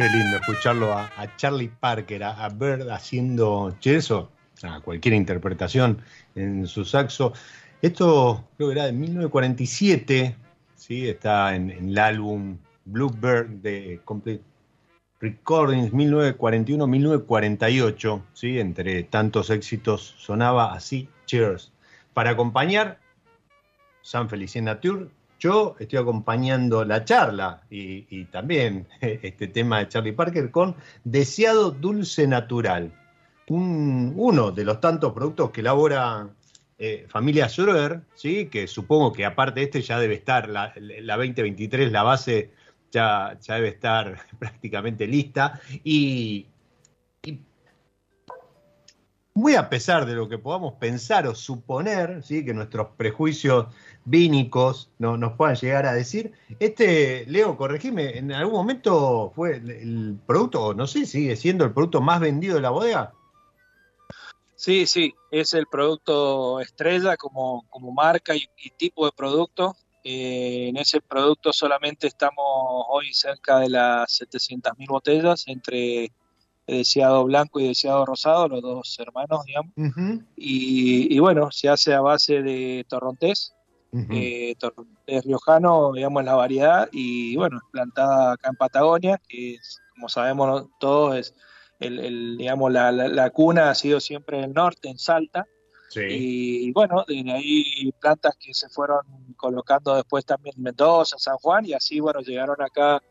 Qué 0.00 0.08
lindo 0.08 0.38
escucharlo 0.38 0.94
a, 0.94 1.10
Charlie 1.36 1.68
Parker, 1.68 2.24
a, 2.24 2.48
Bird 2.48 2.88
haciendo 2.88 3.76
eso, 3.84 4.30
a 4.62 4.80
cualquier 4.80 5.12
interpretación 5.12 6.00
en 6.34 6.66
su 6.66 6.86
saxo. 6.86 7.34
Esto 7.82 8.48
creo 8.56 8.70
que 8.70 8.74
era 8.76 8.86
de 8.86 8.94
1947, 8.94 10.34
¿sí? 10.74 11.06
está 11.06 11.54
en, 11.54 11.70
en 11.70 11.90
el 11.90 11.98
álbum 11.98 12.56
Bluebird 12.86 13.60
de 13.60 14.00
Complete 14.06 14.42
Recordings 15.20 15.92
1941-1948, 15.92 18.22
¿sí? 18.32 18.58
entre 18.58 19.02
tantos 19.02 19.50
éxitos 19.50 20.14
sonaba 20.16 20.72
así, 20.72 21.10
Cheers. 21.26 21.74
Para 22.14 22.30
acompañar 22.30 22.98
San 24.00 24.30
Felicien 24.30 24.64
Nature, 24.64 25.08
yo 25.40 25.74
estoy 25.80 25.98
acompañando 25.98 26.84
la 26.84 27.04
charla 27.04 27.62
y, 27.70 28.24
también 28.26 28.86
este 29.00 29.48
tema 29.48 29.80
de 29.80 29.88
Charlie 29.88 30.12
Parker 30.12 30.50
con 30.50 30.76
Deseado 31.02 31.70
Dulce 31.72 32.28
Natural, 32.28 32.92
uno 33.48 34.52
de 34.52 34.64
los 34.64 34.80
tantos 34.80 35.12
productos 35.12 35.50
que 35.50 35.60
elabora 35.60 36.28
eh, 36.78 37.06
familia 37.08 37.48
Schroeder, 37.48 38.02
¿sí? 38.14 38.46
que 38.46 38.68
supongo 38.68 39.12
que 39.12 39.24
aparte 39.24 39.60
de 39.60 39.64
este 39.64 39.82
ya 39.82 39.98
debe 39.98 40.14
estar, 40.14 40.48
la, 40.48 40.72
la 40.76 41.16
2023, 41.16 41.90
la 41.90 42.04
base 42.04 42.52
ya, 42.92 43.36
ya 43.40 43.54
debe 43.56 43.68
estar 43.68 44.18
prácticamente 44.38 45.06
lista. 45.06 45.60
Y, 45.82 46.46
muy 49.32 49.54
a 49.54 49.70
pesar 49.70 50.06
de 50.06 50.14
lo 50.14 50.28
que 50.28 50.38
podamos 50.38 50.74
pensar 50.74 51.26
o 51.26 51.34
suponer, 51.34 52.22
¿sí? 52.22 52.44
que 52.44 52.52
nuestros 52.52 52.88
prejuicios 52.96 53.66
vínicos 54.04 54.90
no, 54.98 55.16
nos 55.16 55.32
puedan 55.32 55.56
llegar 55.56 55.86
a 55.86 55.92
decir, 55.92 56.32
este, 56.58 57.26
Leo, 57.26 57.56
corregime, 57.56 58.18
en 58.18 58.32
algún 58.32 58.54
momento 58.54 59.32
fue 59.34 59.56
el 59.56 60.18
producto, 60.26 60.74
no 60.74 60.86
sé, 60.86 61.06
sigue 61.06 61.36
siendo 61.36 61.64
el 61.64 61.72
producto 61.72 62.00
más 62.00 62.20
vendido 62.20 62.56
de 62.56 62.62
la 62.62 62.70
bodega. 62.70 63.12
Sí, 64.60 64.86
sí, 64.86 65.14
es 65.30 65.54
el 65.54 65.66
producto 65.66 66.60
estrella 66.60 67.16
como, 67.16 67.64
como 67.70 67.92
marca 67.92 68.34
y, 68.36 68.46
tipo 68.76 69.06
de 69.06 69.12
producto. 69.12 69.74
Eh, 70.04 70.68
en 70.68 70.76
ese 70.76 71.00
producto 71.00 71.50
solamente 71.50 72.06
estamos 72.06 72.84
hoy 72.90 73.12
cerca 73.14 73.58
de 73.58 73.70
las 73.70 74.20
700.000 74.20 74.86
botellas 74.86 75.44
entre 75.46 76.12
deseado 76.66 77.24
blanco 77.24 77.58
y 77.58 77.68
deseado 77.68 78.04
rosado, 78.04 78.48
los 78.48 78.60
dos 78.60 78.98
hermanos, 78.98 79.46
digamos. 79.46 79.72
y, 80.36 81.18
bueno, 81.18 81.50
se 81.50 81.70
hace 81.70 81.94
a 81.94 82.02
base 82.02 82.42
de 82.42 82.84
torrontés, 82.86 83.54
uh 83.92 84.58
torrontés 84.58 85.24
riojano, 85.24 85.92
digamos, 85.92 86.24
la 86.24 86.34
variedad, 86.34 86.88
y 86.92 87.36
bueno, 87.36 87.58
es 87.58 87.70
plantada 87.70 88.32
acá 88.32 88.50
en 88.50 88.56
Patagonia, 88.56 89.20
que 89.28 89.58
como 89.94 90.08
sabemos 90.08 90.66
todos 90.78 91.16
es 91.16 91.34
el, 91.80 92.36
digamos, 92.36 92.72
la, 92.72 92.92
la, 92.92 93.30
cuna 93.30 93.70
ha 93.70 93.74
sido 93.74 94.00
siempre 94.00 94.38
en 94.38 94.44
el 94.44 94.52
norte, 94.52 94.88
en 94.88 94.98
Salta. 94.98 95.46
Y, 95.96 96.70
bueno, 96.72 97.04
de 97.08 97.32
ahí 97.32 97.90
plantas 98.00 98.36
que 98.38 98.54
se 98.54 98.68
fueron 98.68 99.00
colocando 99.36 99.96
después 99.96 100.24
también 100.24 100.54
en 100.56 100.62
Mendoza, 100.62 101.18
San 101.18 101.36
Juan, 101.38 101.64
y 101.66 101.72
así, 101.72 101.98
bueno, 101.98 102.20
llegaron 102.20 102.62
acá 102.62 103.02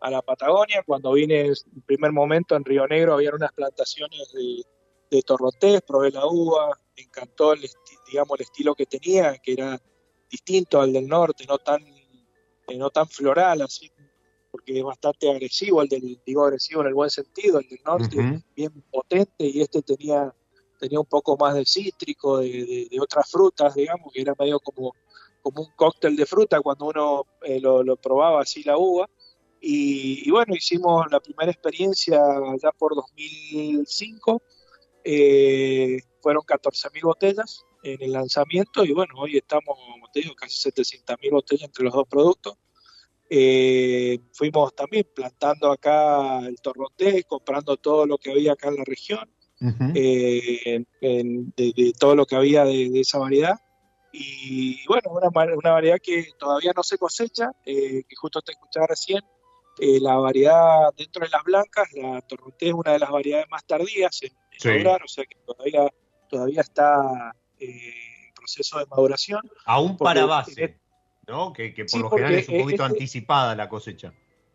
a 0.00 0.10
la 0.10 0.22
Patagonia. 0.22 0.82
Cuando 0.86 1.12
vine 1.12 1.48
en 1.48 1.82
primer 1.84 2.12
momento 2.12 2.56
en 2.56 2.64
Río 2.64 2.86
Negro, 2.86 3.14
había 3.14 3.34
unas 3.34 3.52
plantaciones 3.52 4.32
de, 4.32 4.62
de 5.10 5.22
torrotés, 5.22 5.82
probé 5.82 6.10
la 6.10 6.24
uva, 6.24 6.70
me 6.96 7.02
encantó 7.02 7.52
el, 7.52 7.68
digamos, 8.10 8.38
el 8.38 8.44
estilo 8.44 8.74
que 8.74 8.86
tenía, 8.86 9.36
que 9.36 9.52
era 9.52 9.78
distinto 10.32 10.80
al 10.80 10.92
del 10.92 11.06
norte, 11.06 11.44
no 11.46 11.58
tan, 11.58 11.82
eh, 11.86 12.76
no 12.76 12.90
tan 12.90 13.06
floral, 13.06 13.60
así 13.62 13.92
porque 14.50 14.78
es 14.78 14.84
bastante 14.84 15.30
agresivo, 15.30 15.80
el 15.80 15.88
del, 15.88 16.20
digo 16.26 16.44
agresivo 16.44 16.82
en 16.82 16.88
el 16.88 16.94
buen 16.94 17.08
sentido, 17.08 17.58
el 17.58 17.68
del 17.68 17.80
norte, 17.86 18.42
bien 18.54 18.84
potente, 18.90 19.46
y 19.46 19.62
este 19.62 19.80
tenía, 19.80 20.34
tenía 20.78 21.00
un 21.00 21.06
poco 21.06 21.38
más 21.38 21.54
de 21.54 21.64
cítrico, 21.64 22.38
de, 22.38 22.88
otras 23.00 23.30
frutas, 23.30 23.74
digamos, 23.74 24.12
que 24.12 24.20
era 24.20 24.34
medio 24.38 24.60
como, 24.60 24.94
como 25.40 25.62
un 25.62 25.70
cóctel 25.74 26.16
de 26.16 26.26
fruta 26.26 26.60
cuando 26.60 26.84
uno 26.84 27.24
eh, 27.42 27.60
lo, 27.60 27.96
probaba 27.96 28.42
así 28.42 28.62
la 28.62 28.76
uva. 28.76 29.08
Y, 29.58 30.28
bueno, 30.30 30.54
hicimos 30.54 31.06
la 31.10 31.20
primera 31.20 31.50
experiencia 31.50 32.20
ya 32.60 32.72
por 32.72 32.94
2005, 32.96 34.42
eh, 35.04 35.98
fueron 36.20 36.42
14.000 36.42 37.02
botellas 37.04 37.64
en 37.82 38.02
el 38.02 38.12
lanzamiento 38.12 38.84
y 38.84 38.92
bueno, 38.92 39.14
hoy 39.16 39.36
estamos, 39.36 39.76
como 39.76 40.08
te 40.12 40.20
digo, 40.20 40.34
casi 40.34 40.70
700.000 40.70 41.30
botellas 41.30 41.64
entre 41.64 41.84
los 41.84 41.92
dos 41.92 42.06
productos. 42.08 42.56
Eh, 43.28 44.18
fuimos 44.32 44.74
también 44.74 45.06
plantando 45.14 45.72
acá 45.72 46.40
el 46.40 46.60
torrontés, 46.60 47.24
comprando 47.24 47.76
todo 47.76 48.06
lo 48.06 48.18
que 48.18 48.30
había 48.30 48.52
acá 48.52 48.68
en 48.68 48.76
la 48.76 48.84
región, 48.84 49.30
eh, 49.94 50.84
de, 51.00 51.92
todo 51.98 52.14
lo 52.14 52.26
que 52.26 52.36
había 52.36 52.64
de, 52.64 53.00
esa 53.00 53.18
variedad. 53.18 53.58
Y 54.12 54.86
bueno, 54.86 55.10
una, 55.10 55.28
una, 55.56 55.70
variedad 55.72 55.98
que 56.02 56.28
todavía 56.38 56.72
no 56.76 56.82
se 56.82 56.98
cosecha, 56.98 57.52
eh, 57.64 58.02
que 58.06 58.16
justo 58.16 58.42
te 58.42 58.52
escuchaba 58.52 58.86
recién, 58.86 59.22
la 59.78 60.16
variedad 60.16 60.90
dentro 60.94 61.24
de 61.24 61.30
las 61.30 61.42
blancas, 61.42 61.88
la 61.94 62.20
torrontés 62.20 62.68
es 62.68 62.74
una 62.74 62.92
de 62.92 62.98
las 62.98 63.10
variedades 63.10 63.46
más 63.50 63.64
tardías 63.64 64.20
en, 64.22 64.32
madurar, 64.62 65.02
o 65.02 65.08
sea 65.08 65.24
que 65.24 65.36
todavía, 65.46 65.88
todavía 66.28 66.60
está 66.60 67.34
en 67.70 68.34
proceso 68.34 68.78
de 68.78 68.86
maduración. 68.86 69.40
Aún 69.64 69.96
para 69.96 70.26
base. 70.26 70.78
¿no? 71.28 71.52
Que, 71.52 71.74
por 71.90 72.00
lo 72.00 72.10
general 72.10 72.34
es 72.34 72.48
un 72.48 72.60
poquito 72.62 72.82
este 72.82 72.94
anticipada 72.94 73.54
la 73.54 73.68
cosecha. 73.68 74.12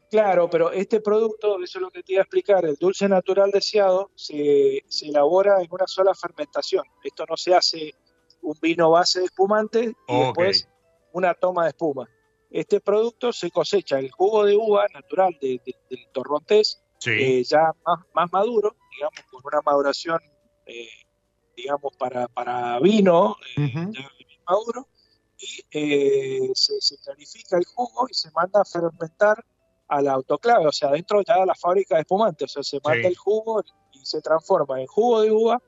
Claro, 0.09 0.49
pero 0.49 0.71
este 0.71 1.01
producto, 1.01 1.61
eso 1.61 1.79
es 1.79 1.81
lo 1.81 1.91
que 1.91 2.01
te 2.01 2.13
iba 2.13 2.21
a 2.21 2.23
explicar, 2.23 2.65
el 2.65 2.75
dulce 2.75 3.09
natural 3.09 3.51
deseado 3.51 4.11
se, 4.15 4.83
elabora 5.01 5.61
en 5.61 5.67
una 5.69 5.85
sola 5.85 6.13
fermentación. 6.13 6.85
Esto 7.03 7.25
no 7.27 7.35
se 7.35 7.53
hace 7.53 7.93
un 8.41 8.55
vino 8.61 8.89
base 8.89 9.19
de 9.19 9.25
espumante 9.25 9.93
y 10.07 10.19
después 10.19 10.69
una 11.11 11.33
toma 11.33 11.63
de 11.63 11.69
espuma. 11.69 12.07
Este 12.49 12.79
producto 12.79 13.33
se 13.33 13.51
cosecha 13.51 13.99
el 13.99 14.09
jugo 14.11 14.45
de 14.45 14.55
uva 14.55 14.85
natural 14.93 15.37
del 15.41 15.61
torrontés, 16.13 16.81
eh, 17.05 17.43
ya 17.43 17.73
más, 18.13 18.31
maduro, 18.31 18.77
digamos, 18.91 19.19
con 19.29 19.41
una 19.43 19.61
maduración, 19.65 20.19
eh, 20.65 20.87
digamos, 21.57 21.97
para, 21.97 22.27
para 22.27 22.79
vino, 22.79 23.35
eh, 23.57 23.71
ya 23.91 24.09
maduro, 24.47 24.87
y 25.39 25.65
eh, 25.71 26.51
se, 26.53 26.97
clarifica 26.97 27.57
el 27.57 27.65
jugo 27.65 28.07
y 28.09 28.13
se 28.13 28.31
manda 28.31 28.61
a 28.61 28.65
fermentar 28.65 29.43
a 29.89 30.01
la 30.01 30.13
autoclave, 30.13 30.67
o 30.67 30.71
sea, 30.71 30.91
dentro 30.91 31.21
ya 31.23 31.39
de 31.39 31.45
la 31.47 31.55
fábrica 31.55 31.95
de 31.95 32.01
espumante, 32.01 32.45
o 32.45 32.47
sea, 32.47 32.61
se 32.61 32.79
manda 32.83 33.07
el 33.07 33.15
jugo 33.15 33.63
y 33.93 34.05
se 34.05 34.21
transforma 34.21 34.79
en 34.79 34.87
jugo 34.87 35.21
de 35.21 35.31
uva 35.31 35.61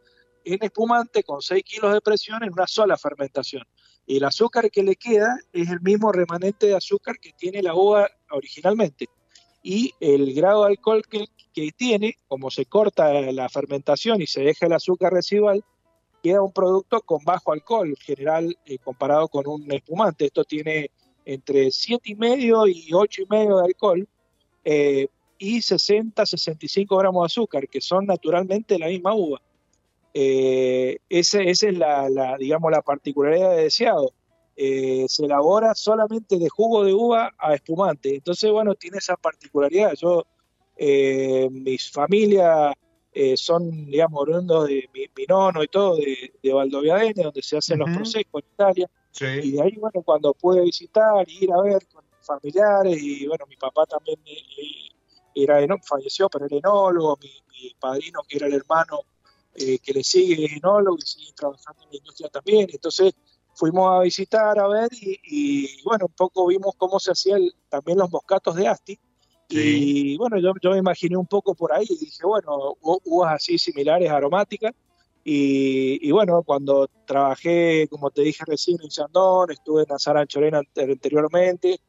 en 0.46 0.64
espumante 0.64 1.24
con 1.24 1.42
6 1.42 1.64
kilos 1.64 1.94
de 1.94 2.02
presión 2.02 2.44
en 2.44 2.54
una 2.54 2.68
sola 2.68 2.98
fermentación. 2.98 3.64
Y 4.06 4.18
el 4.18 4.24
azúcar 4.24 4.72
que 4.72 4.84
le 4.84 4.96
queda 4.96 5.38
es 5.54 5.70
el 5.70 5.82
mismo 5.82 6.12
remanente 6.12 6.68
de 6.68 6.76
azúcar 6.76 7.20
que 7.20 7.34
tiene 7.34 7.62
la 7.62 7.76
uva 7.76 8.10
originalmente. 8.32 9.08
Y 9.62 9.94
el 10.00 10.34
grado 10.34 10.64
de 10.64 10.72
alcohol 10.72 11.04
que, 11.08 11.26
que 11.54 11.72
tiene, 11.74 12.18
como 12.28 12.50
se 12.50 12.66
corta 12.66 13.12
la 13.32 13.50
fermentación 13.50 14.22
y 14.22 14.28
se 14.28 14.42
deja 14.42 14.66
el 14.66 14.74
azúcar 14.74 15.14
residual, 15.14 15.64
queda 16.22 16.41
un 16.41 16.51
producto 16.51 17.01
con 17.01 17.24
bajo 17.24 17.51
alcohol 17.51 17.95
general 17.99 18.57
eh, 18.65 18.78
comparado 18.78 19.28
con 19.28 19.47
un 19.47 19.72
espumante. 19.72 20.26
Esto 20.26 20.43
tiene 20.43 20.91
entre 21.26 21.67
7,5 21.67 22.72
y 22.74 22.91
8,5 22.91 23.59
de 23.59 23.65
alcohol 23.65 24.07
eh, 24.63 25.07
y 25.38 25.61
60, 25.61 26.26
65 26.26 26.97
gramos 26.97 27.24
de 27.24 27.26
azúcar, 27.28 27.67
que 27.67 27.82
son 27.82 28.05
naturalmente 28.05 28.78
la 28.78 28.88
misma 28.88 29.13
uva. 29.13 29.41
Eh, 30.13 30.97
esa 31.07 31.41
es 31.41 31.63
la, 31.63 32.36
digamos, 32.38 32.72
la 32.72 32.82
particularidad 32.82 33.55
de 33.55 33.63
deseado. 33.63 34.11
se 34.55 35.26
elabora 35.26 35.76
solamente 35.76 36.38
de 36.38 36.49
jugo 36.49 36.84
de 36.84 36.93
uva 36.93 37.34
a 37.38 37.53
espumante. 37.53 38.15
Entonces, 38.15 38.51
bueno, 38.51 38.76
tiene 38.76 38.97
esa 38.97 39.15
particularidad. 39.15 39.93
Yo, 39.93 40.26
mi 41.51 41.78
familia 41.78 42.74
eh, 43.12 43.36
son, 43.38 43.88
digamos, 43.88 44.22
oriundos 44.22 44.68
de 44.68 44.89
Pinono 45.14 45.64
y 45.64 45.68
todo, 45.68 45.95
de, 45.95 46.34
de 46.41 46.53
Valdoviadene, 46.53 47.24
donde 47.24 47.41
se 47.41 47.57
hacen 47.57 47.80
los 47.80 47.89
prosecos 47.89 48.43
en 48.43 48.49
Italia. 48.53 48.89
Y 49.43 49.51
de 49.51 49.62
ahí, 49.62 49.76
bueno, 49.78 50.01
cuando 50.03 50.34
pude 50.34 50.62
visitar 50.62 51.28
y 51.28 51.45
ir 51.45 51.51
a 51.51 51.62
ver 51.62 51.88
con 51.88 52.03
familiares, 52.22 53.01
y 53.01 53.28
bueno, 53.28 53.45
mi 53.47 53.55
papá 53.55 53.86
también 53.86 54.20
eh, 54.26 54.38
eh, 54.57 55.43
era 55.43 55.78
falleció, 55.84 56.30
pero 56.30 56.45
era 56.45 56.57
enólogo, 56.57 57.18
mi, 57.22 57.30
padrino, 57.80 58.22
que 58.28 58.38
era 58.38 58.47
el 58.47 58.53
hermano 58.53 59.01
que 59.53 59.93
le 59.93 60.03
sigue, 60.03 60.45
es 60.45 60.53
enólogo 60.53 60.97
y 60.97 61.05
sigue 61.05 61.34
trabajando 61.34 61.84
en 61.84 61.89
la 61.89 61.97
industria 61.97 62.30
también. 62.30 62.70
Entonces, 62.72 63.14
fuimos 63.60 63.91
a 63.91 63.99
visitar, 63.99 64.57
a 64.57 64.68
ver, 64.68 64.89
y, 65.01 65.84
bueno, 65.84 66.05
un 66.05 66.14
poco 66.14 66.47
vimos 66.47 66.76
cómo 66.78 66.97
se 66.97 67.12
hacían 67.12 67.41
también 67.68 67.97
los 67.97 68.10
moscatos 68.10 68.55
de 68.55 68.70
Asti, 68.70 68.97
y 69.50 70.18
bueno, 70.18 70.38
yo, 70.38 70.54
yo, 70.62 70.72
me 70.72 70.78
imaginé 70.78 71.18
un 71.18 71.26
poco 71.26 71.56
por 71.56 71.74
ahí 71.74 71.86
y 71.89 71.97
dije, 71.97 72.24
bueno, 72.24 72.78
uvas 72.82 73.34
así 73.34 73.58
similares, 73.58 74.10
aromáticas. 74.10 74.74
Y, 75.24 76.08
y, 76.08 76.12
bueno, 76.12 76.43
cuando 76.43 76.88
trabajé, 77.06 77.88
como 77.89 78.10
te 78.10 78.22
dije 78.22 78.43
recién, 78.45 78.78
en 78.82 78.89
Chandón, 78.89 79.52
estuve 79.52 79.84
en 79.84 79.91
Azara 79.91 80.26
Chorena 80.26 80.62
anteriormente 80.76 81.80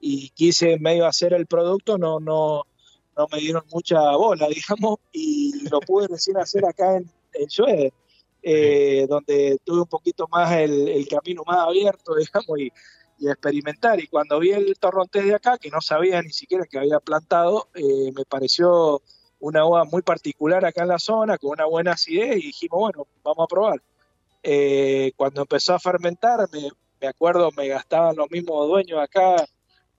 y 0.00 0.30
quise 0.30 0.78
medio 0.78 1.06
hacer 1.06 1.32
el 1.32 1.46
producto, 1.46 1.98
no, 1.98 2.20
no, 2.20 2.62
no 3.16 3.26
me 3.30 3.38
dieron 3.38 3.64
mucha 3.72 4.16
bola, 4.16 4.48
digamos, 4.48 4.98
y 5.12 5.68
lo 5.68 5.80
pude 5.80 6.06
recién 6.08 6.36
hacer 6.38 6.64
acá 6.64 6.96
en, 6.96 7.10
en 7.34 7.92
eh, 8.42 9.06
donde 9.08 9.58
tuve 9.64 9.80
un 9.80 9.88
poquito 9.88 10.28
más 10.28 10.52
el, 10.52 10.88
el, 10.88 11.08
camino 11.08 11.42
más 11.44 11.58
abierto, 11.58 12.14
digamos, 12.16 12.58
y, 12.58 12.72
y 13.18 13.28
a 13.28 13.32
experimentar. 13.32 13.98
Y 14.00 14.06
cuando 14.06 14.38
vi 14.38 14.50
el 14.52 14.78
torrontés 14.78 15.24
de 15.24 15.34
acá, 15.34 15.58
que 15.58 15.70
no 15.70 15.80
sabía 15.80 16.22
ni 16.22 16.30
siquiera 16.30 16.64
que 16.66 16.78
había 16.78 17.00
plantado, 17.00 17.68
eh, 17.74 18.12
me 18.14 18.24
pareció 18.24 19.02
una 19.40 19.64
uva 19.66 19.84
muy 19.84 20.02
particular 20.02 20.64
acá 20.64 20.82
en 20.82 20.88
la 20.88 20.98
zona, 20.98 21.38
con 21.38 21.50
una 21.50 21.64
buena 21.66 21.92
acidez, 21.92 22.36
y 22.38 22.46
dijimos, 22.46 22.80
bueno, 22.80 23.06
vamos 23.22 23.44
a 23.44 23.46
probar. 23.46 23.82
Eh, 24.42 25.12
cuando 25.16 25.42
empezó 25.42 25.74
a 25.74 25.78
fermentar, 25.80 26.48
me, 26.52 26.70
me 27.00 27.06
acuerdo, 27.08 27.50
me 27.56 27.68
gastaban 27.68 28.16
los 28.16 28.30
mismos 28.30 28.66
dueños 28.68 28.98
acá 29.00 29.44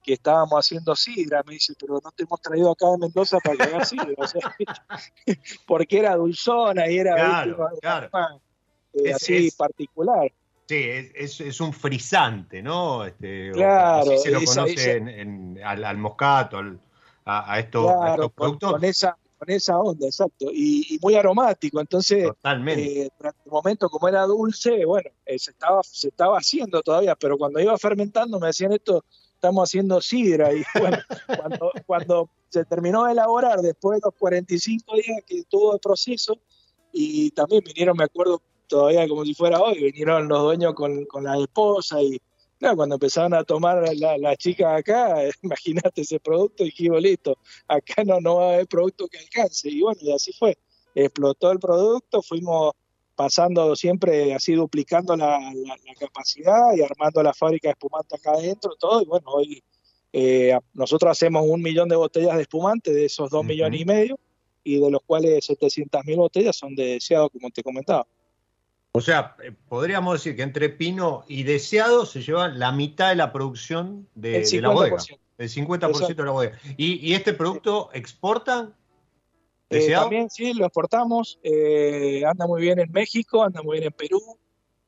que 0.02 0.14
estábamos 0.14 0.58
haciendo 0.58 0.96
sidra, 0.96 1.42
me 1.46 1.52
dice, 1.54 1.74
pero 1.78 2.00
no 2.02 2.10
te 2.12 2.22
hemos 2.22 2.40
traído 2.40 2.70
acá 2.70 2.86
de 2.90 2.96
Mendoza 2.98 3.36
para 3.44 3.56
que 3.56 3.62
hagas 3.64 3.88
sidra, 3.90 4.14
o 4.16 4.26
sea, 4.26 4.40
porque 5.66 5.98
era 5.98 6.16
dulzona 6.16 6.90
y 6.90 6.98
era 6.98 7.14
Claro. 7.14 8.40
Eh, 8.94 9.02
Es- 9.10 9.16
así 9.16 9.46
es- 9.48 9.54
particular. 9.56 10.32
Sí, 10.70 10.76
es, 10.88 11.10
es- 11.16 11.40
es 11.40 11.60
un 11.60 11.72
frisante, 11.72 12.62
¿no? 12.62 13.04
Este, 13.04 13.50
Claro, 13.50 14.12
así 14.12 14.18
se 14.18 14.30
lo 14.30 14.38
esa- 14.38 14.54
conoce 14.54 14.72
esa- 14.74 14.92
en- 14.92 15.08
en- 15.08 15.60
al, 15.64 15.84
al 15.84 15.98
moscato, 15.98 16.58
al- 16.58 16.78
a, 17.24 17.54
a 17.54 17.58
estos, 17.58 17.90
a 17.90 18.16
con, 18.16 18.30
productos. 18.30 18.70
con 18.72 18.84
esa 18.84 19.16
con 19.36 19.50
esa 19.50 19.78
onda, 19.80 20.06
exacto, 20.06 20.46
y, 20.52 20.94
y 20.94 20.98
muy 21.00 21.14
aromático, 21.16 21.80
entonces 21.80 22.22
Totalmente. 22.24 23.06
eh, 23.06 23.10
durante 23.18 23.40
el 23.46 23.50
momento 23.50 23.88
como 23.88 24.06
era 24.06 24.22
dulce, 24.26 24.84
bueno, 24.84 25.10
eh, 25.26 25.38
se 25.40 25.50
estaba 25.52 25.82
se 25.82 26.08
estaba 26.08 26.36
haciendo 26.38 26.82
todavía, 26.82 27.16
pero 27.16 27.36
cuando 27.36 27.58
iba 27.58 27.76
fermentando 27.78 28.38
me 28.38 28.48
decían 28.48 28.72
esto, 28.72 29.02
estamos 29.34 29.68
haciendo 29.68 30.00
sidra 30.02 30.52
y 30.52 30.62
bueno, 30.94 30.98
cuando 31.36 31.72
cuando 31.86 32.30
se 32.50 32.64
terminó 32.66 33.06
de 33.06 33.12
elaborar 33.12 33.58
después 33.60 33.98
de 34.00 34.02
los 34.06 34.14
45 34.18 34.94
días 34.94 35.22
que 35.26 35.42
tuvo 35.48 35.72
el 35.74 35.80
proceso 35.80 36.38
y 36.92 37.30
también 37.30 37.62
vinieron, 37.64 37.96
me 37.96 38.04
acuerdo 38.04 38.42
todavía 38.70 39.06
como 39.08 39.24
si 39.26 39.34
fuera 39.34 39.60
hoy, 39.60 39.82
vinieron 39.82 40.28
los 40.28 40.40
dueños 40.42 40.72
con, 40.74 41.04
con 41.04 41.24
la 41.24 41.38
esposa 41.38 42.00
y 42.02 42.18
cuando 42.76 42.94
empezaron 42.96 43.32
a 43.34 43.42
tomar 43.44 43.82
la, 43.96 44.16
la 44.18 44.36
chica 44.36 44.76
acá, 44.76 45.16
imagínate 45.42 46.02
ese 46.02 46.20
producto 46.20 46.62
y 46.62 46.66
dijimos, 46.66 47.02
listo, 47.02 47.36
acá 47.68 48.04
no, 48.04 48.20
no 48.20 48.36
va 48.36 48.50
a 48.50 48.54
haber 48.54 48.66
producto 48.66 49.08
que 49.08 49.18
alcance. 49.18 49.68
Y 49.70 49.80
bueno, 49.80 49.98
y 50.02 50.12
así 50.12 50.32
fue. 50.38 50.56
Explotó 50.94 51.50
el 51.52 51.58
producto, 51.58 52.20
fuimos 52.22 52.72
pasando 53.16 53.74
siempre 53.76 54.32
así 54.34 54.52
duplicando 54.54 55.16
la, 55.16 55.38
la- 55.38 55.76
la 55.86 55.94
capacidad 55.98 56.74
y 56.76 56.82
armando 56.82 57.22
la 57.22 57.32
fábrica 57.34 57.68
de 57.68 57.72
espumante 57.72 58.16
acá 58.16 58.32
adentro, 58.32 58.74
todo. 58.78 59.00
Y 59.02 59.06
bueno, 59.06 59.26
hoy 59.30 59.62
eh, 60.12 60.58
nosotros 60.74 61.10
hacemos 61.12 61.44
un 61.46 61.62
millón 61.62 61.88
de 61.88 61.96
botellas 61.96 62.36
de 62.36 62.42
espumante, 62.42 62.92
de 62.92 63.06
esos 63.06 63.30
dos 63.30 63.42
millones 63.44 63.80
y 63.80 63.84
medio, 63.86 64.18
y 64.64 64.78
de 64.80 64.90
los 64.90 65.00
cuales 65.06 65.44
700 65.46 66.04
mil 66.04 66.16
botellas 66.18 66.56
son 66.56 66.74
de 66.74 66.84
deseado, 66.94 67.30
como 67.30 67.48
te 67.50 67.62
comentaba. 67.62 68.06
O 68.92 69.00
sea, 69.00 69.36
eh, 69.42 69.52
podríamos 69.68 70.14
decir 70.14 70.36
que 70.36 70.42
entre 70.42 70.68
Pino 70.68 71.24
y 71.28 71.44
Deseado 71.44 72.06
se 72.06 72.22
llevan 72.22 72.58
la 72.58 72.72
mitad 72.72 73.10
de 73.10 73.16
la 73.16 73.32
producción 73.32 74.08
de, 74.14 74.44
la 74.60 74.70
bodega. 74.70 74.96
50%. 74.96 75.18
El 75.38 75.48
50% 75.48 76.14
de 76.16 76.24
la 76.24 76.30
bodega. 76.32 76.58
¿Y, 76.76 77.08
y 77.08 77.14
este 77.14 77.32
producto 77.32 77.90
exportan? 77.92 78.74
Eh, 79.70 79.92
también 79.92 80.28
sí, 80.28 80.52
lo 80.52 80.66
exportamos. 80.66 81.38
eh, 81.42 82.24
anda 82.26 82.46
muy 82.46 82.60
bien 82.60 82.80
en 82.80 82.90
México, 82.90 83.44
anda 83.44 83.62
muy 83.62 83.78
bien 83.78 83.86
en 83.86 83.92
Perú, 83.92 84.20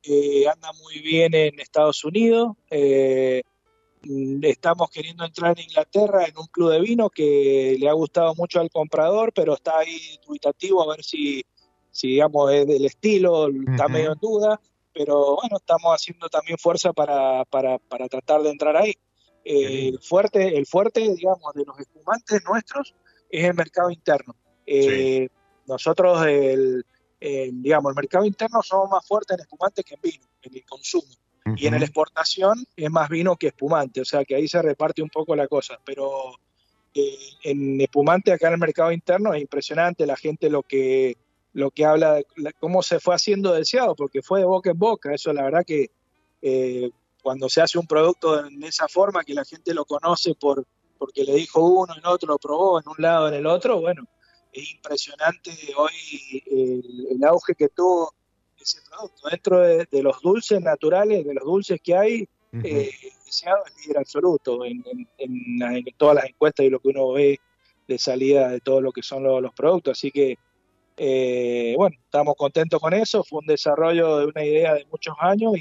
eh, 0.03 0.45
anda 0.47 0.73
muy 0.73 0.99
bien 0.99 1.33
en 1.33 1.59
Estados 1.59 2.03
Unidos. 2.03 2.51
eh, 2.69 3.41
estamos 4.41 4.89
queriendo 4.89 5.23
entrar 5.23 5.57
en 5.57 5.63
Inglaterra 5.63 6.25
en 6.25 6.37
un 6.37 6.47
club 6.47 6.71
de 6.71 6.81
vino 6.81 7.09
que 7.09 7.77
le 7.79 7.87
ha 7.87 7.93
gustado 7.93 8.35
mucho 8.35 8.59
al 8.59 8.69
comprador, 8.69 9.31
pero 9.33 9.53
está 9.53 9.79
ahí 9.79 10.19
dubitativo 10.27 10.83
a 10.83 10.95
ver 10.95 11.05
si, 11.05 11.41
si 11.93 12.07
digamos, 12.07 12.51
es 12.51 12.67
del 12.67 12.83
estilo, 12.83 13.47
está 13.47 13.87
medio 13.87 14.11
en 14.11 14.19
duda. 14.19 14.59
Pero 14.93 15.37
bueno, 15.37 15.57
estamos 15.57 15.93
haciendo 15.93 16.27
también 16.27 16.57
fuerza 16.57 16.91
para, 16.91 17.45
para, 17.45 17.79
para 17.79 18.09
tratar 18.09 18.41
de 18.41 18.49
entrar 18.49 18.75
ahí. 18.75 18.93
Eh, 19.45 19.87
el 19.89 19.99
fuerte, 19.99 20.57
el 20.57 20.65
fuerte, 20.65 20.99
digamos, 21.01 21.53
de 21.53 21.63
los 21.65 21.79
espumantes 21.79 22.43
nuestros 22.45 22.93
es 23.29 23.45
el 23.45 23.53
mercado 23.53 23.89
interno. 23.89 24.35
Eh, 24.65 25.29
Nosotros, 25.65 26.25
el, 26.25 26.85
el, 27.19 27.61
digamos, 27.61 27.91
el 27.91 27.95
mercado 27.95 28.25
interno 28.25 28.61
somos 28.61 28.89
más 28.89 29.07
fuertes 29.07 29.37
en 29.37 29.41
espumante 29.41 29.83
que 29.83 29.95
en 29.95 30.01
vino, 30.01 30.25
en 30.41 30.55
el 30.55 30.65
consumo. 30.65 31.13
Y 31.57 31.67
en 31.67 31.73
la 31.77 31.85
exportación 31.85 32.65
es 32.75 32.89
más 32.89 33.09
vino 33.09 33.35
que 33.35 33.47
espumante, 33.47 33.99
o 33.99 34.05
sea 34.05 34.23
que 34.23 34.35
ahí 34.35 34.47
se 34.47 34.61
reparte 34.61 35.01
un 35.01 35.09
poco 35.09 35.35
la 35.35 35.47
cosa. 35.47 35.77
Pero 35.83 36.35
eh, 36.93 37.17
en 37.43 37.81
espumante 37.81 38.31
acá 38.31 38.47
en 38.47 38.53
el 38.53 38.59
mercado 38.59 38.93
interno 38.93 39.33
es 39.33 39.41
impresionante 39.41 40.05
la 40.05 40.15
gente 40.15 40.49
lo 40.49 40.63
que 40.63 41.17
lo 41.53 41.71
que 41.71 41.85
habla, 41.85 42.15
de 42.15 42.25
cómo 42.59 42.81
se 42.83 42.99
fue 42.99 43.15
haciendo 43.15 43.53
deseado, 43.53 43.95
porque 43.95 44.21
fue 44.21 44.39
de 44.39 44.45
boca 44.45 44.71
en 44.71 44.77
boca. 44.79 45.13
Eso 45.13 45.31
la 45.33 45.43
verdad 45.43 45.63
que 45.65 45.91
eh, 46.41 46.89
cuando 47.21 47.47
se 47.49 47.61
hace 47.61 47.77
un 47.79 47.87
producto 47.87 48.45
en 48.45 48.61
esa 48.63 48.87
forma, 48.87 49.23
que 49.23 49.33
la 49.33 49.45
gente 49.45 49.73
lo 49.73 49.85
conoce 49.85 50.33
por 50.35 50.65
porque 50.97 51.23
le 51.25 51.33
dijo 51.35 51.59
uno, 51.61 51.93
el 51.95 52.05
otro 52.05 52.29
lo 52.29 52.37
probó 52.37 52.79
en 52.79 52.87
un 52.87 52.95
lado, 52.97 53.27
en 53.27 53.33
el 53.33 53.45
otro, 53.45 53.81
bueno, 53.81 54.03
es 54.53 54.71
impresionante 54.71 55.51
hoy 55.75 56.41
el, 56.45 57.07
el 57.11 57.23
auge 57.25 57.55
que 57.55 57.67
tuvo 57.69 58.13
ese 58.57 58.79
producto. 58.89 59.27
Dentro 59.29 59.59
de, 59.59 59.85
de 59.91 60.01
los 60.03 60.21
dulces 60.21 60.61
naturales, 60.61 61.25
de 61.25 61.33
los 61.33 61.43
dulces 61.43 61.79
que 61.83 61.95
hay, 61.97 62.27
eh, 62.63 62.89
Deseado 63.25 63.63
es 63.65 63.73
líder 63.85 63.97
absoluto 63.97 64.63
en, 64.63 64.83
en- 64.87 65.09
en 65.17 65.61
en 65.87 65.97
todas 65.97 66.15
las 66.15 66.25
encuestas 66.25 66.65
y 66.65 66.69
lo 66.69 66.79
que 66.79 66.89
uno 66.89 67.11
ve 67.13 67.39
de 67.87 67.97
salida 67.97 68.49
de 68.49 68.59
todo 68.61 68.79
lo 68.79 68.91
que 68.93 69.01
son 69.03 69.23
los 69.23 69.53
productos. 69.53 69.97
Así 69.97 70.11
que, 70.11 70.37
eh, 70.97 71.73
bueno, 71.77 71.95
estamos 72.03 72.35
contentos 72.37 72.79
con 72.79 72.93
eso. 72.93 73.23
Fue 73.23 73.39
un 73.39 73.45
desarrollo 73.45 74.19
de 74.19 74.25
una 74.27 74.43
idea 74.43 74.73
de 74.75 74.85
muchos 74.91 75.15
años 75.19 75.53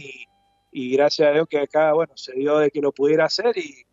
y, 0.72 0.92
gracias 0.94 1.28
a 1.28 1.32
Dios 1.32 1.46
que 1.48 1.58
acá, 1.58 1.92
bueno, 1.92 2.12
se 2.16 2.32
dio 2.32 2.58
de 2.58 2.70
que 2.70 2.80
lo 2.80 2.92
pudiera 2.92 3.26
hacer 3.26 3.56
y, 3.56 3.86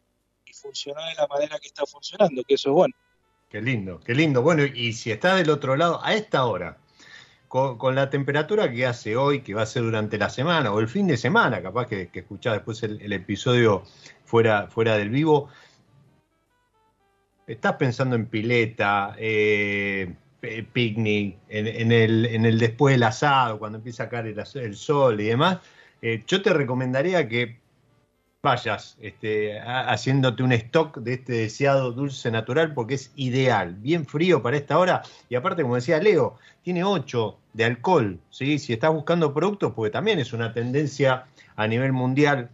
funcionó 0.51 0.99
de 1.05 1.15
la 1.15 1.25
manera 1.27 1.57
que 1.57 1.67
está 1.67 1.85
funcionando, 1.85 2.43
que 2.43 2.55
eso 2.55 2.69
es 2.69 2.73
bueno. 2.73 2.93
Qué 3.49 3.61
lindo, 3.61 4.01
qué 4.01 4.13
lindo. 4.13 4.41
Bueno, 4.41 4.63
y 4.65 4.91
si 4.91 5.09
estás 5.09 5.37
del 5.37 5.49
otro 5.51 5.77
lado, 5.77 6.03
a 6.03 6.13
esta 6.15 6.45
hora, 6.45 6.77
con, 7.47 7.95
la 7.95 8.09
temperatura 8.09 8.69
que 8.69 8.85
hace 8.85 9.15
hoy, 9.15 9.41
que 9.41 9.53
va 9.53 9.61
a 9.61 9.65
ser 9.65 9.83
durante 9.83 10.17
la 10.17 10.29
semana 10.29 10.73
o 10.73 10.79
el 10.79 10.89
fin 10.89 11.07
de 11.07 11.15
semana, 11.15 11.61
capaz 11.61 11.87
que, 11.87 12.09
que 12.09 12.19
escuchás 12.19 12.55
después 12.55 12.83
el, 12.83 13.13
episodio 13.13 13.83
fuera, 14.25 14.67
fuera 14.67 14.97
del 14.97 15.09
vivo, 15.09 15.49
estás 17.47 17.73
pensando 17.77 18.15
en 18.15 18.27
pileta, 18.27 19.15
eh, 19.17 20.13
picnic, 20.39 21.37
en, 21.49 21.67
en 21.67 21.91
el, 21.91 22.25
en 22.25 22.45
el 22.45 22.59
después 22.59 22.93
del 22.93 23.03
asado, 23.03 23.59
cuando 23.59 23.77
empieza 23.77 24.03
a 24.03 24.09
caer 24.09 24.35
el, 24.55 24.75
sol 24.75 25.19
y 25.21 25.25
demás, 25.25 25.59
eh, 26.01 26.23
yo 26.27 26.41
te 26.41 26.53
recomendaría 26.53 27.27
que 27.27 27.59
vayas 28.41 28.97
este, 29.01 29.59
ha- 29.59 29.89
haciéndote 29.91 30.43
un 30.43 30.53
stock 30.53 30.97
de 30.99 31.15
este 31.15 31.33
deseado 31.33 31.91
dulce 31.91 32.31
natural 32.31 32.73
porque 32.73 32.93
es 32.95 33.11
ideal, 33.15 33.75
bien 33.75 34.05
frío 34.05 34.41
para 34.41 34.55
esta 34.55 34.79
hora 34.79 35.01
y 35.27 35.35
aparte 35.35 35.61
como 35.61 35.75
decía 35.75 35.99
Leo, 35.99 36.37
tiene 36.63 36.83
8 36.83 37.37
de 37.53 37.65
alcohol, 37.65 38.19
¿sí? 38.29 38.57
si 38.59 38.71
estás 38.71 38.93
buscando 38.93 39.33
productos, 39.33 39.73
porque 39.73 39.91
también 39.91 40.19
es 40.19 40.31
una 40.31 40.53
tendencia 40.53 41.25
a 41.57 41.67
nivel 41.67 41.91
mundial 41.91 42.49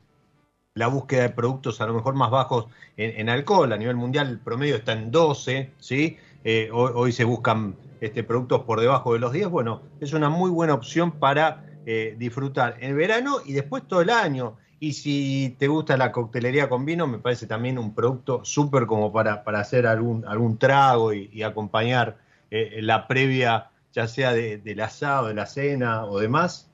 la 0.73 0.87
búsqueda 0.87 1.23
de 1.23 1.29
productos 1.29 1.79
a 1.79 1.85
lo 1.85 1.93
mejor 1.93 2.15
más 2.15 2.29
bajos 2.31 2.65
en, 2.97 3.17
en 3.19 3.29
alcohol, 3.29 3.71
a 3.71 3.77
nivel 3.77 3.95
mundial 3.95 4.27
el 4.29 4.39
promedio 4.39 4.75
está 4.75 4.91
en 4.91 5.09
12, 5.09 5.71
¿sí? 5.79 6.17
Eh, 6.47 6.69
hoy, 6.71 7.11
se 7.11 7.23
buscan 7.23 7.75
este, 7.99 8.23
productos 8.23 8.65
por 8.65 8.79
debajo 8.79 9.13
de 9.13 9.19
los 9.19 9.33
10, 9.33 9.47
bueno, 9.49 9.81
es 9.99 10.13
una 10.13 10.29
muy 10.29 10.51
buena 10.51 10.75
opción 10.75 11.17
para 11.17 11.65
eh, 11.87 12.13
disfrutar 12.19 12.77
en 12.81 12.95
verano 12.95 13.39
y 13.43 13.53
después 13.53 13.87
todo 13.87 14.01
el 14.01 14.11
año. 14.11 14.57
Y 14.79 14.93
si 14.93 15.55
te 15.57 15.67
gusta 15.67 15.97
la 15.97 16.11
coctelería 16.11 16.69
con 16.69 16.85
vino, 16.85 17.07
me 17.07 17.17
parece 17.17 17.47
también 17.47 17.79
un 17.79 17.95
producto 17.95 18.45
súper 18.45 18.85
como 18.85 19.11
para, 19.11 19.43
para 19.43 19.59
hacer 19.59 19.87
algún, 19.87 20.23
algún 20.27 20.59
trago 20.59 21.13
y, 21.13 21.41
acompañar 21.41 22.19
eh, 22.51 22.79
la 22.83 23.07
previa, 23.07 23.71
ya 23.91 24.07
sea 24.07 24.31
de- 24.31 24.59
del 24.59 24.81
asado, 24.81 25.29
de 25.29 25.33
la 25.33 25.47
cena 25.47 26.05
o 26.05 26.19
demás. 26.19 26.69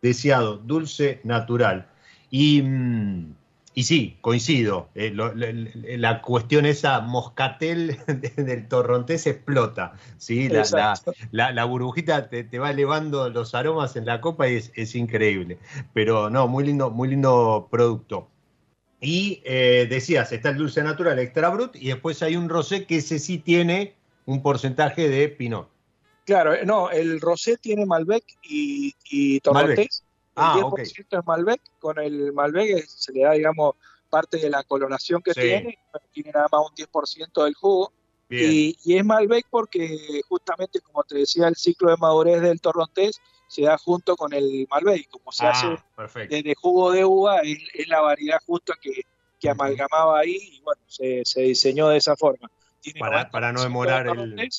Deseado, 0.00 0.56
dulce, 0.56 1.20
natural. 1.24 1.86
Y, 2.30 2.62
mm, 2.62 3.34
y 3.76 3.84
sí, 3.84 4.16
coincido. 4.22 4.88
eh, 4.94 5.10
lo- 5.10 5.32
la 5.34 6.22
cuestión 6.22 6.64
esa 6.66 7.00
moscatel 7.02 7.98
del 8.36 8.68
torrontés 8.68 9.26
explota. 9.26 9.92
¿sí? 10.16 10.48
La, 10.48 11.64
burbujita 11.66 12.28
te, 12.30 12.42
te 12.44 12.58
va 12.58 12.70
elevando 12.70 13.28
los 13.28 13.54
aromas 13.54 13.94
en 13.96 14.06
la 14.06 14.20
copa 14.22 14.48
y 14.48 14.56
es, 14.56 14.72
es 14.76 14.94
increíble. 14.94 15.58
Pero 15.92 16.30
no, 16.30 16.48
muy 16.48 16.64
lindo, 16.64 16.90
muy 16.90 17.08
lindo 17.08 17.68
producto. 17.70 18.30
Y 19.00 19.42
eh, 19.44 19.86
decías, 19.90 20.32
está 20.32 20.48
el 20.50 20.56
dulce 20.56 20.82
natural 20.82 21.18
extra 21.18 21.50
brut 21.50 21.76
y 21.76 21.88
después 21.88 22.22
hay 22.22 22.36
un 22.36 22.48
rosé 22.48 22.86
que 22.86 22.96
ese 22.96 23.18
sí 23.18 23.38
tiene 23.38 23.94
un 24.24 24.42
porcentaje 24.42 25.08
de 25.08 25.28
pinot. 25.28 25.68
Claro, 26.24 26.54
eh, 26.54 26.64
no, 26.64 26.90
el 26.90 27.20
rosé 27.20 27.56
tiene 27.58 27.86
Malbec 27.86 28.24
y, 28.42 28.94
y 29.10 29.40
Torrontés. 29.40 30.05
El 30.36 30.42
Ah, 30.44 30.52
10% 30.56 31.16
ok. 31.16 31.20
es 31.20 31.26
Malbec. 31.26 31.60
Con 31.78 31.98
el 31.98 32.32
Malbec 32.32 32.86
se 32.86 33.12
le 33.12 33.22
da, 33.22 33.32
digamos, 33.32 33.74
parte 34.10 34.36
de 34.36 34.50
la 34.50 34.62
coloración 34.64 35.22
que 35.22 35.32
Sí. 35.32 35.40
tiene. 35.40 35.78
Tiene 36.12 36.30
nada 36.32 36.46
más 36.52 36.68
un 36.68 36.74
10% 36.74 37.44
del 37.44 37.54
jugo. 37.54 37.92
Y, 38.28 38.76
y 38.84 38.96
es 38.98 39.04
Malbec 39.04 39.46
porque 39.48 40.20
justamente, 40.28 40.80
como 40.80 41.04
te 41.04 41.16
decía, 41.18 41.46
el 41.48 41.54
ciclo 41.56 41.90
de 41.90 41.96
madurez 41.96 42.40
del 42.42 42.60
Torrontés 42.60 43.20
se 43.48 43.62
da 43.62 43.78
junto 43.78 44.16
con 44.16 44.32
el 44.32 44.66
Malbec, 44.68 45.08
como 45.08 45.30
se 45.30 45.46
Ah, 45.46 45.50
hace 45.50 45.78
perfecto. 45.94 46.34
desde 46.34 46.54
jugo 46.56 46.90
de 46.90 47.04
uva, 47.04 47.38
es, 47.42 47.56
es 47.72 47.86
la 47.88 48.00
variedad 48.00 48.38
justa 48.44 48.74
que, 48.80 49.02
que 49.38 49.48
amalgamaba 49.48 50.18
ahí 50.18 50.36
y 50.36 50.60
bueno, 50.62 50.82
se, 50.88 51.22
se 51.24 51.42
diseñó 51.42 51.88
de 51.88 51.98
esa 51.98 52.16
forma. 52.16 52.50
Tiene 52.80 52.98
Para- 52.98 53.30
para 53.30 53.52
no 53.52 53.60
90% 53.60 53.62
demorar 53.62 54.04
de 54.04 54.42
el- 54.42 54.50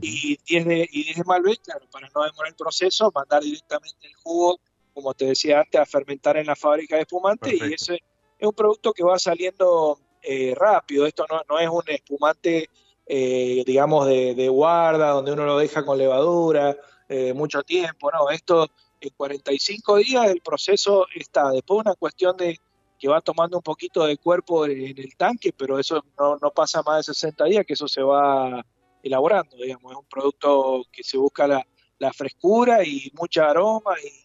Y 0.00 0.38
10 0.48 0.64
de, 0.64 0.88
y 0.90 1.04
10 1.04 1.16
de 1.16 1.24
Malbec, 1.24 1.60
claro, 1.62 1.84
para 1.90 2.08
no 2.14 2.22
demorar 2.22 2.48
el 2.50 2.54
proceso, 2.56 3.10
mandar 3.12 3.42
directamente 3.42 4.06
el 4.06 4.14
jugo, 4.14 4.60
como 4.92 5.14
te 5.14 5.26
decía 5.26 5.60
antes, 5.60 5.80
a 5.80 5.86
fermentar 5.86 6.36
en 6.36 6.46
la 6.46 6.56
fábrica 6.56 6.96
de 6.96 7.02
espumante 7.02 7.54
y 7.54 7.72
ese 7.72 7.94
es 8.38 8.46
un 8.46 8.54
producto 8.54 8.92
que 8.92 9.04
va 9.04 9.18
saliendo 9.18 9.98
eh, 10.22 10.54
rápido. 10.56 11.06
Esto 11.06 11.26
no, 11.30 11.42
no 11.48 11.58
es 11.58 11.68
un 11.68 11.82
espumante, 11.86 12.68
eh, 13.06 13.62
digamos, 13.66 14.06
de, 14.06 14.34
de 14.34 14.48
guarda, 14.48 15.10
donde 15.10 15.32
uno 15.32 15.44
lo 15.44 15.58
deja 15.58 15.84
con 15.84 15.98
levadura 15.98 16.76
eh, 17.08 17.32
mucho 17.34 17.62
tiempo. 17.62 18.10
No, 18.10 18.30
esto 18.30 18.68
en 19.00 19.10
45 19.16 19.96
días 19.96 20.30
el 20.30 20.40
proceso 20.40 21.06
está. 21.14 21.50
Después 21.50 21.80
una 21.80 21.94
cuestión 21.94 22.36
de 22.36 22.58
que 22.98 23.08
va 23.08 23.20
tomando 23.20 23.56
un 23.56 23.62
poquito 23.62 24.06
de 24.06 24.16
cuerpo 24.16 24.64
en 24.64 24.96
el 24.96 25.16
tanque, 25.16 25.52
pero 25.52 25.78
eso 25.78 26.04
no, 26.18 26.36
no 26.40 26.50
pasa 26.52 26.82
más 26.82 26.98
de 27.06 27.12
60 27.14 27.44
días, 27.46 27.66
que 27.66 27.72
eso 27.72 27.88
se 27.88 28.00
va 28.00 28.64
elaborando, 29.02 29.56
digamos. 29.56 29.92
Es 29.92 29.98
un 29.98 30.06
producto 30.06 30.84
que 30.92 31.02
se 31.02 31.18
busca 31.18 31.46
la, 31.48 31.66
la 31.98 32.12
frescura 32.12 32.84
y 32.84 33.10
mucha 33.14 33.50
aroma, 33.50 33.94
y, 34.02 34.21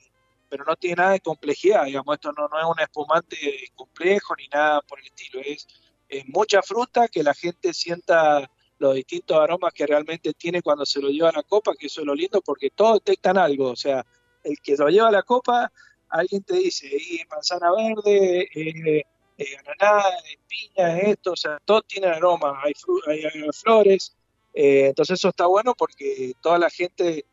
pero 0.50 0.64
no 0.66 0.76
tiene 0.76 0.98
nada 0.98 1.12
de 1.12 1.20
complejidad, 1.20 1.86
digamos. 1.86 2.16
Esto 2.16 2.32
no, 2.32 2.48
no 2.48 2.60
es 2.60 2.66
un 2.66 2.80
espumante 2.80 3.38
complejo 3.76 4.36
ni 4.36 4.48
nada 4.48 4.82
por 4.82 5.00
el 5.00 5.06
estilo. 5.06 5.42
Es, 5.44 5.68
mucha 6.28 6.62
fruta 6.62 7.10
que 7.10 7.22
la 7.22 7.34
gente 7.34 7.74
sienta 7.74 8.50
los 8.80 8.96
distintos 8.96 9.38
aromas 9.38 9.74
que 9.74 9.86
realmente 9.86 10.34
tiene 10.34 10.62
cuando 10.62 10.86
se 10.86 11.02
lo 11.02 11.10
lleva 11.10 11.30
a 11.30 11.34
la 11.34 11.44
copa, 11.44 11.74
que 11.78 11.88
eso 11.88 12.00
es 12.00 12.08
lo 12.08 12.16
lindo 12.16 12.42
porque 12.42 12.70
todos 12.70 13.04
detectan 13.04 13.38
algo. 13.38 13.72
O 13.72 13.76
sea, 13.76 14.06
el 14.44 14.58
que 14.62 14.78
lo 14.78 14.88
lleva 14.88 15.10
a 15.10 15.12
la 15.12 15.24
copa, 15.24 15.70
alguien 16.10 16.44
te 16.44 16.56
dice, 16.56 16.88
y 16.88 17.20
manzana 17.30 17.72
verde, 17.74 18.48
eh, 18.56 19.04
eh, 19.38 19.58
ananá, 19.60 20.04
piña, 20.48 20.98
esto, 21.00 21.34
o 21.34 21.36
sea, 21.36 21.60
todos 21.66 21.86
tienen 21.88 22.12
aroma, 22.12 22.62
hay, 22.64 22.74
hay, 23.08 23.26
hay 23.26 23.50
flores. 23.52 24.16
Eh, 24.54 24.88
entonces 24.88 25.20
eso 25.20 25.30
está 25.30 25.46
bueno 25.46 25.76
porque 25.76 26.34
toda 26.42 26.58
la 26.58 26.70
gente 26.70 27.26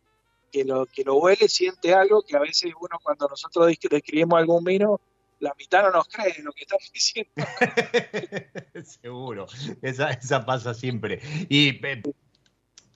que 0.54 0.64
lo, 0.64 0.86
que 0.86 1.02
lo 1.02 1.16
huele 1.16 1.48
siente 1.48 1.92
algo 1.92 2.22
que 2.22 2.36
a 2.36 2.40
veces 2.40 2.72
uno 2.80 2.96
cuando 3.02 3.26
nosotros 3.26 3.66
descri- 3.66 3.90
describimos 3.90 4.38
algún 4.38 4.62
vino, 4.62 5.00
la 5.40 5.52
mitad 5.58 5.82
no 5.82 5.90
nos 5.90 6.06
cree 6.06 6.40
lo 6.44 6.52
que 6.52 6.62
estamos 6.62 6.92
diciendo. 6.94 7.32
Seguro, 9.02 9.46
esa, 9.82 10.10
esa 10.10 10.46
pasa 10.46 10.72
siempre. 10.72 11.20
Y 11.48 11.84
eh, 11.84 12.02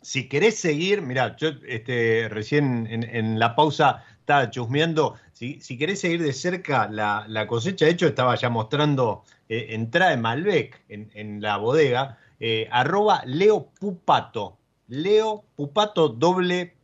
si 0.02 0.28
querés 0.28 0.56
seguir, 0.56 1.02
mira, 1.02 1.34
yo 1.36 1.48
este, 1.66 2.28
recién 2.30 2.86
en, 2.86 3.02
en 3.02 3.40
la 3.40 3.56
pausa 3.56 4.04
estaba 4.20 4.48
chusmeando, 4.50 5.16
si, 5.32 5.60
si 5.60 5.76
querés 5.76 5.98
seguir 5.98 6.22
de 6.22 6.32
cerca 6.32 6.88
la, 6.88 7.24
la 7.26 7.48
cosecha, 7.48 7.86
de 7.86 7.90
hecho 7.90 8.06
estaba 8.06 8.36
ya 8.36 8.50
mostrando 8.50 9.24
eh, 9.48 9.66
entrada 9.70 10.12
de 10.12 10.16
Malbec 10.18 10.80
en, 10.88 11.10
en 11.12 11.40
la 11.40 11.56
bodega, 11.56 12.18
eh, 12.38 12.68
arroba 12.70 13.22
Leo 13.26 13.72
Pupato, 13.80 14.58
Leo 14.86 15.42
Pupato 15.56 16.08
doble, 16.08 16.77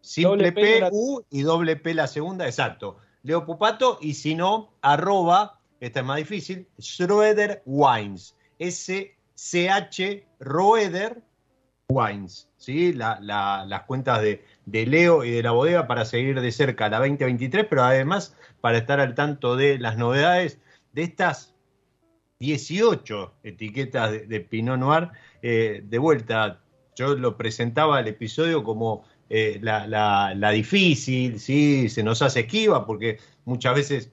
simple 0.00 0.52
P 0.52 0.60
P, 0.62 0.74
en 0.76 0.80
la- 0.82 0.90
U 0.92 1.24
y 1.30 1.42
doble 1.42 1.76
P 1.76 1.94
la 1.94 2.06
segunda, 2.06 2.46
exacto. 2.46 2.98
Leo 3.22 3.44
Pupato, 3.44 3.98
y 4.00 4.14
si 4.14 4.34
no, 4.34 4.72
arroba, 4.80 5.60
esta 5.80 6.00
es 6.00 6.06
más 6.06 6.16
difícil, 6.16 6.66
Schroeder 6.80 7.62
Wines, 7.66 8.36
S-C-H 8.58 10.26
Roeder 10.40 11.22
Wines, 11.88 12.48
¿sí? 12.56 12.92
La- 12.92 13.18
la- 13.20 13.64
las 13.66 13.82
cuentas 13.82 14.22
de, 14.22 14.44
de 14.64 14.86
Leo 14.86 15.24
y 15.24 15.30
de 15.32 15.42
la 15.42 15.50
bodega 15.50 15.86
para 15.86 16.04
seguir 16.04 16.40
de 16.40 16.52
cerca 16.52 16.88
la 16.88 16.98
2023, 16.98 17.66
pero 17.68 17.82
además 17.82 18.36
para 18.60 18.78
estar 18.78 19.00
al 19.00 19.14
tanto 19.14 19.56
de 19.56 19.78
las 19.78 19.96
novedades 19.98 20.58
de 20.92 21.02
estas 21.02 21.54
18 22.38 23.34
etiquetas 23.42 24.12
de, 24.12 24.26
de 24.26 24.40
Pinot 24.40 24.78
Noir. 24.78 25.08
Eh, 25.42 25.82
de 25.84 25.98
vuelta, 25.98 26.60
yo 26.96 27.14
lo 27.16 27.36
presentaba 27.36 28.00
el 28.00 28.08
episodio 28.08 28.62
como 28.62 29.04
eh, 29.30 29.58
la, 29.62 30.50
difícil, 30.52 31.40
¿sí? 31.40 31.88
se 31.88 32.02
nos 32.02 32.20
hace 32.20 32.40
esquiva 32.40 32.84
porque 32.86 33.18
muchas 33.44 33.74
veces 33.74 34.12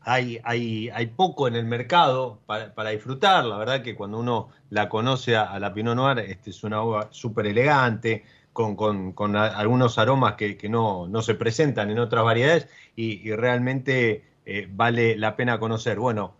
hay, 0.00 0.40
hay, 0.42 0.88
hay 0.88 1.06
poco 1.06 1.46
en 1.48 1.54
el 1.54 1.66
mercado 1.66 2.40
para, 2.46 2.74
para 2.74 2.90
disfrutar. 2.90 3.44
La 3.44 3.58
verdad 3.58 3.82
que 3.82 3.94
cuando 3.94 4.18
uno 4.18 4.48
la 4.70 4.88
conoce 4.88 5.36
a, 5.36 5.58
la 5.60 5.74
Pinot 5.74 5.94
Noir, 5.96 6.18
este, 6.20 6.50
es 6.50 6.64
una 6.64 6.82
uva 6.82 7.08
súper 7.10 7.46
elegante, 7.46 8.24
con, 8.52 8.74
con- 8.74 9.12
con 9.12 9.36
algunos 9.36 9.98
aromas 9.98 10.34
que, 10.34 10.56
que 10.56 10.68
no, 10.68 11.06
no 11.06 11.22
se 11.22 11.34
presentan 11.34 11.90
en 11.90 11.98
otras 12.00 12.24
variedades 12.24 12.68
y, 12.96 13.20
y 13.28 13.32
realmente 13.36 14.24
eh, 14.46 14.66
vale 14.70 15.16
la 15.16 15.36
pena 15.36 15.60
conocer. 15.60 15.98
Bueno, 15.98 16.34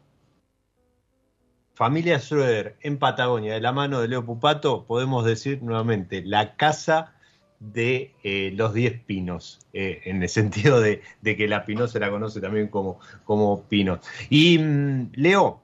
familia 1.74 2.18
Schroeder 2.18 2.76
en 2.80 2.98
Patagonia, 2.98 3.54
de 3.54 3.60
la 3.60 3.72
mano 3.72 4.00
de 4.00 4.08
Leo 4.08 4.24
Pupato, 4.24 4.84
podemos 4.86 5.24
decir 5.24 5.62
nuevamente, 5.62 6.22
la 6.24 6.56
casa 6.56 7.14
de 7.60 8.14
eh, 8.22 8.52
los 8.54 8.72
10 8.72 9.02
pinos, 9.04 9.60
eh, 9.72 10.02
en 10.04 10.22
el 10.22 10.28
sentido 10.28 10.80
de, 10.80 11.02
de 11.20 11.36
que 11.36 11.48
la 11.48 11.64
Pinot 11.64 11.90
se 11.90 12.00
la 12.00 12.10
conoce 12.10 12.40
también 12.40 12.68
como, 12.68 13.00
como 13.24 13.64
Pinot. 13.64 14.04
Y 14.30 14.58
mm, 14.58 15.12
Leo, 15.14 15.62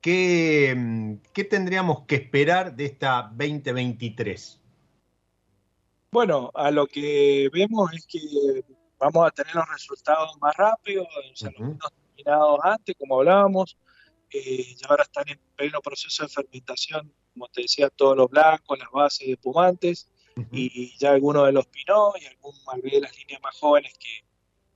¿qué, 0.00 0.74
mm, 0.76 1.14
¿qué 1.32 1.44
tendríamos 1.44 2.02
que 2.06 2.16
esperar 2.16 2.76
de 2.76 2.86
esta 2.86 3.30
2023? 3.34 4.60
Bueno, 6.12 6.50
a 6.54 6.70
lo 6.70 6.86
que 6.86 7.50
vemos 7.52 7.92
es 7.92 8.06
que 8.06 8.64
vamos 8.98 9.26
a 9.26 9.30
tener 9.30 9.54
los 9.54 9.68
resultados 9.68 10.30
más 10.40 10.56
rápidos, 10.56 11.06
o 11.08 11.36
sea, 11.36 11.50
terminados 11.50 12.60
antes, 12.62 12.94
como 12.98 13.18
hablábamos, 13.18 13.76
eh, 14.30 14.40
y 14.40 14.78
ahora 14.88 15.02
están 15.02 15.28
en 15.28 15.38
pleno 15.54 15.80
proceso 15.80 16.22
de 16.22 16.28
fermentación, 16.28 17.12
como 17.32 17.48
te 17.48 17.62
decía, 17.62 17.90
todos 17.90 18.16
los 18.16 18.30
blancos, 18.30 18.78
las 18.78 18.90
bases 18.90 19.26
de 19.26 19.32
espumantes, 19.34 20.08
y 20.52 20.96
ya 20.98 21.12
algunos 21.12 21.46
de 21.46 21.52
los 21.52 21.66
Pinot 21.66 22.20
y 22.20 22.26
algún 22.26 22.54
de 22.90 23.00
las 23.00 23.16
líneas 23.16 23.40
más 23.42 23.56
jóvenes 23.58 23.92
que, 23.98 24.24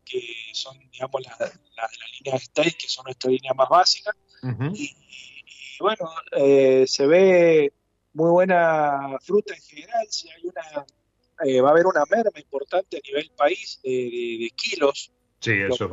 que 0.05 0.23
son, 0.53 0.79
digamos, 0.91 1.23
las 1.23 1.39
las 1.39 1.51
de 1.91 1.99
la 1.99 2.07
línea 2.19 2.35
que 2.79 2.89
son 2.89 3.05
nuestra 3.05 3.31
línea 3.31 3.53
más 3.55 3.69
básica. 3.69 4.13
Y, 4.75 4.85
y 4.85 5.79
bueno, 5.81 6.11
eh, 6.33 6.85
se 6.87 7.07
ve 7.07 7.73
muy 8.15 8.31
buena 8.31 9.19
fruta 9.21 9.55
en 9.55 9.61
general. 9.63 10.07
Si 10.09 10.31
hay 10.31 10.43
una, 10.45 10.87
eh, 11.45 11.61
va 11.61 11.69
a 11.69 11.73
haber 11.73 11.87
una 11.87 12.05
merma 12.11 12.39
importante 12.39 12.97
a 12.97 13.01
nivel 13.07 13.31
país 13.37 13.81
de, 13.83 13.91
de- 13.91 14.39
de 14.45 14.51
kilos, 14.57 15.13
Sí, 15.41 15.53
eso 15.53 15.89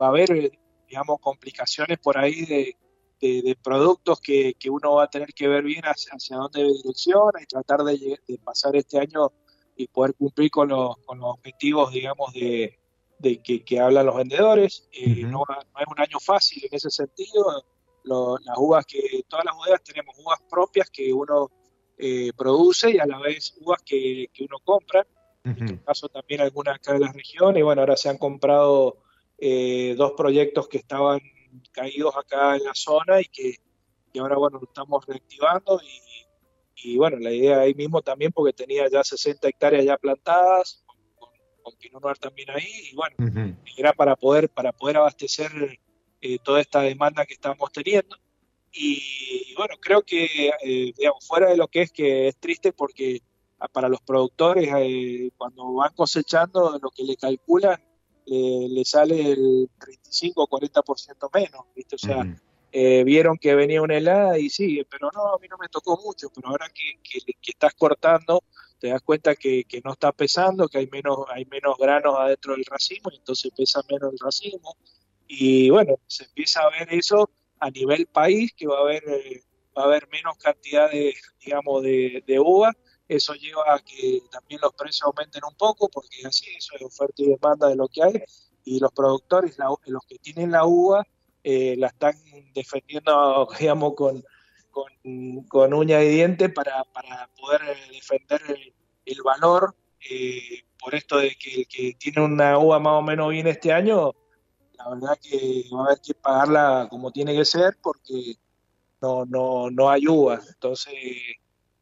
va 0.00 0.06
a 0.06 0.08
haber, 0.08 0.52
digamos, 0.88 1.20
complicaciones 1.20 1.98
por 1.98 2.18
ahí 2.18 2.44
de, 2.46 2.76
de- 3.20 3.42
de 3.42 3.56
productos 3.56 4.20
que, 4.20 4.54
que 4.54 4.70
uno 4.70 4.94
va 4.94 5.04
a 5.04 5.10
tener 5.10 5.32
que 5.34 5.46
ver 5.48 5.62
bien 5.62 5.82
hacia, 5.84 6.12
hacia 6.14 6.36
dónde 6.36 6.64
direcciona 6.64 7.42
y 7.42 7.46
tratar 7.46 7.80
de, 7.84 8.18
pasar 8.44 8.74
este 8.76 8.98
año 8.98 9.32
y 9.76 9.86
poder 9.88 10.14
cumplir 10.14 10.50
con 10.50 10.68
los, 10.68 10.96
con 11.06 11.18
los 11.18 11.30
objetivos, 11.30 11.92
digamos, 11.92 12.32
de, 12.32 12.78
de 13.18 13.42
que, 13.42 13.64
que 13.64 13.80
hablan 13.80 14.06
los 14.06 14.16
vendedores. 14.16 14.88
Eh, 14.92 15.22
no, 15.24 15.44
es 15.78 15.86
un 15.86 16.00
año 16.00 16.18
fácil 16.20 16.64
en 16.64 16.74
ese 16.76 16.90
sentido. 16.90 17.64
Lo- 18.04 18.38
las 18.38 18.56
uvas 18.58 18.86
que, 18.86 19.22
todas 19.28 19.44
las 19.44 19.54
bodegas 19.54 19.82
tenemos 19.82 20.16
uvas 20.18 20.38
propias 20.48 20.88
que 20.90 21.12
uno 21.12 21.50
eh, 21.98 22.32
produce 22.34 22.92
y 22.92 22.98
a 22.98 23.04
la 23.06 23.18
vez 23.18 23.54
uvas 23.60 23.82
que, 23.82 24.28
que 24.32 24.44
uno 24.44 24.58
compra 24.64 25.06
en 25.44 25.52
Ujú. 25.52 25.64
este 25.64 25.82
caso 25.84 26.08
también 26.08 26.40
algunas 26.42 26.76
acá 26.76 26.92
de 26.94 26.98
la 27.00 27.12
región, 27.12 27.56
y 27.56 27.62
bueno, 27.62 27.80
ahora 27.82 27.96
se 27.96 28.08
han 28.10 28.18
comprado 28.18 29.02
eh, 29.38 29.94
dos 29.96 30.12
proyectos 30.16 30.68
que 30.68 30.76
estaban 30.78 31.20
caídos 31.72 32.16
acá 32.16 32.56
en 32.56 32.64
la 32.64 32.74
zona 32.74 33.20
y 33.20 33.24
que, 33.24 33.56
que 34.12 34.20
ahora, 34.20 34.36
bueno, 34.36 34.58
lo 34.58 34.66
estamos 34.66 35.04
reactivando 35.06 35.80
y, 35.82 36.92
y, 36.92 36.96
bueno, 36.96 37.18
la 37.18 37.32
idea 37.32 37.60
ahí 37.60 37.74
mismo 37.74 38.02
también 38.02 38.32
porque 38.32 38.52
tenía 38.52 38.88
ya 38.88 39.04
60 39.04 39.48
hectáreas 39.48 39.84
ya 39.84 39.96
plantadas, 39.96 40.82
con, 40.86 41.28
con, 41.62 42.02
Noir 42.02 42.18
también 42.18 42.50
ahí, 42.50 42.90
y 42.90 42.94
bueno, 42.94 43.16
Ujú. 43.18 43.56
era 43.76 43.92
para 43.92 44.16
poder, 44.16 44.48
para 44.48 44.72
poder 44.72 44.96
abastecer 44.96 45.78
eh, 46.20 46.38
toda 46.42 46.60
esta 46.60 46.80
demanda 46.82 47.26
que 47.26 47.34
estamos 47.34 47.70
teniendo. 47.72 48.16
Y, 48.72 49.54
bueno, 49.56 49.74
creo 49.80 50.02
que, 50.02 50.50
eh, 50.62 50.92
digamos, 50.96 51.26
fuera 51.26 51.50
de 51.50 51.56
lo 51.56 51.68
que 51.68 51.82
es 51.82 51.92
que 51.92 52.28
es 52.28 52.36
triste 52.36 52.72
porque 52.72 53.20
ah, 53.58 53.68
para 53.68 53.88
los 53.88 54.00
productores, 54.00 54.70
eh, 54.76 55.30
cuando 55.36 55.72
van 55.74 55.92
cosechando, 55.94 56.78
lo 56.80 56.90
que 56.90 57.02
le 57.02 57.16
calculan, 57.16 57.82
eh, 58.26 58.66
le 58.68 58.84
sale 58.84 59.32
el 59.32 59.70
35 59.78 60.42
o 60.42 60.48
40% 60.48 61.30
menos, 61.34 61.66
¿viste? 61.74 61.96
O 61.96 61.98
sea, 61.98 62.24
eh, 62.72 63.02
vieron 63.04 63.38
que 63.38 63.54
venía 63.54 63.82
una 63.82 63.96
helada 63.96 64.38
y 64.38 64.48
sí, 64.48 64.82
pero 64.88 65.10
no, 65.12 65.34
a 65.34 65.38
mí 65.38 65.48
no 65.48 65.56
me 65.58 65.68
tocó 65.68 66.00
mucho, 66.04 66.30
pero 66.34 66.48
ahora 66.48 66.68
que, 66.68 67.00
que, 67.02 67.20
que 67.32 67.50
estás 67.50 67.74
cortando, 67.74 68.44
te 68.78 68.88
das 68.88 69.02
cuenta 69.02 69.34
que, 69.34 69.64
que 69.64 69.80
no 69.84 69.92
está 69.92 70.12
pesando, 70.12 70.68
que 70.68 70.78
hay 70.78 70.86
menos, 70.86 71.18
hay 71.28 71.44
menos 71.46 71.76
granos 71.78 72.14
adentro 72.18 72.54
del 72.54 72.64
racimo 72.64 73.10
y 73.12 73.16
entonces 73.16 73.52
pesa 73.56 73.82
menos 73.90 74.12
el 74.12 74.18
racimo. 74.18 74.76
Y 75.26 75.70
bueno, 75.70 75.98
se 76.06 76.24
empieza 76.24 76.62
a 76.62 76.70
ver 76.70 76.92
eso 76.92 77.30
a 77.58 77.70
nivel 77.70 78.06
país, 78.06 78.52
que 78.56 78.66
va 78.66 78.78
a 78.78 78.82
haber, 78.82 79.02
eh, 79.08 79.42
va 79.76 79.82
a 79.82 79.86
haber 79.86 80.08
menos 80.08 80.38
cantidad 80.38 80.90
de, 80.90 81.14
digamos, 81.44 81.82
de, 81.82 82.24
de 82.26 82.40
uva 82.40 82.72
eso 83.10 83.34
lleva 83.34 83.74
a 83.74 83.80
que 83.80 84.22
también 84.30 84.60
los 84.62 84.72
precios 84.72 85.02
aumenten 85.02 85.42
un 85.44 85.56
poco, 85.56 85.88
porque 85.88 86.24
así 86.24 86.46
eso 86.56 86.76
es 86.76 86.82
oferta 86.82 87.14
y 87.16 87.30
demanda 87.30 87.66
de 87.66 87.74
lo 87.74 87.88
que 87.88 88.04
hay, 88.04 88.22
y 88.64 88.78
los 88.78 88.92
productores, 88.92 89.56
los 89.58 90.04
que 90.06 90.18
tienen 90.18 90.52
la 90.52 90.64
uva, 90.64 91.04
eh, 91.42 91.74
la 91.76 91.88
están 91.88 92.14
defendiendo, 92.54 93.48
digamos, 93.58 93.94
con, 93.94 94.24
con, 95.48 95.74
uña 95.74 96.00
y 96.04 96.08
diente 96.08 96.50
para, 96.50 96.84
para 96.84 97.28
poder 97.36 97.62
defender 97.90 98.40
el, 99.04 99.22
valor, 99.22 99.74
eh, 100.08 100.62
por 100.78 100.94
esto 100.94 101.18
de 101.18 101.34
que 101.34 101.62
el 101.62 101.66
que 101.66 101.94
tiene 101.98 102.22
una 102.22 102.58
uva 102.58 102.78
más 102.78 102.92
o 102.92 103.02
menos 103.02 103.30
bien 103.30 103.48
este 103.48 103.72
año, 103.72 104.14
la 104.78 104.88
verdad 104.88 105.18
que 105.20 105.64
va 105.74 105.80
a 105.80 105.84
haber 105.86 106.00
que 106.00 106.14
pagarla 106.14 106.86
como 106.88 107.10
tiene 107.10 107.34
que 107.34 107.44
ser, 107.44 107.76
porque 107.82 108.36
no, 109.02 109.24
no, 109.24 109.68
no 109.68 109.90
hay 109.90 110.06
uva, 110.06 110.40
entonces 110.46 110.94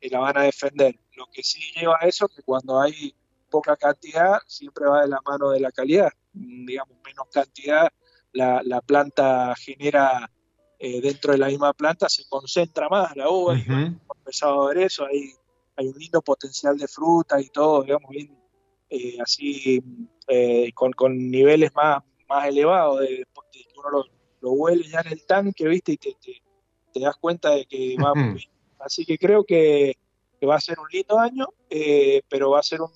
eh, 0.01 0.09
la 0.11 0.21
van 0.21 0.39
a 0.39 0.43
defender. 0.43 0.99
Lo 1.19 1.27
que 1.27 1.43
sí 1.43 1.61
lleva 1.75 1.99
a 2.01 2.07
eso 2.07 2.29
que 2.29 2.43
cuando 2.43 2.81
hay 2.81 3.13
poca 3.51 3.77
cantidad 3.77 4.39
siempre 4.47 4.87
va 4.87 5.03
de 5.03 5.09
la 5.09 5.21
mano 5.27 5.51
de 5.51 5.59
la 5.59 5.73
calidad. 5.73 6.13
Digamos, 6.33 6.97
menos 7.05 7.27
cantidad, 7.33 7.89
la, 8.33 8.63
la 8.63 8.81
planta 8.81 9.53
genera 9.57 10.31
eh, 10.79 11.01
dentro 11.01 11.33
de 11.33 11.39
la 11.39 11.49
misma 11.49 11.73
planta, 11.73 12.09
se 12.09 12.29
concentra 12.29 12.89
más 12.89 13.17
la 13.17 13.29
uva. 13.29 13.59
y 13.59 13.65
empezado 14.17 14.63
a 14.63 14.69
ver 14.69 14.85
eso, 14.85 15.07
hay, 15.07 15.33
hay 15.75 15.89
un 15.89 15.99
lindo 15.99 16.23
potencial 16.23 16.79
de 16.79 16.87
fruta 16.87 17.41
y 17.41 17.49
todo, 17.49 17.83
digamos, 17.83 18.09
bien 18.11 18.39
eh, 18.89 19.19
así, 19.21 19.83
eh, 20.29 20.71
con, 20.75 20.93
con 20.93 21.31
niveles 21.31 21.75
más, 21.75 22.03
más 22.29 22.47
elevados, 22.47 23.01
de, 23.01 23.27
uno 23.77 23.91
lo, 23.91 24.05
lo, 24.41 24.53
huele 24.53 24.85
ya 24.89 25.01
en 25.01 25.13
el 25.13 25.27
tanque, 25.27 25.67
¿viste? 25.67 25.93
Y 25.93 25.97
te, 25.97 26.17
te, 26.93 27.01
das 27.01 27.17
cuenta 27.17 27.51
de 27.51 27.67
que 27.67 27.97
va 27.97 28.15
muy 28.15 28.35
bien. 28.35 28.51
Así 28.79 29.05
que 29.05 29.19
creo 29.19 29.45
que 29.45 29.97
que 30.39 30.47
va 30.47 30.57
a 30.57 30.61
ser 30.61 30.79
un 30.79 30.89
lindo 30.91 31.19
año, 31.19 31.49
eh, 31.71 32.23
pero 32.29 32.51
va 32.51 32.61
a 32.61 32.63
ser 32.63 32.81
un, 32.81 32.91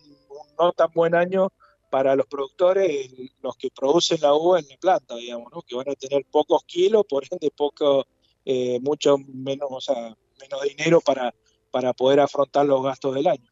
no 0.59 0.72
tan 0.72 0.90
buen 0.95 1.14
año 1.14 1.53
para 1.90 2.16
los 2.16 2.26
productores, 2.26 3.11
los 3.43 3.57
que 3.57 3.68
producen 3.70 4.20
la 4.22 4.34
uva 4.34 4.59
en 4.59 4.68
la 4.68 4.76
planta, 4.78 5.16
digamos, 5.16 5.53
¿no? 5.53 5.62
que 5.62 5.74
van 5.74 5.90
a 5.90 5.95
tener 5.95 6.24
pocos 6.30 6.64
kilos, 6.64 7.05
por 7.09 7.24
ende 7.30 7.51
poco, 7.55 8.07
eh, 8.45 8.80
mucho 8.80 9.18
menos, 9.18 9.68
o 9.70 9.80
sea, 9.80 10.16
menos 10.40 10.62
dinero 10.62 11.01
para, 11.01 11.34
para 11.70 11.93
poder 11.93 12.20
afrontar 12.20 12.64
los 12.64 12.82
gastos 12.82 13.14
del 13.14 13.26
año. 13.26 13.51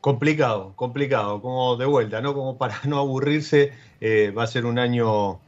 Complicado, 0.00 0.74
complicado, 0.76 1.40
como 1.40 1.76
de 1.76 1.86
vuelta, 1.86 2.20
¿no? 2.20 2.34
Como 2.34 2.58
para 2.58 2.80
no 2.84 2.98
aburrirse, 2.98 3.72
eh, 4.00 4.30
va 4.30 4.42
a 4.42 4.48
ser 4.48 4.66
un 4.66 4.78
año 4.78 5.40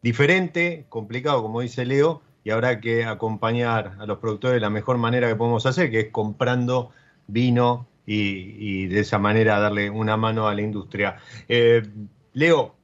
diferente, 0.00 0.86
complicado, 0.88 1.42
como 1.42 1.60
dice 1.60 1.84
Leo, 1.84 2.22
y 2.46 2.50
habrá 2.52 2.80
que 2.80 3.04
acompañar 3.04 3.96
a 3.98 4.06
los 4.06 4.18
productores 4.18 4.54
de 4.54 4.60
la 4.60 4.70
mejor 4.70 4.98
manera 4.98 5.26
que 5.26 5.34
podemos 5.34 5.66
hacer, 5.66 5.90
que 5.90 5.98
es 5.98 6.10
comprando 6.12 6.92
vino 7.26 7.88
y, 8.06 8.86
de 8.86 9.00
esa 9.00 9.18
manera 9.18 9.58
darle 9.58 9.90
una 9.90 10.16
mano 10.16 10.46
a 10.46 10.54
la 10.54 10.62
industria. 10.62 11.16
Eh, 11.48 11.82
Leo, 12.34 12.76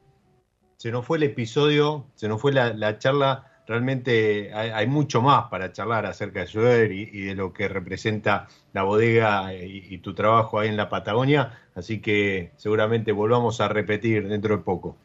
se 0.78 0.90
nos 0.90 1.06
fue 1.06 1.18
el 1.18 1.22
episodio, 1.22 2.06
se 2.16 2.26
nos 2.26 2.40
fue 2.40 2.52
la, 2.52 2.98
charla, 2.98 3.52
realmente 3.68 4.52
hay, 4.52 4.88
mucho 4.88 5.22
más 5.22 5.44
para 5.44 5.72
charlar 5.72 6.06
acerca 6.06 6.40
de 6.40 6.48
Schroeder 6.48 6.90
y, 6.90 7.20
de 7.20 7.36
lo 7.36 7.52
que 7.52 7.68
representa 7.68 8.48
la 8.72 8.82
bodega 8.82 9.54
y, 9.54 9.86
y 9.90 9.98
tu 9.98 10.12
trabajo 10.12 10.58
ahí 10.58 10.70
en 10.70 10.76
la 10.76 10.88
Patagonia, 10.88 11.56
así 11.76 12.00
que 12.00 12.50
seguramente 12.56 13.12
volvamos 13.12 13.60
a 13.60 13.68
repetir 13.68 14.26
dentro 14.26 14.56
de 14.56 14.64
poco. 14.64 14.96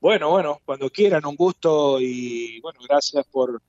Bueno, 0.00 0.30
bueno, 0.30 0.60
cuando 0.64 0.90
quieran, 0.90 1.26
un 1.26 1.36
gusto 1.36 2.00
y 2.00 2.60
bueno, 2.60 2.80
gracias 2.88 3.26
por, 3.26 3.62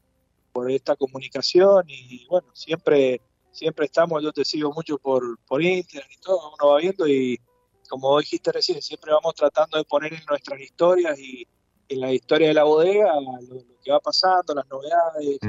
por 0.53 0.71
esta 0.71 0.95
comunicación 0.95 1.85
y 1.87 2.25
bueno, 2.27 2.47
siempre 2.53 3.21
siempre 3.51 3.85
estamos, 3.85 4.23
yo 4.23 4.31
te 4.31 4.45
sigo 4.45 4.71
mucho 4.73 4.97
por, 4.97 5.37
por 5.45 5.61
Instagram 5.61 6.09
y 6.11 6.21
todo, 6.21 6.53
uno 6.53 6.71
va 6.71 6.77
viendo 6.79 7.07
y 7.07 7.39
como 7.89 8.17
dijiste 8.19 8.51
recién, 8.51 8.81
siempre 8.81 9.11
vamos 9.11 9.35
tratando 9.35 9.77
de 9.77 9.83
poner 9.83 10.13
en 10.13 10.23
nuestras 10.25 10.59
historias 10.61 11.19
y 11.19 11.45
en 11.89 11.99
la 11.99 12.13
historia 12.13 12.47
de 12.47 12.53
la 12.53 12.63
bodega 12.63 13.13
lo, 13.19 13.61
que 13.83 13.91
va 13.91 13.99
pasando, 13.99 14.53
las 14.55 14.67
novedades, 14.69 15.39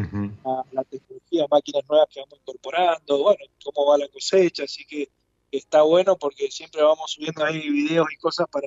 la, 0.72 0.84
tecnología, 0.84 1.46
máquinas 1.48 1.84
nuevas 1.88 2.08
que 2.10 2.20
vamos 2.20 2.40
incorporando, 2.40 3.22
bueno, 3.22 3.44
cómo 3.62 3.86
va 3.90 3.98
la 3.98 4.08
cosecha, 4.08 4.64
así 4.64 4.84
que 4.84 5.08
está 5.52 5.82
bueno 5.82 6.16
porque 6.16 6.50
siempre 6.50 6.82
vamos 6.82 7.12
subiendo 7.12 7.44
ahí 7.44 7.68
videos 7.70 8.06
y 8.12 8.16
cosas 8.16 8.48
para 8.50 8.66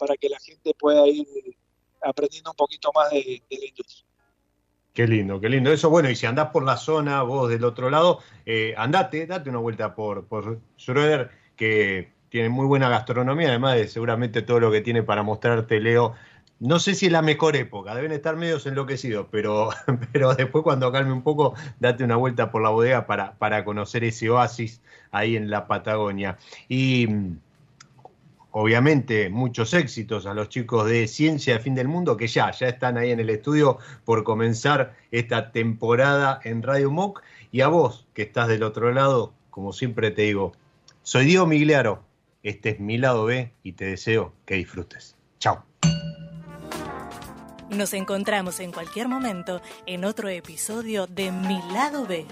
para 0.00 0.16
que 0.16 0.30
la 0.30 0.38
gente 0.40 0.74
pueda 0.76 1.06
ir 1.06 1.26
aprendiendo 2.02 2.50
un 2.50 2.56
poquito 2.56 2.90
más 2.94 3.10
de, 3.10 3.42
industria. 3.50 4.06
Qué 4.94 5.06
lindo, 5.06 5.40
qué 5.40 5.48
lindo. 5.50 5.70
Eso, 5.70 5.90
bueno, 5.90 6.10
y 6.10 6.16
si 6.16 6.26
andás 6.26 6.50
por 6.50 6.64
la 6.64 6.78
zona, 6.78 7.22
vos 7.22 7.50
del 7.50 7.64
otro 7.64 7.90
lado, 7.90 8.20
eh, 8.46 8.74
andate, 8.76 9.26
date 9.26 9.50
una 9.50 9.58
vuelta 9.58 9.94
por, 9.94 10.26
por 10.26 10.58
Schroeder, 10.78 11.30
que 11.54 12.12
tiene 12.30 12.48
muy 12.48 12.66
buena 12.66 12.88
gastronomía, 12.88 13.48
además 13.48 13.76
de 13.76 13.88
seguramente 13.88 14.42
todo 14.42 14.58
lo 14.58 14.72
que 14.72 14.80
tiene 14.80 15.02
para 15.02 15.22
mostrarte, 15.22 15.78
Leo. 15.78 16.14
No 16.58 16.78
sé 16.78 16.94
si 16.94 17.06
es 17.06 17.12
la 17.12 17.22
mejor 17.22 17.56
época, 17.56 17.94
deben 17.94 18.12
estar 18.12 18.36
medios 18.36 18.66
enloquecidos, 18.66 19.26
pero, 19.30 19.70
pero 20.12 20.34
después 20.34 20.64
cuando 20.64 20.90
calme 20.90 21.12
un 21.12 21.22
poco, 21.22 21.54
date 21.78 22.04
una 22.04 22.16
vuelta 22.16 22.50
por 22.50 22.62
la 22.62 22.70
bodega 22.70 23.06
para, 23.06 23.34
para 23.34 23.64
conocer 23.64 24.04
ese 24.04 24.28
oasis 24.30 24.80
ahí 25.10 25.36
en 25.36 25.50
la 25.50 25.66
Patagonia. 25.66 26.38
Y 26.68 27.06
obviamente 28.52 29.30
muchos 29.30 29.74
éxitos 29.74 30.26
a 30.26 30.34
los 30.34 30.48
chicos 30.48 30.88
de 30.88 31.06
Ciencia 31.06 31.54
de 31.54 31.60
Fin 31.60 31.74
del 31.74 31.88
Mundo 31.88 32.16
que 32.16 32.26
ya, 32.26 32.50
ya 32.50 32.68
están 32.68 32.98
ahí 32.98 33.10
en 33.10 33.20
el 33.20 33.30
estudio 33.30 33.78
por 34.04 34.24
comenzar 34.24 34.94
esta 35.10 35.52
temporada 35.52 36.40
en 36.44 36.62
Radio 36.62 36.90
MOC. 36.90 37.22
Y 37.52 37.62
a 37.62 37.68
vos 37.68 38.06
que 38.14 38.22
estás 38.22 38.48
del 38.48 38.62
otro 38.62 38.92
lado, 38.92 39.32
como 39.50 39.72
siempre 39.72 40.10
te 40.10 40.22
digo, 40.22 40.52
soy 41.02 41.26
Diego 41.26 41.46
Migliaro, 41.46 42.04
este 42.42 42.70
es 42.70 42.80
mi 42.80 42.98
lado 42.98 43.24
B 43.24 43.52
y 43.62 43.72
te 43.72 43.86
deseo 43.86 44.32
que 44.46 44.54
disfrutes. 44.54 45.16
Chao. 45.38 45.64
Nos 47.70 47.94
encontramos 47.94 48.58
en 48.60 48.72
cualquier 48.72 49.08
momento 49.08 49.60
en 49.86 50.04
otro 50.04 50.28
episodio 50.28 51.06
de 51.06 51.30
Mi 51.30 51.60
lado 51.72 52.04
B. 52.04 52.26